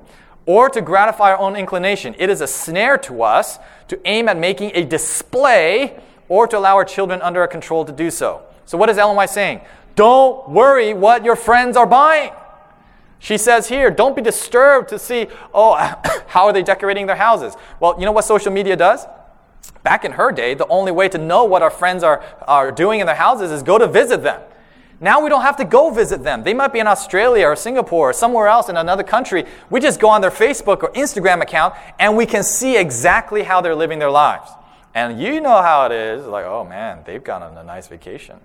Or 0.45 0.69
to 0.69 0.81
gratify 0.81 1.31
our 1.31 1.37
own 1.37 1.55
inclination. 1.55 2.15
It 2.17 2.29
is 2.29 2.41
a 2.41 2.47
snare 2.47 2.97
to 2.99 3.23
us 3.23 3.59
to 3.87 3.99
aim 4.05 4.27
at 4.27 4.37
making 4.37 4.71
a 4.73 4.83
display 4.83 5.99
or 6.29 6.47
to 6.47 6.57
allow 6.57 6.75
our 6.75 6.85
children 6.85 7.21
under 7.21 7.41
our 7.41 7.47
control 7.47 7.85
to 7.85 7.91
do 7.91 8.09
so. 8.11 8.43
So, 8.65 8.77
what 8.77 8.89
is 8.89 8.97
Ellen 8.97 9.15
White 9.15 9.29
saying? 9.29 9.61
Don't 9.95 10.49
worry 10.49 10.93
what 10.93 11.23
your 11.23 11.35
friends 11.35 11.77
are 11.77 11.85
buying. 11.85 12.31
She 13.19 13.37
says 13.37 13.69
here, 13.69 13.89
don't 13.89 14.15
be 14.15 14.21
disturbed 14.21 14.89
to 14.89 14.99
see, 14.99 15.27
oh, 15.53 15.75
how 16.27 16.45
are 16.45 16.53
they 16.53 16.63
decorating 16.63 17.05
their 17.05 17.15
houses? 17.15 17.55
Well, 17.79 17.95
you 17.97 18.05
know 18.05 18.11
what 18.11 18.25
social 18.25 18.51
media 18.51 18.75
does? 18.75 19.05
Back 19.83 20.03
in 20.03 20.13
her 20.13 20.31
day, 20.31 20.55
the 20.55 20.67
only 20.67 20.91
way 20.91 21.07
to 21.09 21.17
know 21.17 21.45
what 21.45 21.61
our 21.61 21.69
friends 21.69 22.03
are, 22.03 22.23
are 22.47 22.71
doing 22.71 22.99
in 22.99 23.05
their 23.05 23.15
houses 23.15 23.51
is 23.51 23.63
go 23.63 23.77
to 23.77 23.87
visit 23.87 24.23
them. 24.23 24.41
Now 25.03 25.19
we 25.19 25.27
don't 25.27 25.41
have 25.41 25.57
to 25.57 25.65
go 25.65 25.89
visit 25.89 26.23
them. 26.23 26.43
They 26.43 26.53
might 26.53 26.71
be 26.71 26.79
in 26.79 26.87
Australia 26.87 27.47
or 27.47 27.57
Singapore 27.57 28.11
or 28.11 28.13
somewhere 28.13 28.47
else 28.47 28.69
in 28.69 28.77
another 28.77 29.03
country. 29.03 29.43
We 29.69 29.81
just 29.81 29.99
go 29.99 30.07
on 30.07 30.21
their 30.21 30.31
Facebook 30.31 30.81
or 30.81 30.93
Instagram 30.93 31.41
account 31.41 31.75
and 31.99 32.15
we 32.15 32.25
can 32.25 32.41
see 32.41 32.77
exactly 32.77 33.43
how 33.43 33.59
they're 33.59 33.75
living 33.75 33.99
their 33.99 34.09
lives. 34.09 34.49
And 34.95 35.19
you 35.19 35.41
know 35.41 35.61
how 35.61 35.87
it 35.87 35.91
is. 35.91 36.25
Like, 36.25 36.45
oh 36.45 36.63
man, 36.63 36.99
they've 37.05 37.21
gone 37.21 37.43
on 37.43 37.57
a 37.57 37.65
nice 37.65 37.89
vacation. 37.89 38.37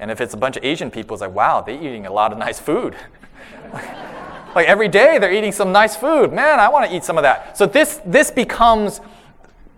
And 0.00 0.10
if 0.10 0.20
it's 0.20 0.34
a 0.34 0.36
bunch 0.36 0.56
of 0.56 0.64
Asian 0.64 0.90
people, 0.90 1.14
it's 1.14 1.20
like, 1.20 1.36
wow, 1.36 1.60
they're 1.60 1.80
eating 1.80 2.04
a 2.04 2.12
lot 2.12 2.32
of 2.32 2.38
nice 2.38 2.58
food. 2.58 2.96
like 4.56 4.66
every 4.66 4.88
day 4.88 5.18
they're 5.18 5.32
eating 5.32 5.52
some 5.52 5.70
nice 5.70 5.94
food. 5.94 6.32
Man, 6.32 6.58
I 6.58 6.68
want 6.68 6.90
to 6.90 6.96
eat 6.96 7.04
some 7.04 7.16
of 7.16 7.22
that. 7.22 7.56
So 7.56 7.66
this, 7.66 8.00
this 8.04 8.32
becomes 8.32 9.00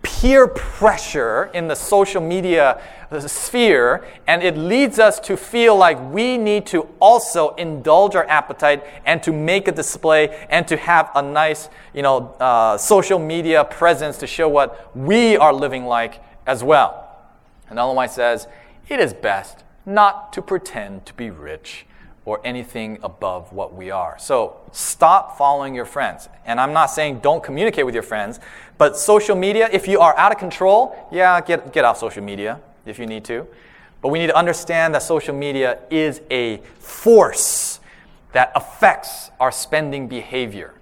peer 0.03 0.47
pressure 0.47 1.49
in 1.53 1.67
the 1.67 1.75
social 1.75 2.21
media 2.21 2.79
sphere, 3.19 4.05
and 4.27 4.43
it 4.43 4.57
leads 4.57 4.99
us 4.99 5.19
to 5.19 5.37
feel 5.37 5.75
like 5.75 5.99
we 6.11 6.37
need 6.37 6.65
to 6.67 6.87
also 6.99 7.55
indulge 7.55 8.15
our 8.15 8.25
appetite 8.25 8.83
and 9.05 9.21
to 9.23 9.31
make 9.31 9.67
a 9.67 9.71
display 9.71 10.45
and 10.49 10.67
to 10.67 10.77
have 10.77 11.09
a 11.15 11.21
nice, 11.21 11.69
you 11.93 12.01
know, 12.01 12.35
uh, 12.39 12.77
social 12.77 13.19
media 13.19 13.63
presence 13.63 14.17
to 14.17 14.27
show 14.27 14.49
what 14.49 14.95
we 14.95 15.37
are 15.37 15.53
living 15.53 15.85
like 15.85 16.21
as 16.45 16.63
well. 16.63 17.17
And 17.69 17.79
Ellen 17.79 17.95
White 17.95 18.11
says, 18.11 18.47
it 18.89 18.99
is 18.99 19.13
best 19.13 19.63
not 19.85 20.33
to 20.33 20.41
pretend 20.41 21.05
to 21.05 21.13
be 21.13 21.29
rich 21.29 21.85
or 22.25 22.39
anything 22.45 22.97
above 23.03 23.51
what 23.51 23.73
we 23.73 23.91
are. 23.91 24.17
So 24.17 24.57
stop 24.71 25.37
following 25.37 25.75
your 25.75 25.85
friends. 25.85 26.29
And 26.45 26.59
I'm 26.59 26.73
not 26.73 26.87
saying 26.87 27.19
don't 27.19 27.43
communicate 27.43 27.85
with 27.85 27.93
your 27.93 28.03
friends, 28.03 28.39
but 28.77 28.97
social 28.97 29.35
media, 29.35 29.69
if 29.71 29.87
you 29.87 29.99
are 29.99 30.17
out 30.17 30.31
of 30.31 30.37
control, 30.37 30.95
yeah, 31.11 31.39
get, 31.41 31.73
get 31.73 31.85
off 31.85 31.97
social 31.97 32.23
media 32.23 32.59
if 32.85 32.97
you 32.97 33.05
need 33.05 33.25
to. 33.25 33.47
But 34.01 34.09
we 34.09 34.19
need 34.19 34.27
to 34.27 34.37
understand 34.37 34.95
that 34.95 35.03
social 35.03 35.35
media 35.35 35.79
is 35.89 36.21
a 36.29 36.57
force 36.79 37.79
that 38.33 38.51
affects 38.55 39.31
our 39.39 39.51
spending 39.51 40.07
behavior. 40.07 40.73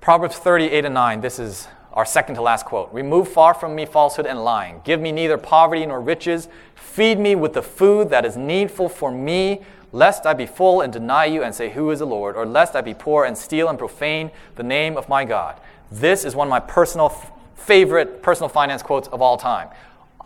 Proverbs 0.00 0.36
38 0.36 0.84
and 0.84 0.94
9, 0.94 1.20
this 1.20 1.38
is 1.38 1.68
our 1.94 2.04
second 2.04 2.34
to 2.34 2.42
last 2.42 2.66
quote. 2.66 2.92
Remove 2.92 3.28
far 3.28 3.54
from 3.54 3.74
me 3.74 3.86
falsehood 3.86 4.26
and 4.26 4.44
lying. 4.44 4.80
Give 4.84 5.00
me 5.00 5.12
neither 5.12 5.38
poverty 5.38 5.86
nor 5.86 6.00
riches. 6.00 6.48
Feed 6.74 7.18
me 7.18 7.36
with 7.36 7.54
the 7.54 7.62
food 7.62 8.10
that 8.10 8.24
is 8.24 8.36
needful 8.36 8.88
for 8.88 9.12
me, 9.12 9.62
lest 9.92 10.26
I 10.26 10.34
be 10.34 10.44
full 10.44 10.80
and 10.80 10.92
deny 10.92 11.24
you 11.26 11.44
and 11.44 11.54
say, 11.54 11.70
Who 11.70 11.90
is 11.90 12.00
the 12.00 12.06
Lord? 12.06 12.36
Or 12.36 12.44
lest 12.44 12.74
I 12.74 12.80
be 12.80 12.94
poor 12.94 13.24
and 13.24 13.38
steal 13.38 13.68
and 13.68 13.78
profane 13.78 14.32
the 14.56 14.64
name 14.64 14.96
of 14.96 15.08
my 15.08 15.24
God. 15.24 15.60
This 15.90 16.24
is 16.24 16.34
one 16.34 16.48
of 16.48 16.50
my 16.50 16.60
personal 16.60 17.06
f- 17.06 17.30
favorite 17.54 18.22
personal 18.22 18.48
finance 18.48 18.82
quotes 18.82 19.06
of 19.08 19.22
all 19.22 19.36
time. 19.36 19.68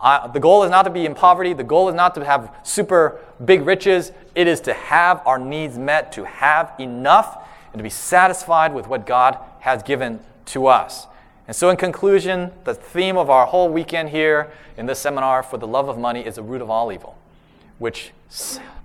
Uh, 0.01 0.27
the 0.27 0.39
goal 0.39 0.63
is 0.63 0.71
not 0.71 0.83
to 0.83 0.89
be 0.89 1.05
in 1.05 1.13
poverty. 1.13 1.53
The 1.53 1.63
goal 1.63 1.87
is 1.89 1.95
not 1.95 2.15
to 2.15 2.25
have 2.25 2.55
super 2.63 3.19
big 3.45 3.61
riches. 3.65 4.11
It 4.33 4.47
is 4.47 4.61
to 4.61 4.73
have 4.73 5.21
our 5.27 5.37
needs 5.37 5.77
met, 5.77 6.13
to 6.13 6.23
have 6.23 6.73
enough, 6.79 7.45
and 7.73 7.79
to 7.79 7.83
be 7.83 7.89
satisfied 7.89 8.73
with 8.73 8.87
what 8.87 9.05
God 9.05 9.37
has 9.59 9.83
given 9.83 10.19
to 10.45 10.67
us. 10.67 11.05
And 11.49 11.55
so, 11.55 11.71
in 11.71 11.77
conclusion, 11.77 12.51
the 12.63 12.75
theme 12.75 13.17
of 13.17 13.31
our 13.31 13.47
whole 13.47 13.69
weekend 13.69 14.09
here 14.09 14.51
in 14.77 14.85
this 14.85 14.99
seminar, 14.99 15.41
For 15.41 15.57
the 15.57 15.65
Love 15.65 15.89
of 15.89 15.97
Money, 15.97 16.23
is 16.23 16.35
the 16.35 16.43
root 16.43 16.61
of 16.61 16.69
all 16.69 16.91
evil, 16.91 17.17
which, 17.79 18.11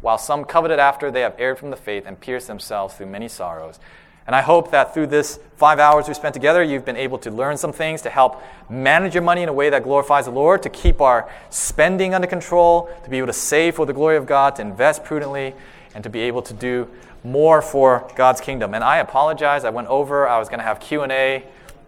while 0.00 0.16
some 0.16 0.46
coveted 0.46 0.78
after, 0.78 1.10
they 1.10 1.20
have 1.20 1.34
erred 1.38 1.58
from 1.58 1.68
the 1.68 1.76
faith 1.76 2.04
and 2.06 2.18
pierced 2.18 2.46
themselves 2.46 2.94
through 2.94 3.08
many 3.08 3.28
sorrows. 3.28 3.78
And 4.26 4.34
I 4.34 4.40
hope 4.40 4.70
that 4.70 4.94
through 4.94 5.08
this 5.08 5.38
five 5.58 5.78
hours 5.78 6.08
we 6.08 6.14
spent 6.14 6.32
together, 6.32 6.62
you've 6.62 6.86
been 6.86 6.96
able 6.96 7.18
to 7.18 7.30
learn 7.30 7.58
some 7.58 7.70
things 7.70 8.00
to 8.00 8.08
help 8.08 8.42
manage 8.70 9.12
your 9.12 9.22
money 9.22 9.42
in 9.42 9.50
a 9.50 9.52
way 9.52 9.68
that 9.68 9.82
glorifies 9.82 10.24
the 10.24 10.30
Lord, 10.30 10.62
to 10.62 10.70
keep 10.70 11.02
our 11.02 11.28
spending 11.50 12.14
under 12.14 12.26
control, 12.26 12.88
to 13.04 13.10
be 13.10 13.18
able 13.18 13.26
to 13.26 13.34
save 13.34 13.74
for 13.74 13.84
the 13.84 13.92
glory 13.92 14.16
of 14.16 14.24
God, 14.24 14.56
to 14.56 14.62
invest 14.62 15.04
prudently, 15.04 15.52
and 15.94 16.02
to 16.02 16.08
be 16.08 16.20
able 16.20 16.40
to 16.40 16.54
do 16.54 16.88
more 17.24 17.60
for 17.60 18.10
God's 18.16 18.40
kingdom. 18.40 18.72
And 18.72 18.82
I 18.82 19.00
apologize. 19.00 19.66
I 19.66 19.70
went 19.70 19.88
over. 19.88 20.26
I 20.26 20.38
was 20.38 20.48
going 20.48 20.60
to 20.60 20.64
have 20.64 20.80
Q&A, 20.80 21.44